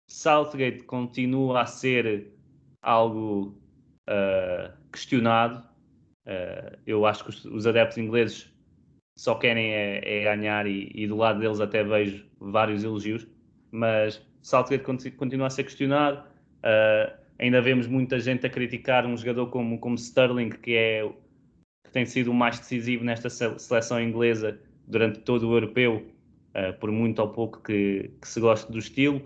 Southgate 0.09 0.83
continua 0.83 1.61
a 1.61 1.65
ser 1.65 2.31
algo 2.81 3.57
uh, 4.09 4.71
questionado. 4.91 5.63
Eu 6.87 7.05
acho 7.05 7.23
que 7.23 7.29
os, 7.29 7.45
os, 7.45 7.67
adeptos 7.67 7.99
ingleses 7.99 8.51
só 9.15 9.35
querem 9.35 9.73
é, 9.73 10.01
é 10.03 10.23
ganhar 10.23 10.65
e, 10.65 10.91
e, 10.95 11.07
do 11.07 11.15
lado 11.15 11.39
deles 11.39 11.59
até 11.59 11.83
vejo 11.83 12.25
vários 12.39 12.83
elogios, 12.83 13.27
mas 13.71 14.25
Southgate 14.41 15.11
continua 15.15 15.47
a 15.47 15.49
ser 15.51 15.65
questionado. 15.65 16.23
Uh, 16.63 17.24
ainda 17.39 17.61
vemos 17.61 17.87
muita 17.87 18.19
gente 18.19 18.45
a 18.45 18.49
criticar 18.49 19.05
um 19.05 19.15
jogador 19.15 19.47
como, 19.47 19.77
como 19.79 19.95
Sterling, 19.95 20.49
que, 20.49 20.75
é, 20.75 21.07
que 21.83 21.91
tem 21.91 22.05
sido 22.05 22.31
o 22.31 22.33
mais 22.33 22.59
decisivo 22.59 23.03
nesta 23.03 23.29
seleção 23.29 24.01
inglesa 24.01 24.59
durante 24.87 25.19
todo 25.19 25.49
o 25.49 25.53
europeu, 25.53 26.05
uh, 26.55 26.77
por 26.79 26.91
muito 26.91 27.19
ou 27.19 27.29
pouco 27.29 27.61
que, 27.61 28.11
que, 28.21 28.27
se 28.27 28.39
goste 28.39 28.71
do 28.71 28.79
estilo. 28.79 29.21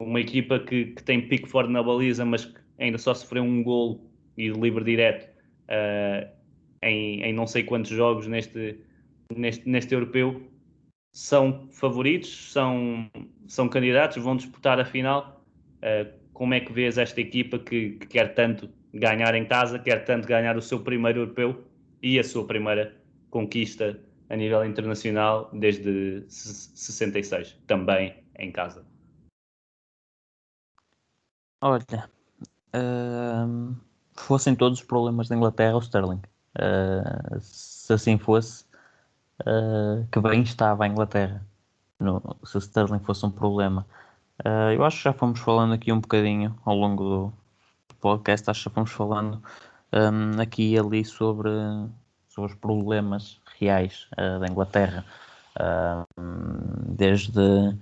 Uma 0.00 0.20
equipa 0.20 0.58
que, 0.58 0.86
que 0.86 1.02
tem 1.02 1.28
Pickford 1.28 1.70
na 1.70 1.82
baliza, 1.82 2.24
mas 2.24 2.44
que 2.44 2.60
ainda 2.78 2.98
só 2.98 3.14
sofreu 3.14 3.42
um 3.42 3.62
gol 3.62 4.10
e 4.36 4.50
de 4.50 4.58
livre 4.58 4.82
direto 4.82 5.28
uh, 5.68 6.28
em, 6.82 7.22
em 7.22 7.32
não 7.32 7.46
sei 7.46 7.62
quantos 7.62 7.90
jogos 7.90 8.26
neste, 8.26 8.78
neste, 9.34 9.68
neste 9.68 9.94
europeu. 9.94 10.42
São 11.14 11.68
favoritos, 11.70 12.52
são, 12.52 13.10
são 13.46 13.68
candidatos, 13.68 14.22
vão 14.22 14.36
disputar 14.36 14.80
a 14.80 14.84
final. 14.84 15.44
Uh, 15.78 16.21
como 16.32 16.54
é 16.54 16.60
que 16.60 16.72
vês 16.72 16.98
esta 16.98 17.20
equipa 17.20 17.58
que, 17.58 17.90
que, 17.90 18.06
quer 18.06 18.34
tanto 18.34 18.68
ganhar 18.92 19.34
em 19.34 19.44
casa, 19.44 19.78
quer 19.78 20.04
tanto 20.04 20.26
ganhar 20.26 20.56
o 20.56 20.62
seu 20.62 20.80
primeiro 20.80 21.20
europeu 21.20 21.64
e 22.02 22.18
a 22.18 22.24
sua 22.24 22.46
primeira 22.46 22.94
conquista 23.30 23.98
a 24.28 24.36
nível 24.36 24.64
internacional 24.64 25.50
desde 25.52 26.24
66, 26.28 27.58
também 27.66 28.14
em 28.38 28.50
casa? 28.50 28.84
Olha, 31.60 32.10
uh, 32.74 33.76
fossem 34.14 34.54
todos 34.54 34.80
os 34.80 34.84
problemas 34.84 35.28
da 35.28 35.36
Inglaterra 35.36 35.76
o 35.76 35.80
Sterling. 35.80 36.20
Uh, 36.56 37.40
se 37.40 37.92
assim 37.92 38.18
fosse, 38.18 38.64
uh, 39.42 40.06
que 40.10 40.18
bem 40.18 40.42
estava 40.42 40.84
a 40.84 40.88
Inglaterra. 40.88 41.46
No, 42.00 42.20
se 42.44 42.58
Sterling 42.58 42.98
fosse 43.00 43.24
um 43.24 43.30
problema. 43.30 43.86
Uh, 44.40 44.72
eu 44.74 44.84
acho 44.84 44.98
que 44.98 45.04
já 45.04 45.12
fomos 45.12 45.38
falando 45.40 45.74
aqui 45.74 45.92
um 45.92 46.00
bocadinho 46.00 46.58
ao 46.64 46.74
longo 46.74 47.04
do 47.04 47.32
podcast, 48.00 48.50
acho 48.50 48.60
que 48.60 48.64
já 48.64 48.74
fomos 48.74 48.90
falando 48.90 49.42
um, 49.92 50.40
aqui 50.40 50.72
e 50.72 50.78
ali 50.78 51.04
sobre, 51.04 51.50
sobre 52.28 52.52
os 52.52 52.58
problemas 52.58 53.40
reais 53.60 54.08
uh, 54.12 54.40
da 54.40 54.48
Inglaterra, 54.48 55.04
uh, 55.60 56.22
desde, 56.88 57.76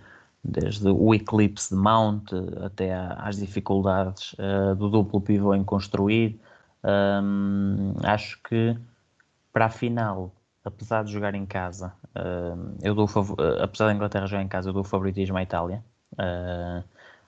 desde 0.45 0.89
o 0.89 1.15
eclipse 1.15 1.75
de 1.75 1.81
Mount 1.81 2.31
até 2.63 2.95
às 2.95 3.37
dificuldades 3.37 4.35
do 4.77 4.91
duplo 4.91 5.21
pivô 5.21 5.55
em 5.55 5.65
construir. 5.65 6.39
Um, 6.83 7.95
acho 8.03 8.43
que 8.43 8.77
para 9.53 9.67
a 9.67 9.71
final, 9.71 10.35
apesar 10.65 11.05
de 11.05 11.13
jogar 11.13 11.35
em 11.35 11.47
casa, 11.47 11.93
eu 12.83 12.95
dou, 12.95 13.07
apesar 13.63 13.87
da 13.87 13.95
Inglaterra 13.95 14.27
jogar 14.27 14.43
em 14.43 14.49
casa, 14.49 14.69
eu 14.69 14.73
dou 14.73 14.85
favoritismo 14.85 15.37
à 15.37 15.43
Itália. 15.43 15.85
Uh, 16.15 16.85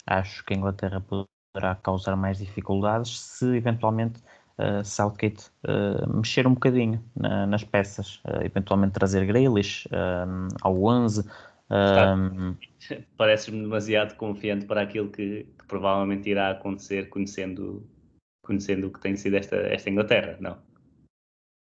acho 0.07 0.45
que 0.45 0.55
a 0.55 0.57
Inglaterra 0.57 1.01
poderá 1.01 1.75
causar 1.77 2.16
mais 2.16 2.38
dificuldades 2.38 3.21
se 3.21 3.57
eventualmente 3.57 4.21
uh, 4.59 4.85
Southgate 4.85 5.51
uh, 5.64 6.16
mexer 6.16 6.47
um 6.47 6.55
bocadinho 6.55 7.03
na, 7.14 7.47
nas 7.47 7.64
peças, 7.64 8.21
eventualmente 8.42 8.95
trazer 8.95 9.27
Grealish 9.27 9.88
ao 10.61 10.83
11. 10.83 11.29
Parece-me 13.16 13.62
demasiado 13.62 14.14
confiante 14.16 14.66
para 14.66 14.83
aquilo 14.83 15.09
que, 15.09 15.45
que, 15.59 15.66
provavelmente 15.66 16.29
irá 16.29 16.51
acontecer 16.51 17.09
conhecendo, 17.09 17.88
conhecendo 18.45 18.88
o 18.88 18.92
que 18.92 19.01
tem 19.01 19.16
sido 19.16 19.37
esta, 19.37 19.57
esta 19.57 19.88
Inglaterra, 19.88 20.37
não? 20.38 20.59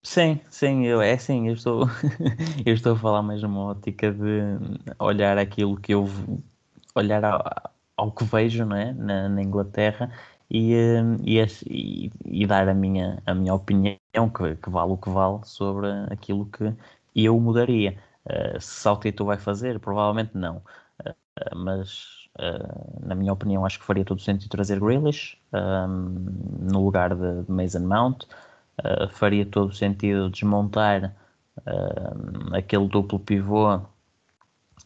Sim, 0.05 0.41
sim, 0.49 0.85
eu, 0.85 1.01
é 1.01 1.13
assim, 1.13 1.47
eu 1.47 1.53
estou, 1.53 1.85
eu 2.65 2.73
estou 2.73 2.91
a 2.91 2.99
falar 2.99 3.21
mais 3.21 3.41
numa 3.41 3.61
ótica 3.61 4.11
de 4.11 4.41
olhar 4.99 5.37
aquilo 5.37 5.79
que 5.79 5.93
eu 5.93 6.05
olhar 6.95 7.23
ao, 7.23 7.43
ao 7.97 8.11
que 8.11 8.23
vejo 8.23 8.65
não 8.65 8.75
é? 8.75 8.93
na, 8.93 9.29
na 9.29 9.41
Inglaterra 9.41 10.11
e, 10.53 10.75
hum, 10.75 11.19
e, 11.25 12.11
e, 12.25 12.45
dar 12.47 12.69
a 12.69 12.73
minha, 12.73 13.21
a 13.25 13.33
minha 13.33 13.53
opinião, 13.53 13.97
que, 14.35 14.55
que, 14.57 14.69
vale 14.69 14.91
o 14.91 14.97
que 14.97 15.09
vale, 15.09 15.39
sobre 15.45 15.87
aquilo 16.11 16.45
que 16.45 16.73
eu 17.15 17.39
mudaria. 17.39 17.97
Uh, 18.25 18.61
se 18.61 18.81
Saltito 18.81 19.25
vai 19.25 19.37
fazer, 19.37 19.79
provavelmente 19.79 20.31
não. 20.35 20.57
Uh, 21.01 21.55
mas, 21.55 22.27
uh, 22.39 23.05
na 23.07 23.15
minha 23.15 23.33
opinião, 23.33 23.65
acho 23.65 23.79
que 23.79 23.85
faria 23.85 24.05
todo 24.05 24.21
sentido 24.21 24.49
trazer 24.49 24.79
Grealish 24.79 25.37
um, 25.51 26.15
no 26.71 26.85
lugar 26.85 27.15
de, 27.15 27.51
Mason 27.51 27.79
Mount. 27.87 28.25
faria 29.11 29.45
todo 29.45 29.73
sentido 29.73 30.29
desmontar 30.29 31.15
aquele 32.53 32.87
duplo 32.87 33.19
pivô 33.19 33.79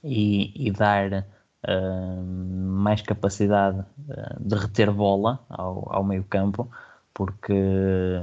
e, 0.04 0.68
e 0.68 0.72
dar 0.72 1.26
mais 1.66 3.02
capacidade 3.02 3.80
uh, 3.80 4.40
de 4.40 4.56
reter 4.56 4.92
bola 4.92 5.40
ao, 5.50 5.88
ao 5.94 6.04
meio 6.04 6.24
campo, 6.24 6.70
porque 7.14 7.54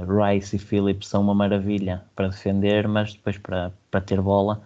Rice 0.07 0.55
e 0.55 0.59
Phillips 0.59 1.07
são 1.07 1.21
uma 1.21 1.35
maravilha 1.35 2.03
para 2.15 2.29
defender, 2.29 2.87
mas 2.87 3.13
depois 3.13 3.37
para, 3.37 3.71
para 3.91 4.01
ter 4.01 4.21
bola 4.21 4.61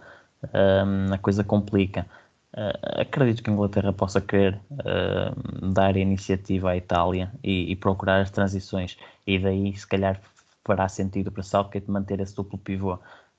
a 1.12 1.18
coisa 1.18 1.44
complica. 1.44 2.06
Uh, 2.52 3.00
acredito 3.00 3.44
que 3.44 3.50
a 3.50 3.52
Inglaterra 3.52 3.92
possa 3.92 4.20
querer 4.20 4.58
uh, 4.72 5.70
dar 5.72 5.96
iniciativa 5.96 6.70
à 6.70 6.76
Itália 6.76 7.32
e, 7.44 7.70
e, 7.70 7.76
procurar 7.76 8.20
as 8.20 8.30
transições, 8.30 8.98
e 9.24 9.38
daí 9.38 9.76
se 9.76 9.86
calhar 9.86 10.20
fará 10.64 10.88
sentido 10.88 11.30
para 11.30 11.44
Southgate 11.44 11.88
manter 11.88 12.18
esse 12.18 12.34
duplo 12.34 12.58
pivô. 12.58 12.94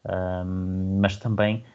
Uh, 0.06 0.46
mas 1.02 1.18
também 1.18 1.66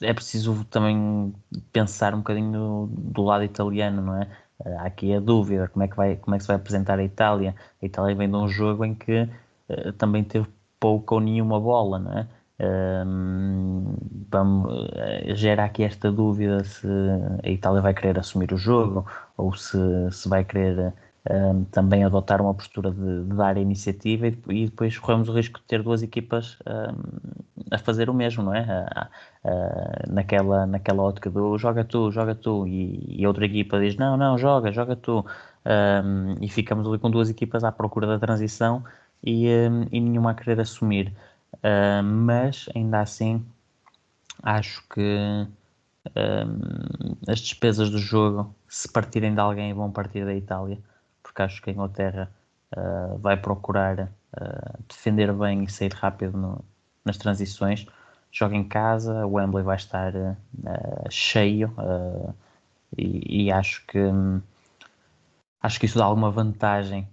é 0.00 0.12
preciso 0.12 0.64
também 0.64 1.34
pensar 1.72 2.14
um 2.14 2.18
bocadinho 2.18 2.88
do 2.92 3.22
lado 3.22 3.44
italiano, 3.44 4.02
não 4.02 4.16
é? 4.16 4.28
Há 4.78 4.86
aqui 4.86 5.14
a 5.14 5.20
dúvida, 5.20 5.68
como 5.68 5.84
é 5.84 5.88
que, 5.88 5.96
vai, 5.96 6.16
como 6.16 6.34
é 6.34 6.38
que 6.38 6.44
se 6.44 6.48
vai 6.48 6.56
apresentar 6.56 6.98
a 6.98 7.04
Itália? 7.04 7.54
A 7.82 7.86
Itália 7.86 8.14
vem 8.14 8.28
de 8.28 8.36
um 8.36 8.48
jogo 8.48 8.84
em 8.84 8.94
que 8.94 9.28
uh, 9.68 9.92
também 9.94 10.24
teve 10.24 10.46
pouca 10.80 11.14
ou 11.14 11.20
nenhuma 11.20 11.60
bola, 11.60 11.98
não 11.98 12.18
é? 12.18 12.28
Um, 12.58 13.94
vamos, 14.30 14.72
uh, 14.72 15.34
gera 15.34 15.64
aqui 15.64 15.84
esta 15.84 16.10
dúvida 16.10 16.64
se 16.64 16.86
a 17.44 17.48
Itália 17.50 17.82
vai 17.82 17.92
querer 17.92 18.18
assumir 18.18 18.52
o 18.52 18.56
jogo 18.56 19.06
ou 19.36 19.54
se, 19.54 19.78
se 20.10 20.26
vai 20.28 20.42
querer 20.42 20.94
um, 21.30 21.64
também 21.64 22.04
adotar 22.04 22.40
uma 22.40 22.54
postura 22.54 22.90
de, 22.90 23.24
de 23.24 23.34
dar 23.34 23.56
a 23.56 23.60
iniciativa 23.60 24.28
e, 24.28 24.38
e, 24.48 24.64
depois 24.66 24.98
corremos 24.98 25.28
o 25.28 25.32
risco 25.32 25.58
de 25.60 25.66
ter 25.66 25.82
duas 25.82 26.02
equipas 26.02 26.58
um, 26.66 27.64
a 27.70 27.78
fazer 27.78 28.08
o 28.08 28.14
mesmo, 28.14 28.44
não 28.44 28.54
é? 28.54 28.60
A, 28.60 29.08
a, 29.44 30.02
naquela, 30.08 30.66
naquela 30.66 31.02
ótica 31.02 31.30
do 31.30 31.58
joga 31.58 31.84
tu, 31.84 32.10
joga 32.10 32.34
tu, 32.34 32.66
e, 32.66 33.20
e 33.20 33.26
outra 33.26 33.44
equipa 33.46 33.78
diz 33.80 33.96
não, 33.96 34.16
não, 34.16 34.38
joga, 34.38 34.70
joga 34.72 34.94
tu, 34.96 35.24
um, 36.04 36.36
e 36.40 36.48
ficamos 36.48 36.86
ali 36.86 36.98
com 36.98 37.10
duas 37.10 37.28
equipas 37.30 37.64
à 37.64 37.72
procura 37.72 38.06
da 38.06 38.18
transição 38.18 38.84
e, 39.22 39.46
e 39.90 40.00
nenhuma 40.00 40.30
a 40.32 40.34
querer 40.34 40.60
assumir. 40.60 41.12
mas 42.04 42.68
ainda 42.74 43.00
assim, 43.00 43.44
acho 44.42 44.82
que 44.88 45.46
as 47.26 47.40
despesas 47.40 47.90
do 47.90 47.98
jogo, 47.98 48.54
se 48.68 48.88
partirem 48.90 49.34
de 49.34 49.40
alguém, 49.40 49.74
vão 49.74 49.90
partir 49.90 50.24
da 50.24 50.34
Itália 50.34 50.78
porque 51.36 51.42
acho 51.42 51.62
que 51.62 51.68
a 51.68 51.72
Inglaterra 51.74 52.30
uh, 52.74 53.18
vai 53.18 53.36
procurar 53.36 54.00
uh, 54.00 54.82
defender 54.88 55.30
bem 55.34 55.64
e 55.64 55.70
sair 55.70 55.92
rápido 55.92 56.38
no, 56.38 56.64
nas 57.04 57.18
transições. 57.18 57.86
Joga 58.32 58.56
em 58.56 58.64
casa, 58.64 59.26
o 59.26 59.34
Wembley 59.34 59.62
vai 59.62 59.76
estar 59.76 60.14
uh, 60.14 60.36
cheio 61.10 61.74
e, 62.96 63.44
e, 63.44 63.52
acho 63.52 63.84
que 63.86 63.98
acho 65.62 65.78
que 65.78 65.86
isso 65.86 65.98
dá 65.98 66.04
alguma 66.04 66.30
vantagem 66.30 67.06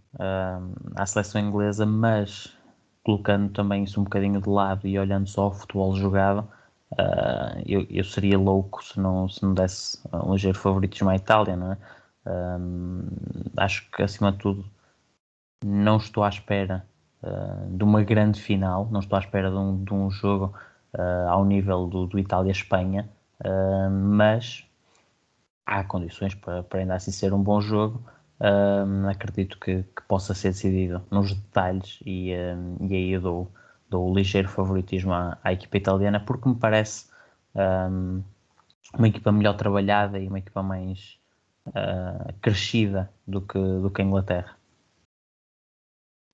à 0.96 1.06
seleção 1.06 1.42
inglesa, 1.42 1.86
mas 1.86 2.56
colocando 3.04 3.52
também 3.52 3.84
isso 3.84 4.00
um 4.00 4.04
bocadinho 4.04 4.40
de 4.42 4.48
lado 4.48 4.88
e 4.88 4.98
olhando 4.98 5.28
só 5.28 5.48
o 5.48 5.52
futebol 5.52 5.96
jogado, 5.96 6.48
Uh, 6.94 7.58
eu, 7.66 7.88
eu, 7.90 8.04
seria 8.04 8.38
louco 8.38 8.84
se 8.84 9.00
não, 9.00 9.28
se 9.28 9.42
não 9.42 9.56
desse 9.56 10.00
um 10.14 10.34
ligeiro 10.34 10.60
favoritismo 10.60 11.10
à 11.10 11.16
Itália, 11.16 11.56
não 11.56 11.72
é? 11.72 11.78
Um, 12.26 13.08
acho 13.58 13.90
que, 13.92 14.02
acima 14.02 14.32
de 14.32 14.38
tudo, 14.38 14.66
não 15.64 15.98
estou 15.98 16.24
à 16.24 16.30
espera 16.30 16.86
uh, 17.22 17.78
de 17.78 17.84
uma 17.84 18.04
grande 18.04 18.42
final, 18.42 18.88
não 18.92 19.00
estou 19.00 19.18
à 19.18 19.20
espera 19.20 19.50
de 19.50 19.58
um, 19.58 19.84
de 19.84 19.94
um 19.94 20.10
jogo 20.10 20.54
uh, 20.94 21.30
ao 21.30 21.46
nível 21.46 21.88
do, 21.88 22.08
do 22.08 22.20
Itália-Espanha, 22.20 23.10
uh, 23.42 23.90
mas 23.90 24.66
há 25.66 25.84
condições 25.84 26.36
para, 26.36 26.64
para, 26.64 26.80
ainda 26.80 26.96
assim 26.96 27.12
ser 27.12 27.34
um 27.34 27.42
bom 27.42 27.62
jogo. 27.62 28.04
acredito 29.10 29.58
que, 29.60 29.84
que, 29.84 30.02
possa 30.08 30.34
ser 30.34 30.50
decidido 30.50 31.02
nos 31.10 31.34
detalhes 31.34 32.00
e, 32.06 32.32
e 32.32 32.94
aí 32.94 33.12
eu 33.12 33.22
dou, 33.22 33.52
dou 33.90 34.12
o 34.12 34.14
ligeiro 34.14 34.50
favoritismo 34.50 35.14
à, 35.14 35.38
à 35.42 35.54
equipa 35.54 35.78
italiana 35.78 36.20
porque 36.20 36.50
me 36.50 36.56
parece 36.56 37.08
um, 37.56 38.22
uma 38.98 39.08
equipa 39.08 39.32
melhor 39.32 39.56
trabalhada 39.56 40.20
e 40.20 40.28
uma 40.28 40.40
equipa 40.40 40.62
mais 40.62 41.18
uh, 41.68 42.34
crescida 42.42 43.12
do 43.28 43.42
que, 43.42 43.58
do 43.58 43.90
que 43.92 44.02
a 44.02 44.06
Inglaterra. 44.06 44.58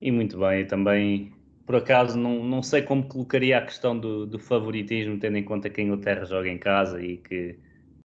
E 0.00 0.10
muito 0.10 0.38
bem, 0.38 0.66
também 0.66 1.32
por 1.70 1.76
acaso 1.76 2.18
não, 2.18 2.42
não 2.42 2.64
sei 2.64 2.82
como 2.82 3.06
colocaria 3.06 3.58
a 3.58 3.62
questão 3.62 3.96
do, 3.96 4.26
do 4.26 4.40
favoritismo, 4.40 5.18
tendo 5.20 5.36
em 5.36 5.44
conta 5.44 5.70
que 5.70 5.80
a 5.80 5.84
Inglaterra 5.84 6.24
joga 6.24 6.48
em 6.48 6.58
casa 6.58 7.00
e 7.00 7.18
que, 7.18 7.56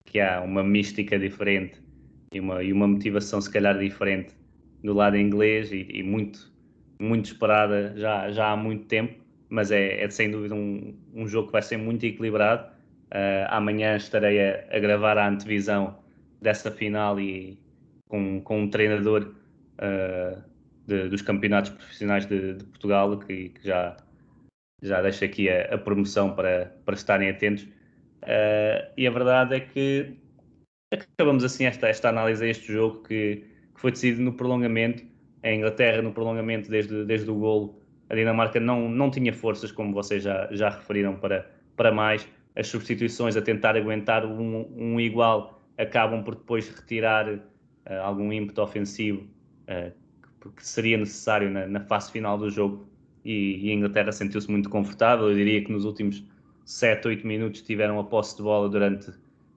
que 0.04 0.20
há 0.20 0.42
uma 0.42 0.62
mística 0.62 1.18
diferente 1.18 1.82
e 2.34 2.42
uma, 2.42 2.62
e 2.62 2.74
uma 2.74 2.90
motivação 2.90 3.40
se 3.40 3.50
calhar 3.50 3.80
diferente 3.80 4.36
do 4.84 4.94
lado 4.94 5.16
inglês 5.16 5.72
e, 5.72 5.88
e 5.90 6.04
muito, 6.04 6.52
muito 7.00 7.28
esperada 7.28 7.94
já, 7.96 8.30
já 8.32 8.52
há 8.52 8.58
muito 8.58 8.86
tempo, 8.88 9.18
mas 9.48 9.72
é, 9.72 10.04
é 10.04 10.10
sem 10.10 10.30
dúvida 10.30 10.56
um, 10.56 10.94
um 11.14 11.26
jogo 11.26 11.48
que 11.48 11.54
vai 11.54 11.62
ser 11.62 11.78
muito 11.78 12.06
equilibrado. 12.06 12.70
Uh, 13.14 13.48
amanhã 13.48 13.96
estarei 13.96 14.42
a, 14.42 14.66
a 14.72 14.80
gravar 14.80 15.18
a 15.18 15.30
antevisão 15.30 16.03
dessa 16.44 16.70
final 16.70 17.20
e 17.20 17.58
com, 18.08 18.42
com 18.42 18.62
um 18.62 18.70
treinador 18.70 19.34
uh, 19.80 20.44
de, 20.86 21.10
dos 21.10 21.22
campeonatos 21.22 21.72
profissionais 21.72 22.26
de, 22.26 22.56
de 22.56 22.64
Portugal 22.66 23.18
que, 23.18 23.50
que, 23.50 23.66
já, 23.68 23.98
já 24.82 25.02
deixa 25.02 25.26
aqui 25.26 25.50
a, 25.50 25.74
a, 25.74 25.78
promoção 25.78 26.36
para, 26.36 26.76
para 26.86 26.94
estarem 26.94 27.30
atentos. 27.30 27.64
Uh, 27.64 28.92
e 28.96 29.08
a 29.08 29.12
verdade 29.12 29.56
é 29.56 29.60
que 29.62 30.14
acabamos 30.92 31.44
assim 31.44 31.66
esta, 31.66 31.88
esta 31.88 32.10
análise 32.10 32.44
a 32.44 32.48
este 32.48 32.72
jogo 32.72 33.02
que, 33.04 33.46
que 33.74 33.82
foi 33.82 33.92
decidido 33.92 34.22
no 34.22 34.34
prolongamento. 34.34 35.04
A 35.42 35.52
Inglaterra, 35.52 36.02
no 36.02 36.14
prolongamento, 36.14 36.70
desde, 36.70 37.04
desde 37.06 37.30
o 37.30 37.36
golo, 37.36 37.82
a 38.10 38.16
Dinamarca 38.16 38.60
não, 38.60 38.88
não 38.88 39.10
tinha 39.10 39.34
forças, 39.34 39.72
como 39.72 39.94
vocês 39.94 40.24
já, 40.24 40.48
já 40.52 40.70
referiram, 40.70 41.16
para, 41.16 41.50
para 41.76 41.92
mais. 41.92 42.28
As 42.56 42.68
substituições 42.68 43.36
a 43.36 43.42
tentar 43.42 43.76
aguentar 43.76 44.26
um, 44.26 44.68
um 44.78 45.00
igual 45.00 45.63
acabam 45.78 46.24
por 46.24 46.36
depois 46.36 46.68
retirar 46.70 47.30
uh, 47.30 47.40
algum 48.04 48.32
ímpeto 48.32 48.62
ofensivo 48.62 49.28
uh, 49.68 49.92
que 50.52 50.66
seria 50.66 50.98
necessário 50.98 51.50
na, 51.50 51.66
na, 51.68 51.80
fase 51.80 52.12
final 52.12 52.38
do 52.38 52.50
jogo. 52.50 52.86
E, 53.24 53.68
e 53.68 53.72
a 53.72 53.74
Inglaterra 53.74 54.12
sentiu-se 54.12 54.52
muito 54.52 54.70
confortável. 54.70 55.30
Eu 55.30 55.36
diria 55.36 55.64
que 55.64 55.72
nos 55.72 55.86
últimos 55.86 56.24
7, 56.66 57.08
8 57.08 57.26
minutos 57.26 57.62
tiveram 57.62 58.00
a 58.00 58.04
posse 58.04 58.36
de 58.36 58.44
bola 58.44 58.68
durante 58.68 59.12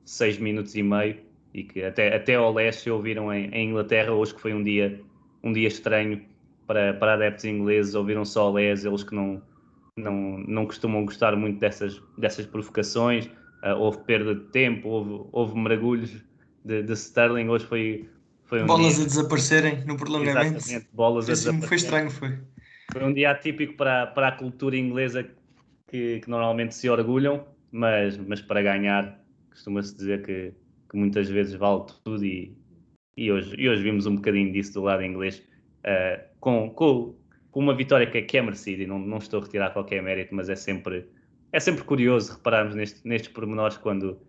6 0.05 0.39
minutos 0.39 0.75
e 0.77 0.83
meio 0.83 1.19
e 1.53 1.64
que 1.64 1.83
até, 1.83 2.14
até 2.14 2.35
ao 2.35 2.53
leste 2.53 2.89
ouviram 2.91 3.33
em, 3.33 3.49
em, 3.51 3.71
Inglaterra. 3.71 4.12
Hoje 4.12 4.35
que 4.35 4.41
foi 4.41 4.55
um 4.55 4.62
dia, 4.62 5.01
um 5.43 5.53
dia 5.53 5.67
estranho 5.67 6.23
para, 6.67 6.95
para 6.95 7.14
adeptos 7.14 7.45
ingleses, 7.45 7.95
ouviram 7.95 8.25
só 8.25 8.51
leste, 8.53 8.87
eles 8.87 9.03
que 9.03 9.14
não, 9.14 9.43
não, 9.97 10.39
não 10.47 10.67
costumam 10.67 11.05
gostar 11.05 11.35
muito 11.35 11.59
dessas, 11.59 12.01
dessas 12.17 12.47
provocações 12.47 13.29
uh, 13.63 13.77
houve 13.79 13.99
perda 14.05 14.35
de 14.35 14.45
tempo, 14.51 14.89
houve, 14.89 15.29
houve 15.33 15.59
mergulhos 15.59 16.25
de, 16.65 16.83
de 16.83 16.93
Sterling, 16.93 17.49
hoje 17.49 17.67
foi, 17.67 18.09
foi 18.45 18.63
um 18.63 18.67
Bolas 18.67 18.97
dia... 18.97 19.05
a 19.05 19.07
desaparecerem 19.07 19.85
no 19.85 19.97
prolongamento. 19.97 20.57
Exatamente, 20.57 20.89
bolas 20.93 21.25
a 21.27 21.33
desaparecerem. 21.33 21.69
Foi 21.69 21.77
estranho, 21.77 22.11
foi. 22.11 22.39
Foi 22.93 23.05
um 23.05 23.13
dia 23.13 23.31
atípico 23.31 23.75
para, 23.75 24.07
para 24.07 24.29
a 24.29 24.33
cultura 24.33 24.77
inglesa 24.77 25.29
que, 25.89 26.21
que 26.21 26.31
normalmente 26.31 26.75
se 26.75 26.89
orgulham, 26.89 27.47
mas, 27.71 28.17
mas 28.17 28.41
para 28.41 28.63
ganhar 28.63 29.21
costuma-se 29.51 29.97
dizer 29.97 30.23
que, 30.23 30.53
que 30.89 30.97
muitas 30.97 31.29
vezes 31.29 31.55
vale 31.55 31.85
tudo 32.05 32.25
e, 32.25 32.57
e, 33.17 33.33
hoje, 33.33 33.55
e 33.59 33.69
hoje 33.69 33.83
vimos 33.83 34.07
um 34.07 34.17
bocadinho 34.17 34.53
disso 34.53 34.75
do 34.75 34.83
lado 34.83 35.03
inglês 35.03 35.43
uh, 35.81 36.23
com, 36.39 36.71
com, 36.71 37.15
com, 37.51 37.61
uma 37.61 37.75
vitória 37.75 38.07
que 38.07 38.19
é, 38.19 38.23
que 38.23 38.37
é 38.37 38.43
merecida 38.43 38.83
e 38.83 38.87
não, 38.87 38.99
não 38.99 39.19
estou 39.19 39.41
a 39.41 39.43
retirar 39.43 39.71
qualquer 39.71 40.03
mérito, 40.03 40.35
mas 40.35 40.49
é 40.49 40.57
sempre 40.57 41.09
é 41.53 41.61
sempre 41.61 41.84
curioso 41.84 42.34
repararmos 42.34 42.74
neste, 42.74 43.07
nestes 43.07 43.32
pormenores 43.32 43.76
quando, 43.76 44.20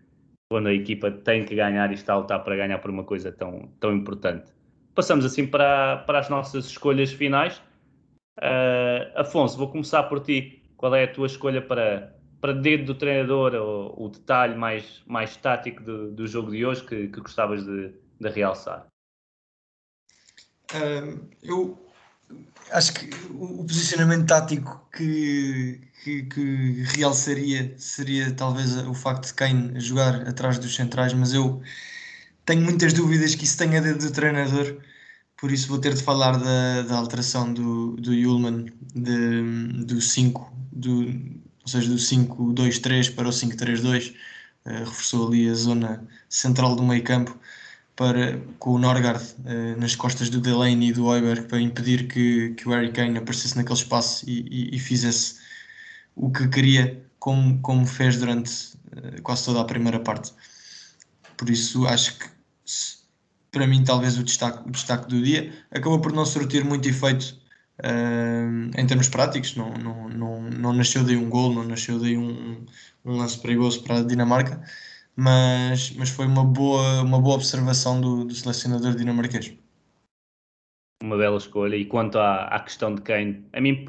quando 0.50 0.68
a 0.68 0.72
equipa 0.72 1.10
tem 1.10 1.44
que 1.44 1.54
ganhar 1.54 1.90
e 1.90 1.94
está 1.94 2.14
a 2.14 2.18
lutar 2.18 2.42
para 2.42 2.56
ganhar 2.56 2.78
por 2.78 2.90
uma 2.90 3.04
coisa 3.04 3.32
tão, 3.32 3.68
tão 3.80 3.94
importante. 3.94 4.52
Passamos 4.94 5.24
assim 5.24 5.46
para, 5.46 5.98
para 5.98 6.18
as 6.18 6.28
nossas 6.28 6.66
escolhas 6.66 7.12
finais. 7.12 7.62
Uh, 8.38 9.16
Afonso, 9.16 9.56
vou 9.56 9.68
começar 9.68 10.04
por 10.04 10.20
ti. 10.20 10.62
Qual 10.76 10.94
é 10.94 11.04
a 11.04 11.12
tua 11.12 11.26
escolha 11.26 11.60
para, 11.60 12.16
para 12.40 12.52
dedo 12.52 12.86
do 12.86 12.94
treinador 12.94 13.54
ou 13.54 14.06
o 14.06 14.08
detalhe 14.08 14.56
mais, 14.56 15.02
mais 15.06 15.36
tático 15.36 15.82
do, 15.82 16.12
do 16.12 16.26
jogo 16.26 16.50
de 16.50 16.64
hoje 16.64 16.84
que, 16.84 17.08
que 17.08 17.20
gostavas 17.20 17.64
de, 17.64 17.92
de 18.20 18.28
realçar? 18.28 18.86
Uh, 20.72 21.28
eu 21.42 21.87
acho 22.70 22.92
que 22.92 23.08
o 23.30 23.64
posicionamento 23.64 24.26
tático 24.26 24.88
que, 24.92 25.80
que, 26.02 26.22
que, 26.24 26.82
realçaria 26.96 27.74
seria 27.78 28.32
talvez 28.32 28.76
o 28.86 28.94
facto 28.94 29.26
de 29.26 29.34
Kane 29.34 29.80
jogar 29.80 30.28
atrás 30.28 30.58
dos 30.58 30.74
centrais, 30.74 31.12
mas 31.12 31.32
eu 31.32 31.62
tenho 32.44 32.62
muitas 32.62 32.92
dúvidas 32.92 33.34
que 33.34 33.44
isso 33.44 33.58
tenha 33.58 33.80
dedo 33.80 34.06
do 34.06 34.12
treinador, 34.12 34.78
por 35.36 35.52
isso 35.52 35.68
vou 35.68 35.78
ter 35.78 35.94
de 35.94 36.02
falar 36.02 36.36
da, 36.38 36.82
da 36.82 36.96
alteração 36.96 37.52
do, 37.52 37.92
do 37.96 38.12
Ullman 38.12 38.66
de, 38.94 39.84
do 39.84 40.00
5, 40.00 40.52
do, 40.72 41.06
ou 41.62 41.68
seja, 41.68 41.88
do 41.88 41.96
5-2-3 41.96 43.14
para 43.14 43.28
o 43.28 43.30
5-3-2, 43.30 44.10
uh, 44.10 44.14
eh, 44.66 44.78
reforçou 44.80 45.28
ali 45.28 45.48
a 45.48 45.54
zona 45.54 46.06
central 46.28 46.74
do 46.74 46.82
meio 46.82 47.02
campo 47.04 47.38
para, 47.98 48.40
com 48.60 48.74
o 48.74 48.78
Norgard 48.78 49.20
uh, 49.40 49.78
nas 49.80 49.96
costas 49.96 50.30
do 50.30 50.40
Delaney 50.40 50.90
e 50.90 50.92
do 50.92 51.06
Oiberg 51.06 51.48
para 51.48 51.60
impedir 51.60 52.06
que, 52.06 52.50
que 52.50 52.68
o 52.68 52.70
Harry 52.70 52.92
Kane 52.92 53.18
aparecesse 53.18 53.56
naquele 53.56 53.76
espaço 53.76 54.24
e, 54.24 54.46
e, 54.48 54.76
e 54.76 54.78
fizesse 54.78 55.40
o 56.14 56.30
que 56.30 56.46
queria, 56.46 57.04
como, 57.18 57.60
como 57.60 57.84
fez 57.84 58.16
durante 58.16 58.52
uh, 58.96 59.20
quase 59.24 59.44
toda 59.44 59.60
a 59.60 59.64
primeira 59.64 59.98
parte. 59.98 60.32
Por 61.36 61.50
isso, 61.50 61.88
acho 61.88 62.16
que 62.20 62.26
para 63.50 63.66
mim, 63.66 63.82
talvez 63.82 64.16
o 64.16 64.22
destaque, 64.22 64.68
o 64.68 64.70
destaque 64.70 65.08
do 65.08 65.20
dia 65.20 65.52
acabou 65.72 66.00
por 66.00 66.12
não 66.12 66.24
surtir 66.24 66.64
muito 66.64 66.88
efeito 66.88 67.36
uh, 67.80 68.80
em 68.80 68.86
termos 68.86 69.08
práticos. 69.08 69.56
Não, 69.56 69.74
não, 69.74 70.08
não, 70.08 70.42
não 70.42 70.72
nasceu 70.72 71.02
daí 71.02 71.16
um 71.16 71.28
gol, 71.28 71.52
não 71.52 71.64
nasceu 71.64 71.98
daí 71.98 72.16
um, 72.16 72.64
um 73.04 73.16
lance 73.16 73.36
perigoso 73.40 73.82
para 73.82 73.98
a 73.98 74.02
Dinamarca 74.04 74.62
mas, 75.20 75.90
mas 75.96 76.10
foi 76.10 76.26
uma 76.26 76.44
boa, 76.44 77.02
uma 77.02 77.20
boa 77.20 77.34
observação 77.34 78.00
do, 78.00 78.24
do 78.24 78.32
selecionador 78.32 78.94
dinamarquês. 78.94 79.52
Uma 81.02 81.16
bela 81.16 81.36
escolha. 81.36 81.74
E 81.74 81.84
quanto 81.84 82.20
à, 82.20 82.44
à 82.44 82.60
questão 82.60 82.94
de 82.94 83.02
Kane, 83.02 83.44
a 83.52 83.60
mim 83.60 83.84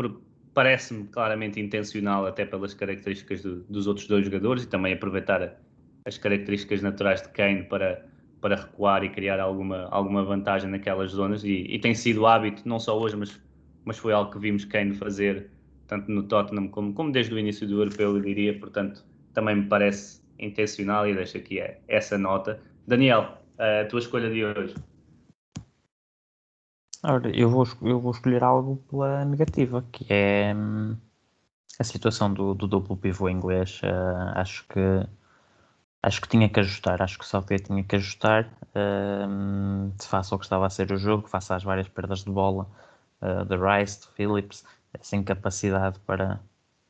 parece-me 0.55 1.05
claramente 1.09 1.59
intencional, 1.59 2.25
até 2.25 2.45
pelas 2.45 2.73
características 2.73 3.43
do, 3.43 3.57
dos 3.65 3.85
outros 3.85 4.07
dois 4.07 4.25
jogadores, 4.25 4.63
e 4.63 4.67
também 4.67 4.93
aproveitar 4.93 5.61
as 6.03 6.17
características 6.17 6.81
naturais 6.81 7.21
de 7.21 7.29
Kane 7.29 7.61
para, 7.65 8.03
para 8.41 8.55
recuar 8.55 9.03
e 9.03 9.09
criar 9.09 9.39
alguma, 9.39 9.87
alguma 9.91 10.23
vantagem 10.23 10.67
naquelas 10.67 11.11
zonas 11.11 11.43
e, 11.43 11.67
e, 11.69 11.77
tem 11.77 11.93
sido 11.93 12.25
hábito, 12.25 12.67
não 12.67 12.79
só 12.79 12.99
hoje, 12.99 13.15
mas, 13.15 13.39
mas 13.85 13.99
foi 13.99 14.13
algo 14.13 14.31
que 14.31 14.39
vimos 14.39 14.65
Kane 14.65 14.95
fazer 14.95 15.51
tanto 15.85 16.09
no 16.09 16.23
Tottenham 16.23 16.69
como, 16.69 16.91
como 16.91 17.11
desde 17.11 17.35
o 17.35 17.37
início 17.37 17.67
do 17.67 17.81
europeu, 17.81 18.15
eu 18.15 18.21
diria, 18.21 18.59
portanto 18.59 19.05
também 19.31 19.55
me 19.55 19.67
parece 19.67 20.18
intencional 20.39 21.07
e 21.07 21.13
deixo 21.13 21.37
aqui 21.37 21.59
essa 21.87 22.17
nota. 22.17 22.59
Daniel, 22.87 23.37
a 23.57 23.85
tua 23.85 23.99
escolha 23.99 24.29
de 24.29 24.43
hoje? 24.43 24.75
Ora, 27.03 27.29
eu 27.33 27.49
vou, 27.49 27.65
eu 27.81 27.99
vou 27.99 28.11
escolher 28.11 28.43
algo 28.43 28.77
pela 28.89 29.23
negativa, 29.23 29.85
que 29.91 30.05
é 30.09 30.53
hum, 30.53 30.97
a 31.79 31.83
situação 31.83 32.33
do, 32.33 32.53
do 32.53 32.67
duplo 32.67 32.97
pivô 32.97 33.29
inglês. 33.29 33.81
Uh, 33.81 34.35
acho 34.35 34.67
que 34.67 34.79
acho 36.03 36.21
que 36.21 36.27
tinha 36.27 36.49
que 36.49 36.59
ajustar, 36.59 37.01
acho 37.01 37.17
que 37.17 37.23
o 37.23 37.27
Southgate 37.27 37.63
tinha 37.65 37.83
que 37.83 37.95
ajustar 37.95 38.45
uh, 38.75 39.93
face 40.01 40.33
ao 40.33 40.39
que 40.39 40.45
estava 40.45 40.65
a 40.65 40.69
ser 40.69 40.91
o 40.91 40.97
jogo, 40.97 41.27
face 41.27 41.53
às 41.53 41.63
várias 41.63 41.87
perdas 41.87 42.23
de 42.23 42.31
bola 42.31 42.67
uh, 43.21 43.45
de 43.45 43.55
Rice, 43.55 44.01
de 44.01 44.07
Phillips, 44.15 44.65
sem 45.01 45.23
capacidade 45.23 45.99
para, 45.99 46.41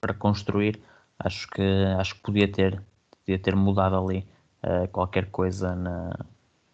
para 0.01 0.13
construir. 0.13 0.81
Acho 1.19 1.47
que 1.49 1.61
acho 1.99 2.15
que 2.15 2.21
podia 2.21 2.51
ter 2.51 2.81
podia 3.29 3.37
ter 3.37 3.55
mudado 3.55 3.95
ali 3.95 4.25
uh, 4.63 4.87
qualquer 4.87 5.27
coisa 5.27 5.75
na, 5.75 6.09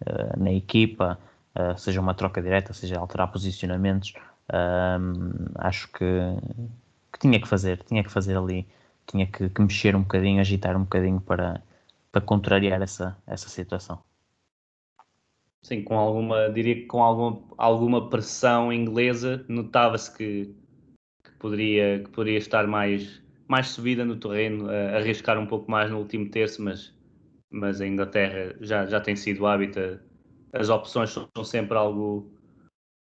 uh, 0.01 0.39
na 0.39 0.51
equipa, 0.53 1.19
uh, 1.55 1.77
seja 1.77 1.99
uma 1.99 2.13
troca 2.13 2.41
direta, 2.41 2.71
seja 2.73 2.97
alterar 2.97 3.31
posicionamentos. 3.31 4.13
acho 5.55 5.91
que, 5.91 6.05
que 7.11 7.19
tinha 7.19 7.41
que 7.41 7.47
fazer, 7.47 7.83
tinha 7.83 8.03
que 8.03 8.11
fazer 8.11 8.37
ali, 8.37 8.65
tinha 9.05 9.27
que, 9.27 9.49
que 9.49 9.61
mexer 9.61 9.95
um 9.95 10.01
bocadinho, 10.01 10.39
agitar 10.39 10.77
um 10.77 10.83
bocadinho 10.83 11.19
para, 11.19 11.61
para 12.11 12.21
contrariar 12.21 12.81
essa, 12.81 13.17
essa 13.27 13.49
situação. 13.49 13.99
Sim, 15.61 15.83
com 15.83 15.97
alguma, 15.97 16.47
diria 16.49 16.75
que 16.75 16.85
com 16.85 17.03
alguma, 17.03 17.41
alguma 17.57 18.09
pressão 18.09 18.71
inglesa, 18.71 19.43
notava-se 19.49 20.15
que, 20.15 20.55
que, 21.23 21.31
poderia, 21.39 22.03
que 22.03 22.09
poderia 22.11 22.37
estar 22.37 22.67
mais, 22.67 23.19
mais 23.47 23.69
subida 23.69 24.03
no 24.03 24.15
terreno, 24.15 24.69
arriscar 24.69 25.39
um 25.39 25.45
pouco 25.45 25.69
mais 25.69 25.89
no 25.89 25.99
último 25.99 26.29
terço, 26.29 26.63
mas, 26.63 26.93
mas 27.49 27.81
a 27.81 27.87
Inglaterra 27.87 28.55
já, 28.61 28.85
já 28.85 28.99
tem 28.99 29.15
sido 29.15 29.45
hábito. 29.45 29.99
As 30.53 30.69
opções 30.69 31.11
são 31.11 31.43
sempre 31.43 31.77
algo, 31.77 32.31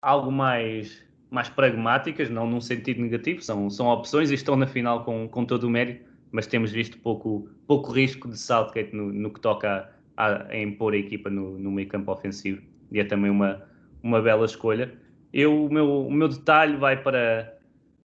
algo 0.02 0.32
mais, 0.32 1.04
mais 1.32 1.50
pragmáticas, 1.50 2.30
não 2.30 2.48
num 2.48 2.62
sentido 2.62 3.02
negativo, 3.02 3.42
são, 3.42 3.70
são 3.70 3.88
opções 3.88 4.32
e 4.32 4.36
estão 4.36 4.56
na 4.56 4.68
final 4.68 5.04
com, 5.04 5.28
com 5.28 5.46
todo 5.46 5.64
o 5.64 5.70
mérito, 5.70 6.06
mas 6.32 6.48
temos 6.48 6.72
visto 6.72 6.98
pouco, 7.00 7.50
pouco 7.66 7.92
risco 7.92 8.28
de 8.28 8.38
Southgate 8.38 8.96
no, 8.96 9.12
no 9.12 9.34
que 9.34 9.40
toca 9.40 9.90
a, 10.16 10.48
a, 10.50 10.62
impor 10.62 10.94
a 10.94 10.98
equipa 10.98 11.30
no, 11.30 11.58
no 11.58 11.72
meio 11.72 11.88
campo 11.88 12.12
ofensivo 12.12 12.62
e 12.92 13.00
é 13.00 13.04
também 13.04 13.32
uma, 13.32 13.64
uma 14.04 14.22
bela 14.22 14.46
escolha. 14.46 14.94
Eu, 15.32 15.66
o, 15.66 15.72
meu, 15.72 16.08
o 16.08 16.12
meu 16.12 16.28
detalhe 16.28 16.76
vai 16.76 17.02
para, 17.02 17.58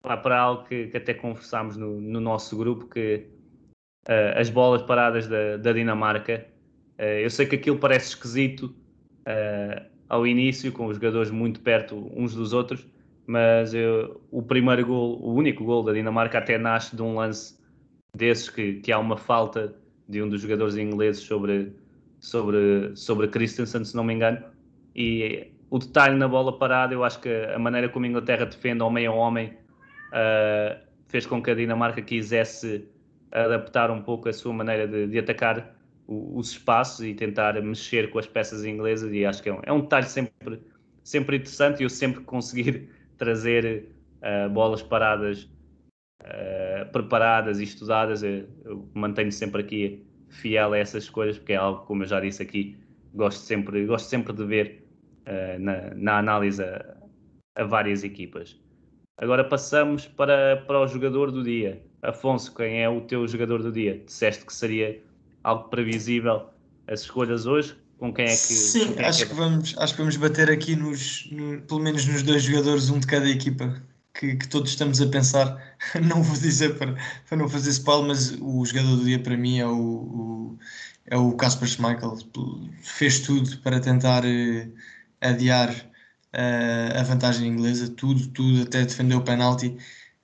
para 0.02 0.38
algo 0.38 0.64
que, 0.64 0.86
que 0.86 0.96
até 0.96 1.14
conversámos 1.14 1.76
no, 1.76 2.00
no, 2.00 2.20
nosso 2.20 2.56
grupo, 2.56 2.86
que 2.86 3.26
uh, 4.08 4.38
as 4.38 4.48
bolas 4.48 4.82
paradas 4.82 5.28
da, 5.28 5.56
da 5.56 5.72
Dinamarca, 5.72 6.46
uh, 6.98 7.02
eu 7.02 7.30
sei 7.30 7.46
que 7.46 7.56
aquilo 7.56 7.78
parece 7.78 8.10
esquisito 8.10 8.74
uh, 9.26 9.84
ao 10.08 10.26
início, 10.26 10.72
com 10.72 10.86
os 10.86 10.96
jogadores 10.96 11.30
muito 11.30 11.60
perto 11.60 12.10
uns 12.16 12.34
dos 12.34 12.52
outros, 12.52 12.86
mas 13.26 13.74
eu, 13.74 14.20
o 14.30 14.42
primeiro 14.42 14.86
gol, 14.86 15.20
o 15.22 15.34
único 15.34 15.64
gol 15.64 15.82
da 15.82 15.92
Dinamarca 15.92 16.38
até 16.38 16.58
nasce 16.58 16.96
de 16.96 17.02
um 17.02 17.16
lance 17.16 17.58
desses 18.16 18.48
que, 18.48 18.74
que 18.74 18.90
há 18.90 18.98
uma 18.98 19.16
falta 19.16 19.74
de 20.08 20.20
um 20.22 20.28
dos 20.28 20.40
jogadores 20.40 20.76
ingleses 20.76 21.22
sobre, 21.22 21.72
sobre, 22.18 22.96
sobre 22.96 23.28
Christensen, 23.28 23.84
se 23.84 23.94
não 23.94 24.02
me 24.02 24.14
engano, 24.14 24.42
e 24.96 25.52
o 25.70 25.78
detalhe 25.78 26.16
na 26.16 26.26
bola 26.26 26.58
parada, 26.58 26.92
eu 26.92 27.04
acho 27.04 27.20
que 27.20 27.28
a 27.28 27.58
maneira 27.58 27.88
como 27.88 28.04
a 28.04 28.08
Inglaterra 28.08 28.46
defende 28.46 28.82
homem 28.82 29.06
a 29.06 29.12
homem 29.12 29.56
uh, 30.10 30.80
fez 31.08 31.26
com 31.26 31.42
que 31.42 31.50
a 31.50 31.54
Dinamarca 31.54 32.02
quisesse 32.02 32.88
adaptar 33.32 33.90
um 33.90 34.02
pouco 34.02 34.28
a 34.28 34.32
sua 34.32 34.52
maneira 34.52 34.86
de, 34.86 35.06
de 35.06 35.18
atacar 35.18 35.76
o, 36.06 36.38
os 36.38 36.50
espaços 36.52 37.04
e 37.04 37.14
tentar 37.14 37.60
mexer 37.62 38.10
com 38.10 38.18
as 38.18 38.26
peças 38.26 38.64
inglesas 38.64 39.12
e 39.12 39.24
acho 39.24 39.42
que 39.42 39.48
é 39.48 39.54
um, 39.54 39.60
é 39.62 39.72
um 39.72 39.80
detalhe 39.80 40.06
sempre, 40.06 40.60
sempre 41.02 41.36
interessante 41.36 41.80
e 41.80 41.84
eu 41.84 41.90
sempre 41.90 42.22
conseguir 42.22 42.88
trazer 43.16 43.86
uh, 44.22 44.50
bolas 44.50 44.82
paradas 44.82 45.44
uh, 46.22 46.90
preparadas 46.92 47.60
e 47.60 47.64
estudadas 47.64 48.22
eu, 48.22 48.48
eu, 48.64 48.88
mantenho 48.94 49.30
sempre 49.30 49.62
aqui 49.62 50.04
fiel 50.28 50.72
a 50.72 50.78
essas 50.78 51.04
escolhas 51.04 51.38
porque 51.38 51.52
é 51.52 51.56
algo, 51.56 51.84
como 51.86 52.02
eu 52.02 52.06
já 52.06 52.20
disse 52.20 52.42
aqui, 52.42 52.76
gosto 53.14 53.40
sempre, 53.40 53.84
gosto 53.86 54.08
sempre 54.08 54.32
de 54.32 54.44
ver 54.44 54.86
na, 55.58 55.92
na 55.94 56.18
análise 56.18 56.62
a, 56.62 56.96
a 57.56 57.64
várias 57.64 58.04
equipas. 58.04 58.58
Agora 59.20 59.44
passamos 59.44 60.06
para, 60.06 60.56
para 60.66 60.80
o 60.80 60.86
jogador 60.88 61.30
do 61.30 61.44
dia. 61.44 61.80
Afonso, 62.00 62.54
quem 62.54 62.82
é 62.82 62.88
o 62.88 63.02
teu 63.02 63.28
jogador 63.28 63.62
do 63.62 63.70
dia? 63.70 64.02
Disseste 64.06 64.46
que 64.46 64.52
seria 64.52 64.98
algo 65.44 65.68
previsível 65.68 66.46
as 66.88 67.02
escolhas 67.02 67.44
hoje. 67.44 67.76
Com 67.98 68.14
quem 68.14 68.24
é 68.24 68.28
que. 68.28 68.34
Sim, 68.34 68.94
é 68.96 69.04
acho, 69.04 69.24
que... 69.24 69.26
que 69.26 69.34
vamos, 69.34 69.74
acho 69.76 69.92
que 69.92 70.00
vamos 70.00 70.16
bater 70.16 70.50
aqui 70.50 70.74
nos, 70.74 71.28
no, 71.30 71.60
pelo 71.60 71.80
menos 71.80 72.06
nos 72.06 72.22
dois 72.22 72.44
jogadores, 72.44 72.88
um 72.88 72.98
de 72.98 73.06
cada 73.06 73.28
equipa, 73.28 73.82
que, 74.14 74.36
que, 74.36 74.48
todos 74.48 74.70
estamos 74.70 75.02
a 75.02 75.06
pensar. 75.06 75.76
Não 76.02 76.22
vou 76.22 76.36
dizer 76.38 76.78
para, 76.78 76.96
para 77.28 77.36
não 77.36 77.48
fazer 77.48 77.70
spoiler, 77.70 78.08
mas 78.08 78.32
o 78.40 78.64
jogador 78.64 78.96
do 78.96 79.04
dia 79.04 79.18
para 79.18 79.36
mim 79.36 79.58
é 79.58 79.66
o, 79.66 79.76
o 79.76 80.58
é 81.06 81.16
o 81.18 81.32
Casper 81.34 81.68
Schmeichel. 81.68 82.16
Fez 82.80 83.20
tudo 83.20 83.58
para 83.58 83.80
tentar 83.80 84.24
uh, 84.24 84.72
adiar 85.20 85.89
a 86.32 87.02
vantagem 87.02 87.48
inglesa, 87.48 87.88
tudo, 87.88 88.28
tudo, 88.28 88.62
até 88.62 88.84
defendeu 88.84 89.18
o 89.18 89.24
penalti. 89.24 89.76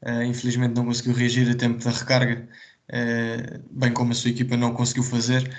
Uh, 0.03 0.23
infelizmente 0.23 0.75
não 0.75 0.85
conseguiu 0.85 1.15
reagir 1.15 1.51
a 1.51 1.55
tempo 1.57 1.83
da 1.83 1.91
recarga, 1.91 2.49
uh, 2.91 3.65
bem 3.71 3.93
como 3.93 4.13
a 4.13 4.15
sua 4.15 4.31
equipa 4.31 4.57
não 4.57 4.75
conseguiu 4.75 5.03
fazer. 5.03 5.51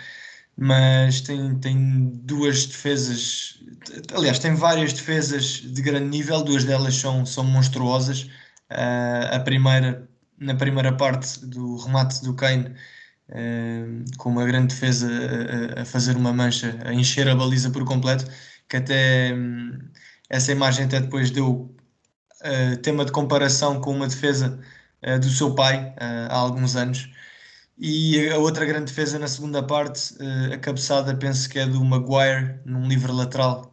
Mas 0.57 1.21
tem, 1.21 1.59
tem 1.59 2.09
duas 2.23 2.65
defesas, 2.65 3.59
aliás, 4.13 4.39
tem 4.39 4.55
várias 4.55 4.93
defesas 4.93 5.61
de 5.61 5.81
grande 5.81 6.07
nível, 6.09 6.43
duas 6.43 6.63
delas 6.63 6.95
são, 6.95 7.25
são 7.25 7.43
monstruosas. 7.43 8.29
a 9.31 9.39
primeira, 9.41 10.09
na 10.39 10.55
primeira 10.55 10.93
parte 10.97 11.45
do 11.45 11.77
remate 11.77 12.23
do 12.23 12.33
Kane, 12.33 12.73
com 14.17 14.29
uma 14.29 14.45
grande 14.45 14.73
defesa 14.73 15.09
a, 15.77 15.85
fazer 15.85 16.15
uma 16.17 16.33
mancha, 16.33 16.79
a 16.85 16.93
encher 16.93 17.27
a 17.29 17.35
baliza 17.35 17.69
por 17.69 17.85
completo, 17.85 18.25
que 18.67 18.77
até 18.77 19.33
um, 19.35 19.77
essa 20.29 20.51
imagem 20.51 20.85
até 20.85 20.99
depois 20.99 21.31
deu 21.31 21.75
uh, 22.41 22.77
tema 22.81 23.05
de 23.05 23.11
comparação 23.11 23.79
com 23.81 23.91
uma 23.91 24.07
defesa 24.07 24.59
uh, 25.05 25.19
do 25.19 25.29
seu 25.29 25.55
pai 25.55 25.93
uh, 25.97 26.27
há 26.29 26.35
alguns 26.35 26.75
anos. 26.75 27.09
E 27.77 28.29
a 28.29 28.37
outra 28.37 28.65
grande 28.65 28.87
defesa 28.87 29.19
na 29.19 29.27
segunda 29.27 29.61
parte, 29.61 30.15
a 30.51 30.57
cabeçada, 30.57 31.15
penso 31.15 31.47
que 31.47 31.59
é 31.59 31.67
do 31.67 31.83
Maguire, 31.85 32.59
num 32.65 32.87
livre 32.87 33.11
lateral, 33.11 33.71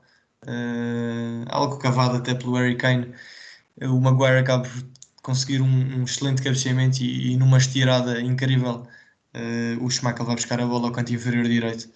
algo 1.49 1.79
cavado 1.79 2.19
até 2.19 2.35
pelo 2.35 2.55
Harry 2.55 2.77
Kane. 2.77 3.15
O 3.81 3.99
Maguire 4.01 4.41
acaba 4.41 4.65
por 4.69 4.85
conseguir 5.23 5.63
um, 5.63 6.01
um 6.01 6.05
excelente 6.05 6.43
cabeceamento 6.43 7.03
e, 7.03 7.33
e, 7.33 7.37
numa 7.39 7.57
estirada 7.57 8.21
incrível, 8.21 8.87
o 9.81 9.89
Schmeichel 9.89 10.27
vai 10.27 10.35
buscar 10.35 10.61
a 10.61 10.67
bola 10.67 10.89
ao 10.89 10.93
canto 10.93 11.15
inferior 11.15 11.45
direito 11.45 11.89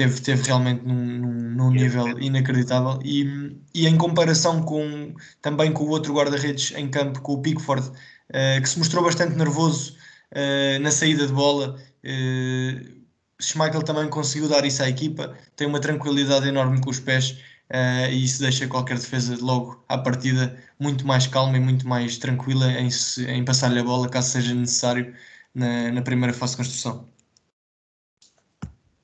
teve, 0.00 0.20
teve 0.22 0.42
realmente 0.44 0.82
num, 0.82 0.94
num, 0.94 1.50
num 1.50 1.70
nível 1.70 2.18
inacreditável 2.18 2.98
e, 3.04 3.54
e 3.74 3.86
em 3.86 3.98
comparação 3.98 4.62
com 4.62 5.14
também 5.42 5.72
com 5.72 5.84
o 5.84 5.88
outro 5.90 6.14
guarda-redes 6.14 6.72
em 6.74 6.88
campo, 6.88 7.20
com 7.20 7.34
o 7.34 7.42
Pickford, 7.42 7.86
uh, 7.88 8.62
que 8.62 8.66
se 8.66 8.78
mostrou 8.78 9.04
bastante 9.04 9.36
nervoso 9.36 9.94
uh, 10.32 10.80
na 10.80 10.90
saída 10.90 11.26
de 11.26 11.32
bola. 11.34 11.78
Uh, 12.02 13.00
Schmeichel 13.38 13.82
também 13.82 14.08
conseguiu 14.08 14.48
dar 14.48 14.64
isso 14.64 14.82
à 14.82 14.88
equipa, 14.88 15.36
tem 15.54 15.66
uma 15.66 15.80
tranquilidade 15.80 16.48
enorme 16.48 16.80
com 16.80 16.88
os 16.88 17.00
pés 17.00 17.32
uh, 17.70 18.10
e 18.10 18.24
isso 18.24 18.40
deixa 18.40 18.66
qualquer 18.66 18.96
defesa 18.96 19.36
logo 19.38 19.84
à 19.86 19.98
partida 19.98 20.58
muito 20.78 21.06
mais 21.06 21.26
calma 21.26 21.58
e 21.58 21.60
muito 21.60 21.86
mais 21.86 22.16
tranquila 22.16 22.72
em, 22.72 22.88
em 23.28 23.44
passar-lhe 23.44 23.80
a 23.80 23.84
bola 23.84 24.08
caso 24.08 24.30
seja 24.30 24.54
necessário 24.54 25.14
na, 25.54 25.92
na 25.92 26.00
primeira 26.02 26.32
fase 26.32 26.52
de 26.52 26.58
construção. 26.58 27.06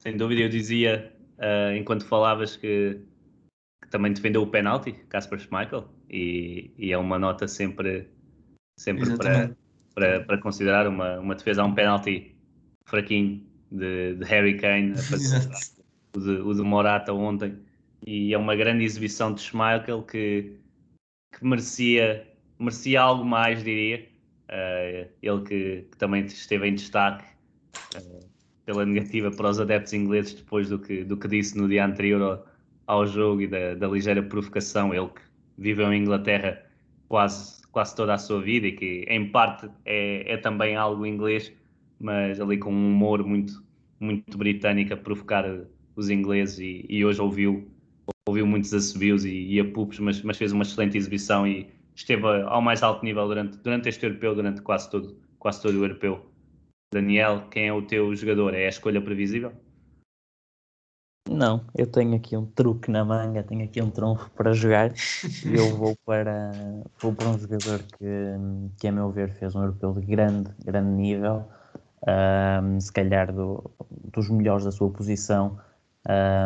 Sem 0.07 0.17
dúvida, 0.17 0.43
eu 0.43 0.49
dizia 0.49 1.13
uh, 1.37 1.75
enquanto 1.77 2.07
falavas 2.07 2.57
que, 2.57 3.01
que, 3.83 3.91
também 3.91 4.13
defendeu 4.13 4.41
o 4.41 4.47
penalti, 4.47 4.93
Casper 5.09 5.41
Schmeichel, 5.41 5.89
e, 6.09 6.71
e, 6.79 6.93
é 6.93 6.97
uma 6.97 7.19
nota 7.19 7.49
sempre, 7.49 8.09
sempre 8.79 9.17
para, 9.17 9.57
para, 9.93 10.21
para, 10.21 10.39
considerar 10.39 10.87
uma, 10.87 11.19
uma 11.19 11.35
defesa. 11.35 11.63
A 11.63 11.65
um 11.65 11.75
penalti 11.75 12.37
fraquinho 12.85 13.45
de, 13.73 14.15
de 14.15 14.25
Harry 14.27 14.57
Kane, 14.57 14.95
o 16.17 16.21
de, 16.21 16.31
o 16.41 16.55
de 16.55 16.63
Morata 16.63 17.13
ontem, 17.13 17.59
e 18.07 18.33
é 18.33 18.39
uma 18.39 18.55
grande 18.55 18.85
exibição 18.85 19.35
de 19.35 19.41
Schmeichel 19.41 20.05
que, 20.05 20.57
que 21.37 21.45
merecia, 21.45 22.33
merecia 22.61 23.01
algo 23.01 23.25
mais, 23.25 23.65
diria. 23.65 24.09
Uh, 24.45 25.11
ele 25.21 25.43
que, 25.43 25.89
que, 25.91 25.97
também 25.99 26.25
esteve 26.27 26.69
em 26.69 26.75
destaque 26.77 27.25
uh, 27.97 28.26
pela 28.67 28.85
negativa 28.85 29.31
para 29.31 29.49
os 29.49 29.61
adeptos 29.61 29.95
ingleses 29.95 30.35
depois 30.35 30.69
do 30.69 30.79
que, 30.79 31.05
do 31.05 31.17
que 31.17 31.29
disse 31.29 31.57
no 31.57 31.69
dia 31.69 31.87
anterior 31.87 32.21
ao, 32.21 32.47
ao 32.99 33.07
jogo 33.07 33.41
e 33.41 33.47
da, 33.47 33.75
da, 33.75 33.87
ligeira 33.87 34.23
provocação. 34.23 34.93
Ele 34.93 35.07
que 35.07 35.23
viveu 35.57 35.91
em 35.93 36.03
Inglaterra 36.03 36.61
quase, 37.09 37.63
quase 37.69 37.95
toda 37.95 38.15
a 38.15 38.19
sua 38.19 38.43
vida 38.43 38.67
e 38.67 38.73
que, 38.73 39.07
em 39.09 39.31
parte, 39.31 39.71
é, 39.85 40.33
é 40.33 40.37
também 40.37 40.77
algo 40.77 41.07
inglês, 41.07 41.53
mas 41.99 42.41
ali 42.41 42.59
com 42.59 42.73
um 42.73 42.93
humor 42.93 43.25
muito, 43.25 43.65
muito 44.01 44.37
britânico 44.37 44.93
a 44.93 44.97
provocar 44.97 45.45
os 45.95 46.11
ingleses. 46.11 46.59
E, 46.59 46.85
e 46.89 47.05
hoje 47.05 47.23
ouviu, 47.23 47.71
ouviu 48.29 48.47
muitos 48.47 48.75
assobios 48.75 49.25
e, 49.25 49.31
e 49.31 49.61
apupos, 49.61 50.01
mas, 50.01 50.21
mas 50.23 50.37
fez 50.37 50.51
uma 50.51 50.63
excelente 50.63 50.99
exibição 50.99 51.47
e 51.47 51.69
esteve 51.95 52.27
ao 52.27 52.61
mais 52.61 52.83
alto 52.83 53.05
nível 53.05 53.29
durante, 53.29 53.57
durante 53.59 53.89
este 53.89 54.05
europeu, 54.05 54.35
durante 54.35 54.61
quase 54.61 54.91
todo, 54.91 55.17
quase 55.39 55.63
todo 55.63 55.79
o 55.79 55.85
europeu. 55.85 56.36
Daniel, 56.97 57.43
quem 57.51 57.69
é 57.69 57.73
o 57.75 57.83
teu 57.83 58.17
jogador? 58.17 58.55
É 58.55 58.65
a 58.65 58.71
escolha 58.71 59.03
previsível? 59.03 59.53
Não, 61.29 61.67
eu 61.77 61.87
tenho 61.87 62.17
aqui 62.17 62.35
um 62.35 62.47
truque 62.47 62.91
na 62.91 63.05
manga, 63.05 63.43
tenho 63.43 63.65
aqui 63.65 63.83
um 63.83 63.91
trunfo 63.91 64.31
para 64.31 64.55
jogar 64.55 64.93
eu 65.45 65.77
vou 65.77 65.95
para, 66.07 66.53
vou 66.99 67.13
para 67.13 67.29
um 67.29 67.39
jogador 67.39 67.83
que, 67.83 68.07
que, 68.79 68.89
a 68.89 68.93
meu 68.93 69.11
ver, 69.11 69.31
fez 69.35 69.55
um 69.55 69.61
europeu 69.61 69.93
de 69.93 70.07
grande, 70.07 70.51
grande 70.65 70.89
nível, 70.89 71.45
um, 72.09 72.81
se 72.81 72.91
calhar 72.91 73.31
do, 73.31 73.71
dos 73.91 74.31
melhores 74.31 74.65
da 74.65 74.71
sua 74.71 74.89
posição 74.89 75.59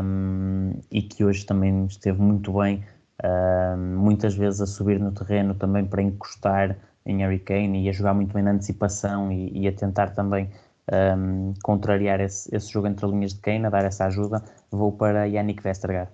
um, 0.03 0.73
e 0.91 1.01
que 1.01 1.25
hoje 1.25 1.47
também 1.47 1.85
esteve 1.85 2.21
muito 2.21 2.53
bem, 2.55 2.85
um, 3.23 3.99
muitas 3.99 4.35
vezes 4.35 4.61
a 4.61 4.67
subir 4.67 4.99
no 4.99 5.13
terreno 5.13 5.55
também 5.55 5.85
para 5.85 6.03
encostar 6.03 6.77
em 7.07 7.19
Harry 7.19 7.39
Kane 7.39 7.85
e 7.85 7.89
a 7.89 7.93
jogar 7.93 8.15
muito 8.15 8.33
bem 8.33 8.43
na 8.43 8.53
antecipação 8.53 9.33
e, 9.33 9.51
e 9.59 9.69
a 9.69 9.73
tentar 9.73 10.11
também 10.11 10.51
um, 10.93 11.55
contrariar 11.63 12.21
esse, 12.21 12.55
esse, 12.55 12.73
jogo 12.73 12.87
entre 12.87 13.07
linhas 13.07 13.35
de 13.35 13.41
Kane, 13.41 13.67
a 13.67 13.71
dar 13.71 13.85
essa 13.85 14.07
ajuda, 14.07 14.43
vou 14.71 14.93
para 14.93 15.25
Yannick 15.25 15.67
Westergaard. 15.67 16.11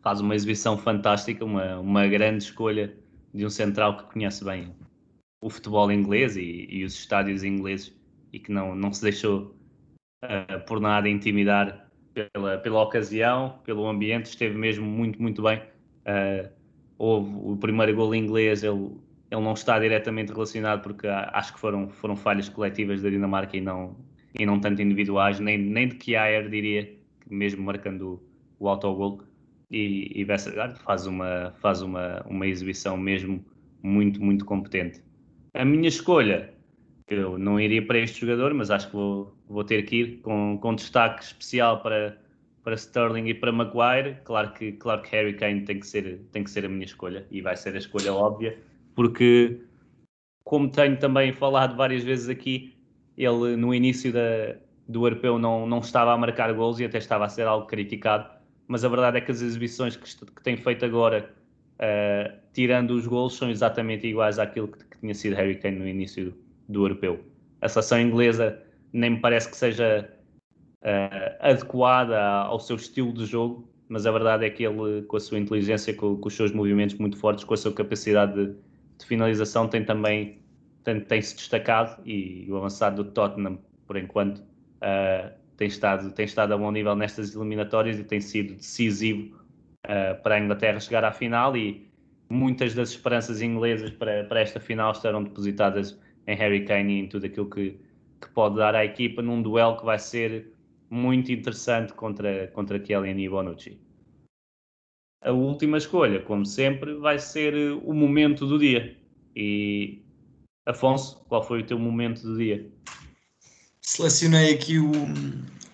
Faz 0.00 0.20
uma 0.20 0.34
exibição 0.34 0.76
fantástica, 0.76 1.44
uma, 1.44 1.78
uma 1.78 2.06
grande 2.06 2.44
escolha 2.44 2.94
de 3.32 3.46
um 3.46 3.50
central 3.50 3.96
que 3.96 4.12
conhece 4.12 4.44
bem 4.44 4.74
o 5.40 5.50
futebol 5.50 5.90
inglês 5.90 6.36
e, 6.36 6.66
e 6.70 6.84
os 6.84 6.94
estádios 6.94 7.42
ingleses 7.42 7.92
e 8.32 8.38
que 8.38 8.52
não, 8.52 8.74
não 8.74 8.92
se 8.92 9.02
deixou 9.02 9.56
uh, 10.24 10.60
por 10.66 10.80
nada 10.80 11.08
intimidar 11.08 11.90
pela, 12.12 12.58
pela 12.58 12.82
ocasião, 12.82 13.58
pelo 13.64 13.86
ambiente, 13.86 14.26
esteve 14.26 14.56
mesmo 14.56 14.86
muito, 14.86 15.20
muito 15.20 15.42
bem. 15.42 15.62
Uh, 16.06 16.48
houve 16.98 17.30
o 17.34 17.56
primeiro 17.56 17.94
gol 17.94 18.14
inglês, 18.14 18.62
ele, 18.62 18.90
ele 19.30 19.40
não 19.40 19.52
está 19.52 19.78
diretamente 19.78 20.32
relacionado 20.32 20.82
porque 20.82 21.06
acho 21.06 21.54
que 21.54 21.60
foram, 21.60 21.88
foram 21.88 22.16
falhas 22.16 22.48
coletivas 22.48 23.02
da 23.02 23.10
Dinamarca 23.10 23.56
e 23.56 23.60
não, 23.60 23.96
e 24.38 24.46
não 24.46 24.60
tanto 24.60 24.82
individuais, 24.82 25.40
nem, 25.40 25.58
nem 25.58 25.88
de 25.88 25.96
Kjaer 25.96 26.48
diria, 26.48 26.92
mesmo 27.28 27.64
marcando 27.64 28.22
o, 28.58 28.64
o 28.64 28.68
autogol. 28.68 29.22
E, 29.70 30.20
e 30.20 30.24
Vestergaard 30.24 30.78
faz, 30.80 31.06
uma, 31.06 31.54
faz 31.58 31.80
uma, 31.80 32.22
uma 32.28 32.46
exibição 32.46 32.96
mesmo 32.96 33.42
muito, 33.82 34.22
muito 34.22 34.44
competente. 34.44 35.02
A 35.54 35.64
minha 35.64 35.88
escolha, 35.88 36.52
eu 37.08 37.38
não 37.38 37.58
iria 37.58 37.84
para 37.84 37.98
este 37.98 38.20
jogador, 38.20 38.52
mas 38.54 38.70
acho 38.70 38.88
que 38.88 38.92
vou, 38.92 39.36
vou 39.48 39.64
ter 39.64 39.82
que 39.84 39.96
ir 39.96 40.16
com, 40.18 40.58
com 40.60 40.74
destaque 40.74 41.22
especial 41.22 41.82
para, 41.82 42.18
para 42.62 42.74
Sterling 42.74 43.28
e 43.28 43.34
para 43.34 43.52
Maguire. 43.52 44.18
Claro 44.24 44.52
que, 44.52 44.72
claro 44.72 45.02
que 45.02 45.14
Harry 45.14 45.34
Kane 45.34 45.62
tem 45.62 45.80
que, 45.80 45.86
ser, 45.86 46.20
tem 46.32 46.44
que 46.44 46.50
ser 46.50 46.64
a 46.64 46.68
minha 46.68 46.84
escolha 46.84 47.26
e 47.30 47.40
vai 47.40 47.56
ser 47.56 47.74
a 47.74 47.78
escolha 47.78 48.12
óbvia, 48.12 48.58
porque, 48.94 49.60
como 50.44 50.70
tenho 50.70 50.98
também 50.98 51.32
falado 51.32 51.76
várias 51.76 52.02
vezes 52.02 52.28
aqui, 52.28 52.74
ele 53.16 53.56
no 53.56 53.74
início 53.74 54.12
da, 54.12 54.56
do 54.88 55.06
europeu 55.06 55.38
não, 55.38 55.66
não 55.66 55.78
estava 55.78 56.12
a 56.12 56.16
marcar 56.16 56.52
gols 56.52 56.78
e 56.80 56.84
até 56.84 56.98
estava 56.98 57.24
a 57.24 57.28
ser 57.28 57.46
algo 57.46 57.66
criticado, 57.66 58.28
mas 58.66 58.84
a 58.84 58.88
verdade 58.88 59.18
é 59.18 59.20
que 59.20 59.30
as 59.30 59.42
exibições 59.42 59.96
que, 59.96 60.26
que 60.26 60.42
tem 60.42 60.56
feito 60.56 60.84
agora, 60.84 61.30
uh, 61.74 62.38
tirando 62.52 62.92
os 62.92 63.06
gols, 63.06 63.34
são 63.34 63.50
exatamente 63.50 64.06
iguais 64.06 64.38
àquilo 64.38 64.68
que, 64.68 64.84
que 64.84 64.98
tinha 64.98 65.14
sido 65.14 65.36
Harry 65.36 65.56
Kane 65.56 65.78
no 65.78 65.88
início 65.88 66.26
do, 66.26 66.36
do 66.68 66.84
europeu. 66.84 67.20
A 67.60 67.68
seleção 67.68 68.00
inglesa 68.00 68.62
nem 68.92 69.10
me 69.10 69.20
parece 69.20 69.50
que 69.50 69.56
seja 69.56 70.08
uh, 70.82 71.36
adequada 71.40 72.20
ao 72.20 72.60
seu 72.60 72.76
estilo 72.76 73.12
de 73.12 73.26
jogo, 73.26 73.68
mas 73.88 74.06
a 74.06 74.12
verdade 74.12 74.44
é 74.44 74.50
que 74.50 74.64
ele, 74.64 75.02
com 75.02 75.16
a 75.16 75.20
sua 75.20 75.38
inteligência, 75.38 75.94
com, 75.94 76.16
com 76.16 76.28
os 76.28 76.34
seus 76.34 76.52
movimentos 76.52 76.96
muito 76.96 77.16
fortes, 77.16 77.44
com 77.44 77.54
a 77.54 77.56
sua 77.56 77.72
capacidade 77.72 78.34
de, 78.34 78.54
de 78.98 79.06
finalização, 79.06 79.68
tem 79.68 79.84
também 79.84 80.42
tem, 80.84 81.00
tem, 81.00 81.22
se 81.22 81.36
destacado 81.36 82.00
e 82.06 82.46
o 82.50 82.56
avançado 82.56 83.04
do 83.04 83.10
Tottenham, 83.10 83.58
por 83.86 83.96
enquanto, 83.96 84.38
uh, 84.38 85.32
tem, 85.56 85.68
estado, 85.68 86.10
tem 86.12 86.24
estado 86.24 86.54
a 86.54 86.58
bom 86.58 86.70
nível 86.70 86.96
nestas 86.96 87.34
eliminatórias 87.34 87.98
e 87.98 88.04
tem 88.04 88.20
sido 88.20 88.54
decisivo 88.54 89.36
uh, 89.86 90.20
para 90.22 90.36
a 90.36 90.40
Inglaterra 90.40 90.80
chegar 90.80 91.04
à 91.04 91.12
final 91.12 91.56
e 91.56 91.86
muitas 92.28 92.74
das 92.74 92.90
esperanças 92.90 93.42
inglesas 93.42 93.90
para, 93.90 94.24
para 94.24 94.40
esta 94.40 94.58
final 94.58 94.92
estarão 94.92 95.22
depositadas 95.22 95.98
em 96.26 96.34
Harry 96.36 96.64
Kane 96.64 96.94
e 96.94 97.00
em 97.00 97.08
tudo 97.08 97.26
aquilo 97.26 97.48
que, 97.48 97.78
que 98.20 98.28
pode 98.30 98.56
dar 98.56 98.74
à 98.74 98.84
equipa 98.84 99.22
num 99.22 99.42
duelo 99.42 99.76
que 99.76 99.84
vai 99.84 99.98
ser 99.98 100.52
muito 100.92 101.32
interessante 101.32 101.94
contra, 101.94 102.48
contra 102.48 102.78
Kellyan 102.78 103.18
e 103.18 103.26
Bonucci. 103.26 103.80
A 105.22 105.32
última 105.32 105.78
escolha, 105.78 106.20
como 106.20 106.44
sempre, 106.44 106.94
vai 106.96 107.18
ser 107.18 107.54
o 107.82 107.94
momento 107.94 108.46
do 108.46 108.58
dia. 108.58 108.94
E 109.34 110.02
Afonso, 110.66 111.24
qual 111.28 111.42
foi 111.42 111.62
o 111.62 111.66
teu 111.66 111.78
momento 111.78 112.22
do 112.22 112.36
dia? 112.36 112.70
Selecionei 113.80 114.52
aqui 114.52 114.78
o, 114.78 114.92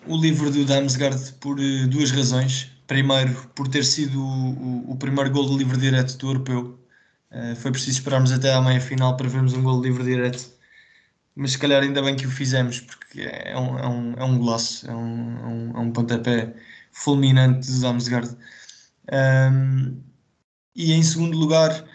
o 0.07 0.15
livro 0.15 0.49
do 0.49 0.63
Damsgaard 0.63 1.33
por 1.41 1.59
uh, 1.59 1.87
duas 1.89 2.11
razões. 2.11 2.71
Primeiro, 2.87 3.35
por 3.55 3.67
ter 3.67 3.83
sido 3.83 4.23
o, 4.23 4.91
o, 4.91 4.95
primeiro 4.95 5.31
gol 5.31 5.49
de 5.49 5.57
livre 5.57 5.77
direto 5.77 6.17
do 6.17 6.27
europeu. 6.27 6.79
Uh, 7.29 7.55
foi 7.57 7.71
preciso 7.71 7.97
esperarmos 7.97 8.31
até 8.31 8.53
à 8.53 8.61
meia 8.61 8.79
final 8.79 9.17
para 9.17 9.27
vermos 9.27 9.53
um 9.53 9.63
gol 9.63 9.81
de 9.81 9.89
livre 9.89 10.03
direto 10.03 10.58
mas 11.39 11.53
se 11.53 11.57
calhar 11.57 11.81
ainda 11.81 12.01
bem 12.01 12.15
que 12.15 12.27
o 12.27 12.29
fizemos, 12.29 12.81
porque 12.81 13.21
é 13.21 13.57
um, 13.57 13.79
é 13.79 13.87
um, 13.87 14.13
é 14.17 14.23
um 14.25 14.37
golaço, 14.37 14.89
é 14.89 14.93
um, 14.93 15.39
é 15.39 15.47
um, 15.47 15.71
é 15.77 15.79
um 15.79 15.91
pontapé 15.91 16.53
fulminante 16.91 17.65
de 17.65 17.71
Zamsgaard. 17.71 18.35
Um, 19.11 20.01
e 20.75 20.91
em 20.91 21.01
segundo 21.01 21.37
lugar, 21.37 21.85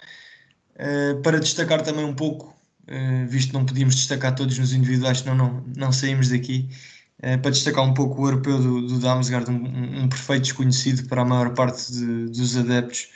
uh, 0.77 1.21
para 1.23 1.39
destacar 1.39 1.83
também 1.83 2.07
um 2.07 2.15
pouco, 2.15 2.57
uh, 2.89 3.27
visto 3.29 3.49
que 3.49 3.55
não 3.55 3.67
podíamos 3.67 3.95
destacar 3.97 4.35
todos 4.35 4.59
nos 4.59 4.73
individuais, 4.73 5.19
senão 5.19 5.35
não, 5.35 5.65
não 5.77 5.93
saímos 5.93 6.31
daqui, 6.31 6.71
uh, 7.19 7.39
para 7.43 7.51
destacar 7.51 7.85
um 7.85 7.93
pouco 7.93 8.23
o 8.23 8.27
europeu 8.27 8.59
do, 8.59 8.87
do 8.87 8.99
Damsgaard, 8.99 9.51
um, 9.51 10.05
um, 10.05 10.09
perfeito 10.09 10.45
desconhecido 10.45 11.07
para 11.07 11.21
a 11.21 11.25
maior 11.25 11.53
parte 11.53 11.93
de, 11.93 12.27
dos 12.31 12.57
adeptos, 12.57 13.09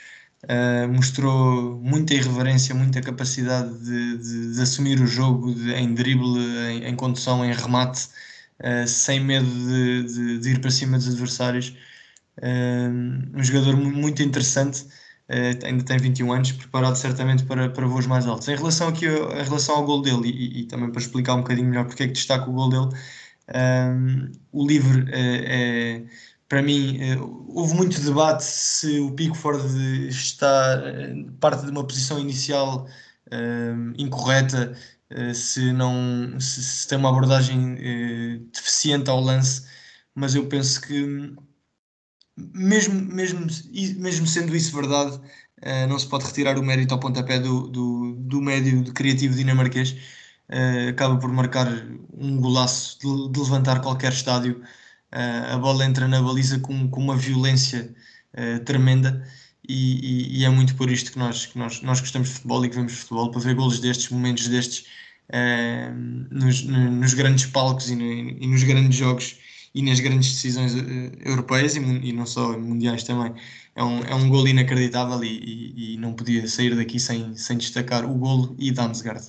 Uh, 0.45 0.87
mostrou 0.87 1.77
muita 1.81 2.13
irreverência, 2.13 2.73
muita 2.73 3.01
capacidade 3.01 3.77
de, 3.79 4.17
de, 4.17 4.53
de 4.53 4.61
assumir 4.61 5.01
o 5.01 5.05
jogo 5.05 5.53
de, 5.53 5.73
em 5.73 5.93
drible, 5.93 6.39
em, 6.69 6.85
em, 6.85 6.95
condução, 6.95 7.43
em 7.43 7.51
remate, 7.53 8.07
uh, 8.61 8.87
sem 8.87 9.19
medo 9.19 9.45
de, 9.49 10.49
ir 10.49 10.61
para 10.61 10.71
cima 10.71 10.97
dos 10.97 11.09
adversários. 11.09 11.75
Uh, 12.37 13.37
um 13.37 13.43
jogador 13.43 13.75
muito 13.75 14.23
interessante, 14.23 14.85
ainda 15.63 15.83
tem 15.83 15.97
21 15.97 16.31
anos, 16.31 16.51
preparado 16.53 16.95
certamente 16.95 17.43
para, 17.43 17.69
para 17.69 17.85
voos 17.85 18.07
mais 18.07 18.25
altos. 18.25 18.47
Em 18.47 18.55
relação, 18.55 18.87
aqui, 18.87 19.05
em 19.07 19.43
relação 19.43 19.75
ao 19.75 19.85
gol 19.85 20.01
dele, 20.01 20.29
e, 20.29 20.61
e, 20.61 20.63
também 20.67 20.89
para 20.89 21.01
explicar 21.01 21.35
um 21.35 21.39
bocadinho 21.39 21.67
melhor 21.67 21.85
porque 21.85 22.03
é 22.03 22.07
que 22.07 22.13
destaco 22.13 22.49
o 22.49 22.53
gol 22.53 22.69
dele, 22.69 22.89
o 24.53 24.65
livre 24.65 25.05
é 25.11 26.03
para 26.49 26.63
mim, 26.63 26.97
eh, 26.99 27.17
houve 27.49 27.75
muito 27.75 28.01
debate 28.01 28.43
se 28.43 28.99
o 28.99 29.11
Pickford 29.13 30.09
está 30.09 30.81
eh, 30.83 31.13
parte 31.39 31.63
de 31.65 31.71
uma 31.71 31.85
posição 31.85 32.19
inicial 32.19 32.87
uh, 33.31 33.93
incorreta, 33.97 34.75
uh, 35.11 35.33
se 35.33 35.71
não 35.73 36.39
se, 36.39 36.63
se, 36.63 36.87
tem 36.87 36.97
uma 36.97 37.09
abordagem 37.09 37.75
uh, 37.75 38.39
deficiente 38.53 39.09
ao 39.09 39.21
lance, 39.21 39.67
mas 40.15 40.35
eu 40.35 40.47
penso 40.47 40.81
que 40.81 41.35
mesmo, 42.37 42.95
mesmo, 43.13 43.45
mesmo 43.97 44.27
sendo 44.27 44.55
isso 44.55 44.75
verdade, 44.75 45.19
não 45.89 45.99
se 45.99 46.07
pode 46.07 46.25
retirar 46.25 46.57
o 46.57 46.63
mérito 46.63 46.93
ao 46.93 46.99
pontapé 46.99 47.37
do, 47.39 47.67
do, 47.67 48.15
do 48.15 48.41
médio 48.41 48.81
de 48.83 48.91
criativo 48.93 49.35
dinamarquês. 49.35 49.95
acaba 50.89 51.19
por 51.19 51.31
marcar 51.31 51.67
um 52.13 52.37
golaço 52.39 52.97
de, 52.99 53.31
de 53.31 53.39
levantar 53.39 53.81
qualquer 53.81 54.13
estádio 54.13 54.63
a 55.11 55.57
bola 55.57 55.85
entra 55.85 56.07
na 56.07 56.21
baliza 56.21 56.59
com, 56.59 56.87
com 56.89 57.01
uma 57.01 57.17
violência 57.17 57.93
uh, 58.33 58.63
tremenda 58.63 59.25
e, 59.67 60.33
e, 60.33 60.39
e, 60.39 60.45
é 60.45 60.49
muito 60.49 60.75
por 60.75 60.89
isto 60.89 61.11
que 61.11 61.19
nós, 61.19 61.45
que 61.45 61.57
nós, 61.57 61.81
nós 61.81 61.99
gostamos 61.99 62.29
de 62.29 62.33
futebol 62.35 62.65
e 62.65 62.69
que 62.69 62.75
vemos 62.75 62.93
futebol, 62.93 63.29
para 63.29 63.39
ver 63.39 63.53
golos 63.53 63.79
destes, 63.79 64.09
momentos 64.09 64.47
destes 64.47 64.87
uh, 65.29 65.93
nos, 66.31 66.63
nos, 66.63 67.13
grandes 67.13 67.45
palcos 67.45 67.89
e, 67.91 67.95
no, 67.95 68.03
e, 68.03 68.47
nos 68.47 68.63
grandes 68.63 68.97
jogos 68.97 69.37
e 69.75 69.83
nas 69.83 69.99
grandes 69.99 70.31
decisões 70.31 70.73
uh, 70.73 71.11
europeias 71.23 71.75
e, 71.75 72.11
não 72.11 72.25
só 72.25 72.57
mundiais 72.57 73.03
também. 73.03 73.33
É 73.75 73.83
um, 73.83 74.03
é 74.05 74.15
um 74.15 74.27
golo 74.27 74.47
inacreditável 74.47 75.23
e, 75.23 75.93
e, 75.93 75.97
não 75.97 76.13
podia 76.13 76.47
sair 76.47 76.75
daqui 76.75 76.99
sem, 76.99 77.35
sem 77.35 77.57
destacar 77.57 78.05
o 78.05 78.13
golo 78.15 78.55
e 78.57 78.71
Damsgaard. 78.71 79.27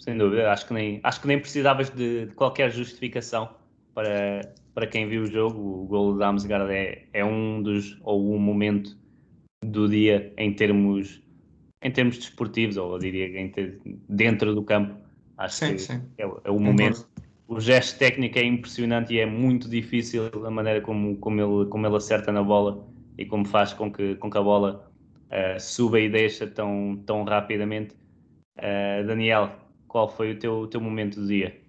sem 0.00 0.18
dúvida. 0.18 0.50
Acho 0.50 0.66
que 0.66 0.74
nem, 0.74 1.00
acho 1.04 1.20
que 1.20 1.28
nem 1.28 1.38
precisavas 1.38 1.90
de, 1.90 2.26
de 2.26 2.34
qualquer 2.34 2.72
justificação 2.72 3.61
para, 3.94 4.52
para 4.74 4.86
quem 4.86 5.08
viu 5.08 5.22
o 5.22 5.26
jogo. 5.26 5.82
O 5.82 5.86
gol 5.86 6.16
de 6.16 6.24
Amsgaard 6.24 6.72
é, 6.72 7.06
é 7.12 7.24
um 7.24 7.62
dos, 7.62 7.98
ou 8.02 8.34
um 8.34 8.38
momento 8.38 8.96
do 9.64 9.88
dia 9.88 10.32
em 10.36 10.52
termos, 10.52 11.22
em 11.82 11.90
termos 11.90 12.18
desportivos, 12.18 12.76
ou 12.76 12.92
eu 12.92 12.98
diria 12.98 13.50
ter, 13.50 13.80
dentro 14.08 14.54
do 14.54 14.62
campo. 14.62 14.94
Acho 15.38 15.56
sim, 15.56 15.72
que 15.74 15.78
sim. 15.78 16.02
É, 16.18 16.22
é 16.44 16.50
o 16.50 16.58
momento. 16.58 17.06
O 17.48 17.60
gesto 17.60 17.98
técnico 17.98 18.38
é 18.38 18.44
impressionante 18.44 19.12
e 19.12 19.18
é 19.18 19.26
muito 19.26 19.68
difícil 19.68 20.30
a 20.44 20.50
maneira 20.50 20.80
como, 20.80 21.16
como, 21.18 21.40
ele, 21.40 21.68
como 21.68 21.86
ele 21.86 21.96
acerta 21.96 22.32
na 22.32 22.42
bola 22.42 22.86
e 23.18 23.26
como 23.26 23.44
faz 23.44 23.74
com 23.74 23.92
que, 23.92 24.14
com 24.14 24.30
que 24.30 24.38
a 24.38 24.42
bola 24.42 24.90
uh, 25.26 25.60
suba 25.60 26.00
e 26.00 26.08
deixa 26.08 26.46
tão, 26.46 27.02
tão 27.04 27.24
rapidamente. 27.24 27.94
Uh, 28.56 29.06
Daniel, 29.06 29.50
qual 29.86 30.08
foi 30.08 30.32
o 30.32 30.38
teu, 30.38 30.66
teu 30.66 30.80
momento 30.80 31.20
do 31.20 31.26
dia? 31.26 31.61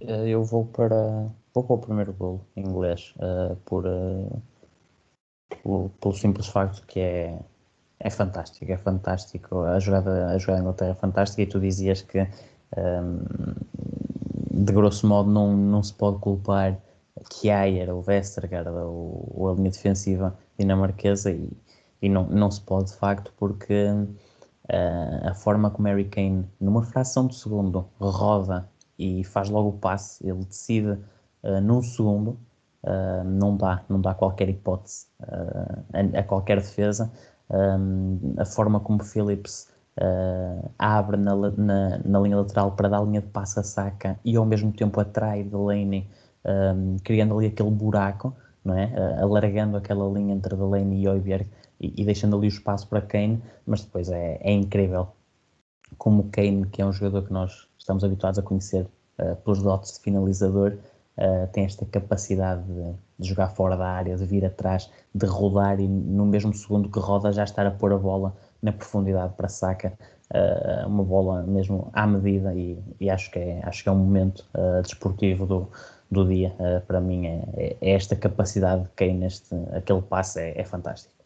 Eh, 0.00 0.28
eu 0.28 0.42
vou 0.44 0.66
para, 0.66 1.28
vou 1.54 1.64
para 1.64 1.74
o 1.74 1.78
primeiro 1.78 2.12
gol 2.12 2.40
em 2.56 2.62
inglês, 2.66 3.14
uh, 3.16 3.56
por, 3.66 3.86
uh, 3.86 4.42
pelo, 5.62 5.90
pelo, 6.00 6.14
simples 6.14 6.46
facto 6.46 6.84
que 6.86 7.00
é, 7.00 7.38
é 8.00 8.10
fantástico, 8.10 8.70
é 8.72 8.76
fantástico. 8.76 9.60
A 9.60 9.78
jogada, 9.78 10.28
a 10.28 10.38
jogada 10.38 10.58
da 10.58 10.62
Inglaterra 10.62 10.90
é 10.92 10.94
fantástica 10.94 11.42
e 11.42 11.46
tu 11.46 11.60
dizias 11.60 12.02
que 12.02 12.20
um, 12.20 12.26
ehm, 12.76 13.18
de 14.64 14.72
grosso 14.72 15.06
modo 15.06 15.30
não, 15.30 15.56
não 15.56 15.82
se 15.82 15.92
pode 15.94 16.18
culpar 16.18 16.78
Kjaer, 17.28 17.90
o 17.94 18.02
Westergaard 18.06 18.70
ou, 18.70 19.32
ou 19.34 19.50
a 19.50 19.54
linha 19.54 19.70
defensiva 19.70 20.36
dinamarquesa 20.58 21.30
e, 21.30 21.50
e 22.02 22.08
não, 22.08 22.26
não 22.26 22.50
se 22.50 22.60
pode 22.60 22.90
de 22.90 22.96
facto 22.96 23.32
porque 23.36 23.74
uh, 23.84 25.28
a 25.28 25.34
forma 25.34 25.70
como 25.70 25.88
Harry 25.88 26.06
Kane 26.06 26.46
numa 26.60 26.82
fração 26.82 27.26
de 27.26 27.34
segundo 27.36 27.86
roda 28.00 28.68
e 29.00 29.24
faz 29.24 29.48
logo 29.48 29.70
o 29.70 29.72
passe, 29.72 30.24
ele 30.28 30.44
decide 30.44 30.90
uh, 31.42 31.60
num 31.62 31.82
segundo, 31.82 32.38
uh, 32.84 33.24
não, 33.24 33.56
dá, 33.56 33.82
não 33.88 33.98
dá 33.98 34.12
qualquer 34.12 34.50
hipótese 34.50 35.06
uh, 35.22 35.82
a, 36.14 36.20
a, 36.20 36.22
qualquer 36.22 36.58
defesa. 36.58 37.10
A 38.38 38.44
forma 38.44 38.78
como 38.78 39.02
Phillips 39.02 39.68
abre 40.78 41.16
na, 41.16 41.34
na, 41.34 41.98
na, 41.98 42.20
linha 42.20 42.36
lateral 42.36 42.70
para 42.76 42.88
dar 42.88 43.00
a 43.00 43.02
linha 43.02 43.20
de 43.20 43.26
passe 43.26 43.58
a 43.58 43.64
saca 43.64 44.16
e 44.24 44.36
ao 44.36 44.46
mesmo 44.46 44.70
tempo 44.70 45.00
atrai 45.00 45.42
Delaney, 45.42 46.08
um, 46.46 46.94
criando 47.02 47.36
ali 47.36 47.48
aquele 47.48 47.72
buraco, 47.72 48.32
não 48.64 48.78
é? 48.78 49.18
alargando 49.20 49.76
aquela 49.76 50.08
linha 50.16 50.32
entre 50.32 50.54
Delaney 50.54 51.02
e 51.02 51.08
Oiberg 51.08 51.50
e, 51.80 51.92
e, 52.00 52.04
deixando 52.04 52.36
ali 52.36 52.46
o 52.46 52.48
espaço 52.48 52.86
para 52.86 53.02
Kane, 53.02 53.42
mas 53.66 53.82
depois 53.82 54.08
é, 54.08 54.38
é 54.40 54.52
incrível 54.52 55.08
como 56.00 56.30
Kane, 56.30 56.66
que 56.66 56.80
é 56.80 56.86
um 56.86 56.92
jogador 56.92 57.26
que 57.26 57.32
nós 57.32 57.68
estamos 57.78 58.02
habituados 58.02 58.38
a 58.38 58.42
conhecer 58.42 58.86
uh, 59.18 59.36
pelos 59.44 59.62
dotes 59.62 59.92
de 59.92 60.00
finalizador, 60.00 60.78
uh, 61.18 61.46
tem 61.52 61.66
esta 61.66 61.84
capacidade 61.84 62.62
de, 62.62 62.94
de, 63.18 63.28
jogar 63.28 63.48
fora 63.48 63.76
da 63.76 63.86
área, 63.86 64.16
de 64.16 64.24
vir 64.24 64.46
atrás, 64.46 64.90
de 65.14 65.26
rodar 65.26 65.78
e 65.78 65.86
no 65.86 66.24
mesmo 66.24 66.54
segundo 66.54 66.88
que 66.88 66.98
roda 66.98 67.30
já 67.30 67.44
estar 67.44 67.66
a 67.66 67.70
pôr 67.70 67.92
a 67.92 67.98
bola 67.98 68.34
na 68.62 68.72
profundidade 68.72 69.34
para 69.34 69.50
saca, 69.50 69.92
uh, 70.32 70.88
uma 70.88 71.04
bola 71.04 71.42
mesmo 71.42 71.90
à 71.92 72.06
medida 72.06 72.54
e, 72.54 72.82
e, 72.98 73.10
acho, 73.10 73.30
que 73.30 73.38
é, 73.38 73.60
acho 73.62 73.82
que 73.82 73.88
é 73.90 73.92
um 73.92 73.98
momento 73.98 74.46
desportivo 74.82 75.44
do, 75.44 75.68
do 76.10 76.26
dia. 76.26 76.54
para 76.86 76.98
mim 76.98 77.26
é, 77.26 77.76
é, 77.82 77.90
esta 77.90 78.16
capacidade 78.16 78.84
de 78.84 78.88
Kane, 78.96 79.26
este, 79.26 79.54
aquele 79.76 80.00
passe 80.00 80.40
é, 80.40 80.58
é 80.58 80.64
fantástico. 80.64 81.19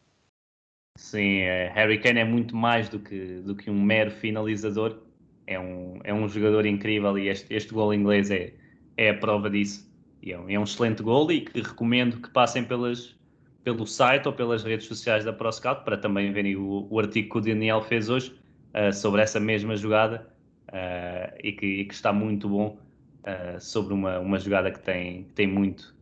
Sim, 0.97 1.41
é, 1.41 1.71
Harry 1.75 1.99
Kane 1.99 2.21
é 2.21 2.25
muito 2.25 2.57
mais 2.57 2.89
do 2.89 2.99
que, 2.99 3.41
do 3.41 3.55
que 3.55 3.71
um 3.71 3.83
mero 3.83 4.11
finalizador 4.11 5.03
é 5.47 5.59
um, 5.59 6.01
é 6.05 6.15
um 6.15 6.29
jogador 6.29 6.65
incrível 6.67 7.19
e 7.19 7.29
este, 7.29 7.53
este 7.53 7.73
gol 7.73 7.93
inglês 7.93 8.31
é, 8.31 8.55
é 8.97 9.11
a 9.11 9.15
prova 9.15 9.51
disso. 9.51 9.93
E 10.23 10.33
é 10.33 10.39
um, 10.39 10.49
é 10.49 10.59
um 10.59 10.63
excelente 10.63 11.03
gol 11.03 11.31
e 11.31 11.43
que 11.43 11.61
recomendo 11.61 12.21
que 12.21 12.31
passem 12.31 12.65
pelas, 12.65 13.15
pelo 13.63 13.87
site 13.87 14.27
ou 14.27 14.33
pelas 14.33 14.63
redes 14.63 14.87
sociais 14.87 15.25
da 15.25 15.33
ProScout 15.33 15.85
para 15.85 15.99
também 15.99 16.33
verem 16.33 16.57
o, 16.57 16.87
o 16.89 16.99
artigo 16.99 17.31
que 17.31 17.39
o 17.39 17.41
Daniel 17.41 17.83
fez 17.83 18.09
hoje 18.09 18.35
uh, 18.73 18.93
sobre 18.93 19.21
essa 19.21 19.39
mesma 19.39 19.77
jogada 19.77 20.27
uh, 20.69 21.37
e, 21.43 21.53
que, 21.53 21.67
e, 21.67 21.85
que, 21.85 21.95
está 21.95 22.13
muito 22.13 22.49
bom 22.49 22.79
uh, 23.21 23.61
sobre 23.61 23.93
uma, 23.93 24.19
uma 24.21 24.39
jogada 24.39 24.71
que 24.71 24.81
tem, 24.81 25.25
tem 25.35 25.47
muito, 25.47 25.95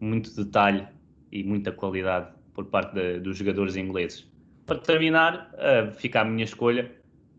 muito 0.00 0.34
detalhe 0.34 0.86
e 1.30 1.44
muita 1.44 1.70
qualidade 1.70 2.32
por 2.54 2.64
parte 2.64 2.94
de, 2.94 3.20
dos 3.20 3.36
jogadores 3.36 3.76
ingleses. 3.76 4.28
Para 4.68 4.78
terminar, 4.80 5.50
fica 5.96 6.20
a 6.20 6.24
minha 6.26 6.44
escolha. 6.44 6.94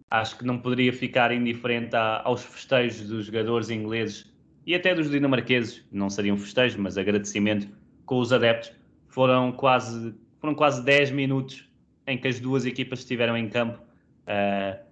Acho 0.09 0.39
que 0.39 0.43
não 0.43 0.57
poderia 0.57 0.91
ficar 0.91 1.31
indiferente 1.31 1.95
a, 1.95 2.23
aos 2.25 2.43
festejos 2.43 3.07
dos 3.07 3.27
jogadores 3.27 3.69
ingleses 3.69 4.33
e 4.65 4.73
até 4.73 4.95
dos 4.95 5.11
dinamarqueses, 5.11 5.85
não 5.91 6.09
seriam 6.09 6.35
festejos, 6.35 6.75
mas 6.75 6.97
agradecimento 6.97 7.67
com 8.07 8.17
os 8.17 8.33
adeptos. 8.33 8.71
Foram 9.09 9.51
quase, 9.51 10.15
foram 10.39 10.55
quase 10.55 10.83
10 10.83 11.11
minutos 11.11 11.69
em 12.07 12.17
que 12.17 12.27
as 12.27 12.39
duas 12.39 12.65
equipas 12.65 12.99
estiveram 12.99 13.37
em 13.37 13.47
campo 13.47 13.79
uh, 13.79 14.83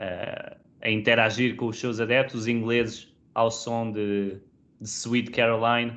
uh, 0.00 0.56
a 0.82 0.90
interagir 0.90 1.54
com 1.54 1.66
os 1.66 1.78
seus 1.78 2.00
adeptos, 2.00 2.40
os 2.40 2.48
ingleses 2.48 3.14
ao 3.34 3.52
som 3.52 3.92
de, 3.92 4.40
de 4.80 4.88
Sweet 4.88 5.30
Caroline 5.30 5.92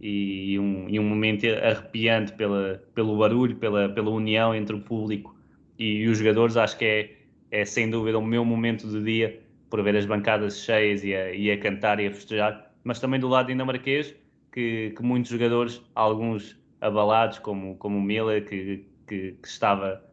e 0.00 0.58
um, 0.58 0.88
e 0.88 0.98
um 0.98 1.04
momento 1.04 1.46
arrepiante 1.46 2.32
pela, 2.32 2.82
pelo 2.94 3.18
barulho, 3.18 3.56
pela, 3.56 3.88
pela 3.88 4.10
união 4.10 4.54
entre 4.54 4.74
o 4.76 4.80
público 4.80 5.34
e, 5.78 6.02
e 6.02 6.08
os 6.08 6.18
jogadores. 6.18 6.56
Acho 6.56 6.76
que 6.76 6.84
é 6.84 7.24
é 7.54 7.64
sem 7.64 7.88
dúvida 7.88 8.18
o 8.18 8.26
meu 8.26 8.44
momento 8.44 8.84
do 8.88 9.00
dia 9.00 9.40
por 9.70 9.80
ver 9.80 9.96
as 9.96 10.04
bancadas 10.04 10.58
cheias 10.58 11.04
e 11.04 11.14
a, 11.14 11.32
e 11.32 11.52
a 11.52 11.58
cantar 11.58 12.00
e 12.00 12.06
a 12.08 12.12
festejar, 12.12 12.72
mas 12.82 12.98
também 12.98 13.20
do 13.20 13.28
lado 13.28 13.46
dinamarquês, 13.46 14.12
que, 14.52 14.90
que 14.90 15.02
muitos 15.02 15.30
jogadores, 15.30 15.80
alguns 15.94 16.60
abalados, 16.80 17.38
como, 17.38 17.76
como 17.76 17.98
o 17.98 18.02
Miller, 18.02 18.44
que, 18.44 18.84
que, 19.06 19.32
que, 19.40 19.48
estava, 19.48 20.04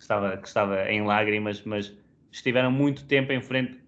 estava, 0.00 0.36
que 0.36 0.48
estava 0.48 0.90
em 0.90 1.04
lágrimas, 1.04 1.62
mas 1.62 1.96
estiveram 2.32 2.72
muito 2.72 3.06
tempo 3.06 3.32
em 3.32 3.40
frente 3.40 3.78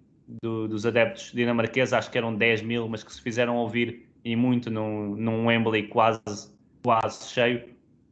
do, 0.40 0.68
dos 0.68 0.86
adeptos 0.86 1.32
dinamarqueses, 1.32 1.92
acho 1.92 2.10
que 2.10 2.18
eram 2.18 2.32
10 2.32 2.62
mil, 2.62 2.88
mas 2.88 3.02
que 3.02 3.12
se 3.12 3.20
fizeram 3.20 3.56
ouvir 3.56 4.08
e 4.24 4.34
muito 4.34 4.70
num, 4.70 5.14
num 5.14 5.46
Wembley 5.46 5.88
quase, 5.88 6.50
quase 6.82 7.28
cheio. 7.28 7.62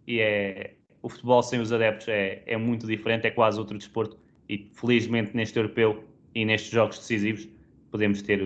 E 0.07 0.21
é, 0.21 0.75
o 1.01 1.09
futebol 1.09 1.43
sem 1.43 1.61
os 1.61 1.73
adeptos 1.73 2.09
é, 2.09 2.43
é 2.47 2.57
muito 2.57 2.87
diferente, 2.87 3.27
é 3.27 3.31
quase 3.31 3.59
outro 3.59 3.79
desporto 3.79 4.19
e 4.49 4.71
felizmente 4.75 5.35
neste 5.35 5.59
europeu 5.59 6.05
e 6.35 6.45
nestes 6.45 6.71
jogos 6.71 6.99
decisivos 6.99 7.49
podemos 7.91 8.23
ter 8.23 8.41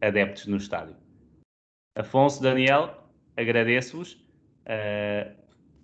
eh, 0.00 0.06
adeptos 0.06 0.46
no 0.46 0.56
estádio. 0.56 0.96
Afonso, 1.96 2.42
Daniel, 2.42 3.08
agradeço-vos. 3.36 4.12
Uh, 4.64 5.34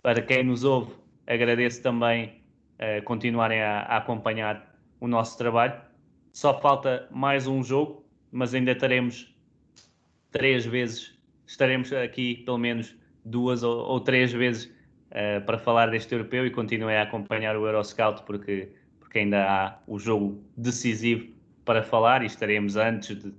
para 0.02 0.22
quem 0.22 0.42
nos 0.42 0.64
ouve, 0.64 0.94
agradeço 1.26 1.82
também 1.82 2.42
uh, 2.78 3.02
continuarem 3.04 3.60
a, 3.60 3.80
a, 3.80 3.96
acompanhar 3.98 4.74
o 5.00 5.06
nosso 5.06 5.36
trabalho. 5.38 5.80
Só 6.32 6.58
falta 6.60 7.06
mais 7.10 7.46
um 7.46 7.62
jogo, 7.62 8.04
mas 8.32 8.54
ainda 8.54 8.74
teremos 8.74 9.34
três 10.30 10.66
vezes, 10.66 11.18
estaremos 11.46 11.92
aqui 11.92 12.36
pelo 12.44 12.58
menos 12.58 12.96
duas 13.24 13.62
ou, 13.62 13.78
ou 13.86 14.00
três 14.00 14.32
vezes 14.32 14.64
uh, 15.10 15.44
para 15.44 15.58
falar 15.58 15.90
deste 15.90 16.12
europeu 16.14 16.46
e 16.46 16.50
continuem 16.50 16.96
a 16.96 17.02
acompanhar 17.02 17.56
o 17.56 17.66
Euroscout 17.66 18.22
porque 18.24 18.68
porque 19.10 19.18
ainda 19.18 19.44
há 19.44 19.78
o 19.88 19.98
jogo 19.98 20.40
decisivo 20.56 21.26
para 21.64 21.82
falar 21.82 22.22
e 22.22 22.26
estaremos 22.26 22.76
antes, 22.76 23.18
de, 23.20 23.34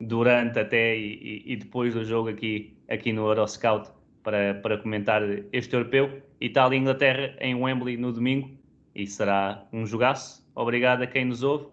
durante 0.00 0.58
até 0.58 0.96
e, 0.96 1.44
e, 1.46 1.56
depois 1.56 1.94
do 1.94 2.04
jogo 2.04 2.28
aqui, 2.28 2.76
aqui 2.88 3.12
no 3.12 3.28
Euroscout 3.28 3.88
para, 4.24 4.54
para 4.54 4.76
comentar 4.76 5.22
este 5.52 5.72
europeu. 5.74 6.20
Itália 6.40 6.76
e 6.76 6.80
Inglaterra 6.80 7.36
em 7.40 7.54
Wembley 7.54 7.96
no 7.96 8.12
domingo 8.12 8.50
e 8.92 9.06
será 9.06 9.64
um 9.72 9.86
jogaço. 9.86 10.44
Obrigado 10.56 11.02
a 11.02 11.06
quem 11.06 11.24
nos 11.26 11.44
ouve. 11.44 11.68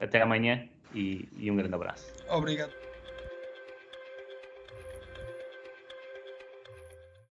Até 0.00 0.20
amanhã 0.20 0.68
e, 0.92 1.28
e 1.38 1.48
um 1.48 1.56
grande 1.56 1.76
abraço. 1.76 2.12
Obrigado. 2.28 2.83